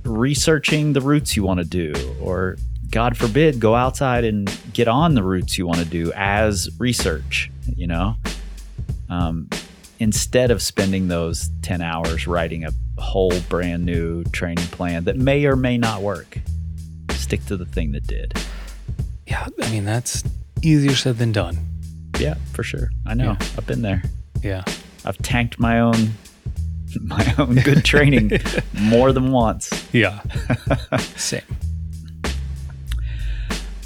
researching 0.05 0.93
the 0.93 1.01
routes 1.01 1.35
you 1.35 1.43
want 1.43 1.59
to 1.59 1.65
do 1.65 1.93
or 2.21 2.55
god 2.91 3.17
forbid 3.17 3.59
go 3.59 3.75
outside 3.75 4.23
and 4.23 4.49
get 4.73 4.87
on 4.87 5.13
the 5.13 5.23
routes 5.23 5.57
you 5.57 5.65
want 5.67 5.79
to 5.79 5.85
do 5.85 6.11
as 6.15 6.69
research, 6.79 7.51
you 7.75 7.87
know. 7.87 8.15
Um, 9.09 9.49
instead 9.99 10.49
of 10.51 10.61
spending 10.61 11.07
those 11.07 11.49
10 11.61 11.81
hours 11.81 12.25
writing 12.27 12.63
a 12.63 12.71
whole 13.01 13.37
brand 13.49 13.85
new 13.85 14.23
training 14.25 14.63
plan 14.67 15.03
that 15.05 15.17
may 15.17 15.45
or 15.45 15.55
may 15.55 15.77
not 15.77 16.01
work 16.01 16.37
stick 17.11 17.45
to 17.47 17.57
the 17.57 17.65
thing 17.65 17.91
that 17.91 18.05
did 18.07 18.33
Yeah, 19.27 19.45
I 19.61 19.69
mean 19.71 19.83
that's 19.85 20.23
easier 20.61 20.95
said 20.95 21.17
than 21.17 21.31
done. 21.31 21.57
yeah 22.19 22.35
for 22.53 22.63
sure 22.63 22.89
i 23.05 23.13
know 23.13 23.31
Yeah. 23.39 23.47
i've 23.57 23.65
been 23.67 23.81
there 23.81 24.01
Yeah. 24.43 24.63
i've 25.05 25.17
tanked 25.19 25.59
my 25.59 25.79
own 25.79 26.13
my 27.01 27.33
own 27.37 27.55
good 27.55 27.83
training 27.83 28.31
more 28.79 29.11
than 29.11 29.31
once 29.31 29.69
Yeah. 29.91 30.21
Same. 31.17 31.41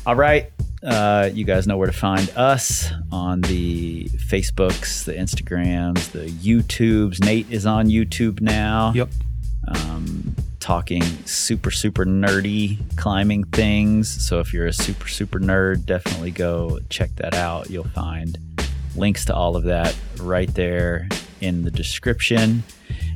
All 0.06 0.16
right 0.16 0.52
uh, 0.84 1.30
you 1.34 1.46
guys 1.46 1.66
know 1.66 1.78
where 1.78 1.88
to 1.88 1.94
find 1.94 2.30
us 2.36 2.92
on 3.12 3.40
the 3.42 4.06
facebooks 4.10 5.06
the 5.06 5.14
instagrams 5.14 6.12
the 6.12 6.26
youtubes. 6.26 7.24
Nate 7.24 7.50
is 7.50 7.66
on 7.66 7.88
youtube 7.88 8.42
now. 8.42 8.92
Yep. 8.94 9.10
um, 9.70 10.36
talking 10.60 11.04
super 11.26 11.72
super 11.72 12.06
nerdy 12.06 12.78
climbing 12.98 13.44
things. 13.46 14.10
So 14.28 14.40
if 14.40 14.54
you're 14.54 14.68
a 14.68 14.74
super 14.74 15.08
super 15.08 15.40
nerd 15.40 15.86
definitely 15.86 16.32
go 16.32 16.80
check 16.90 17.16
that 17.18 17.34
out. 17.34 17.70
You'll 17.70 17.84
find 17.86 18.38
links 18.96 19.26
to 19.26 19.36
all 19.36 19.56
of 19.56 19.64
that 19.64 19.96
right 20.20 20.54
there 20.54 21.08
in 21.42 21.64
the 21.64 21.72
description. 21.72 22.64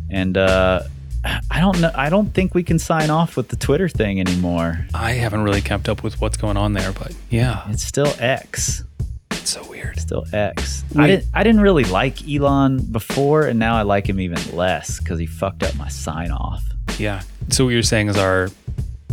And 0.10 0.38
uh, 0.38 0.84
I 1.24 1.60
don't 1.60 1.80
know. 1.82 1.92
I 1.96 2.10
don't 2.10 2.34
think 2.34 2.54
we 2.54 2.64
can 2.64 2.80
sign 2.80 3.10
off 3.10 3.36
with 3.36 3.50
the 3.50 3.56
Twitter 3.56 3.90
thing 3.90 4.20
anymore. 4.20 4.86
I 4.94 5.14
haven't 5.14 5.44
really 5.44 5.62
kept 5.62 5.90
up 5.90 6.04
with 6.04 6.22
what's 6.22 6.38
going 6.38 6.58
on 6.58 6.74
there, 6.74 6.92
but 6.92 7.14
yeah, 7.30 7.70
it's 7.70 7.84
still 7.84 8.14
X. 8.20 8.84
It's 9.32 9.50
so 9.50 9.68
weird. 9.70 9.94
It's 9.94 10.04
still 10.04 10.26
X. 10.32 10.84
Wait. 10.94 11.04
I 11.04 11.08
didn't. 11.08 11.26
I 11.34 11.44
didn't 11.44 11.62
really 11.62 11.84
like 11.86 12.28
Elon 12.28 12.80
before, 12.92 13.48
and 13.48 13.60
now 13.60 13.76
I 13.76 13.82
like 13.82 14.08
him 14.08 14.20
even 14.20 14.40
less 14.56 15.00
because 15.00 15.20
he 15.20 15.26
fucked 15.26 15.64
up 15.64 15.76
my 15.76 15.88
sign 15.88 16.32
off. 16.32 16.64
Yeah. 16.98 17.22
So 17.50 17.66
what 17.66 17.72
you're 17.72 17.84
saying 17.84 18.10
is 18.10 18.18
our 18.18 18.50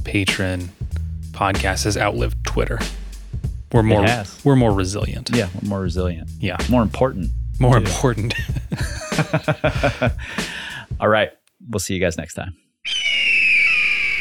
patron 0.04 0.70
podcast 1.32 1.84
has 1.84 1.96
outlived 1.96 2.44
Twitter. 2.44 2.78
We're 3.72 3.82
more. 3.82 4.06
We're 4.44 4.56
more 4.56 4.72
resilient. 4.72 5.30
Yeah, 5.32 5.48
we're 5.60 5.68
more 5.68 5.80
resilient. 5.80 6.30
Yeah, 6.38 6.58
more 6.68 6.82
important. 6.82 7.30
More 7.58 7.80
too. 7.80 7.86
important. 7.86 8.34
All 11.00 11.08
right. 11.08 11.32
We'll 11.68 11.80
see 11.80 11.94
you 11.94 12.00
guys 12.00 12.18
next 12.18 12.34
time. 12.34 12.56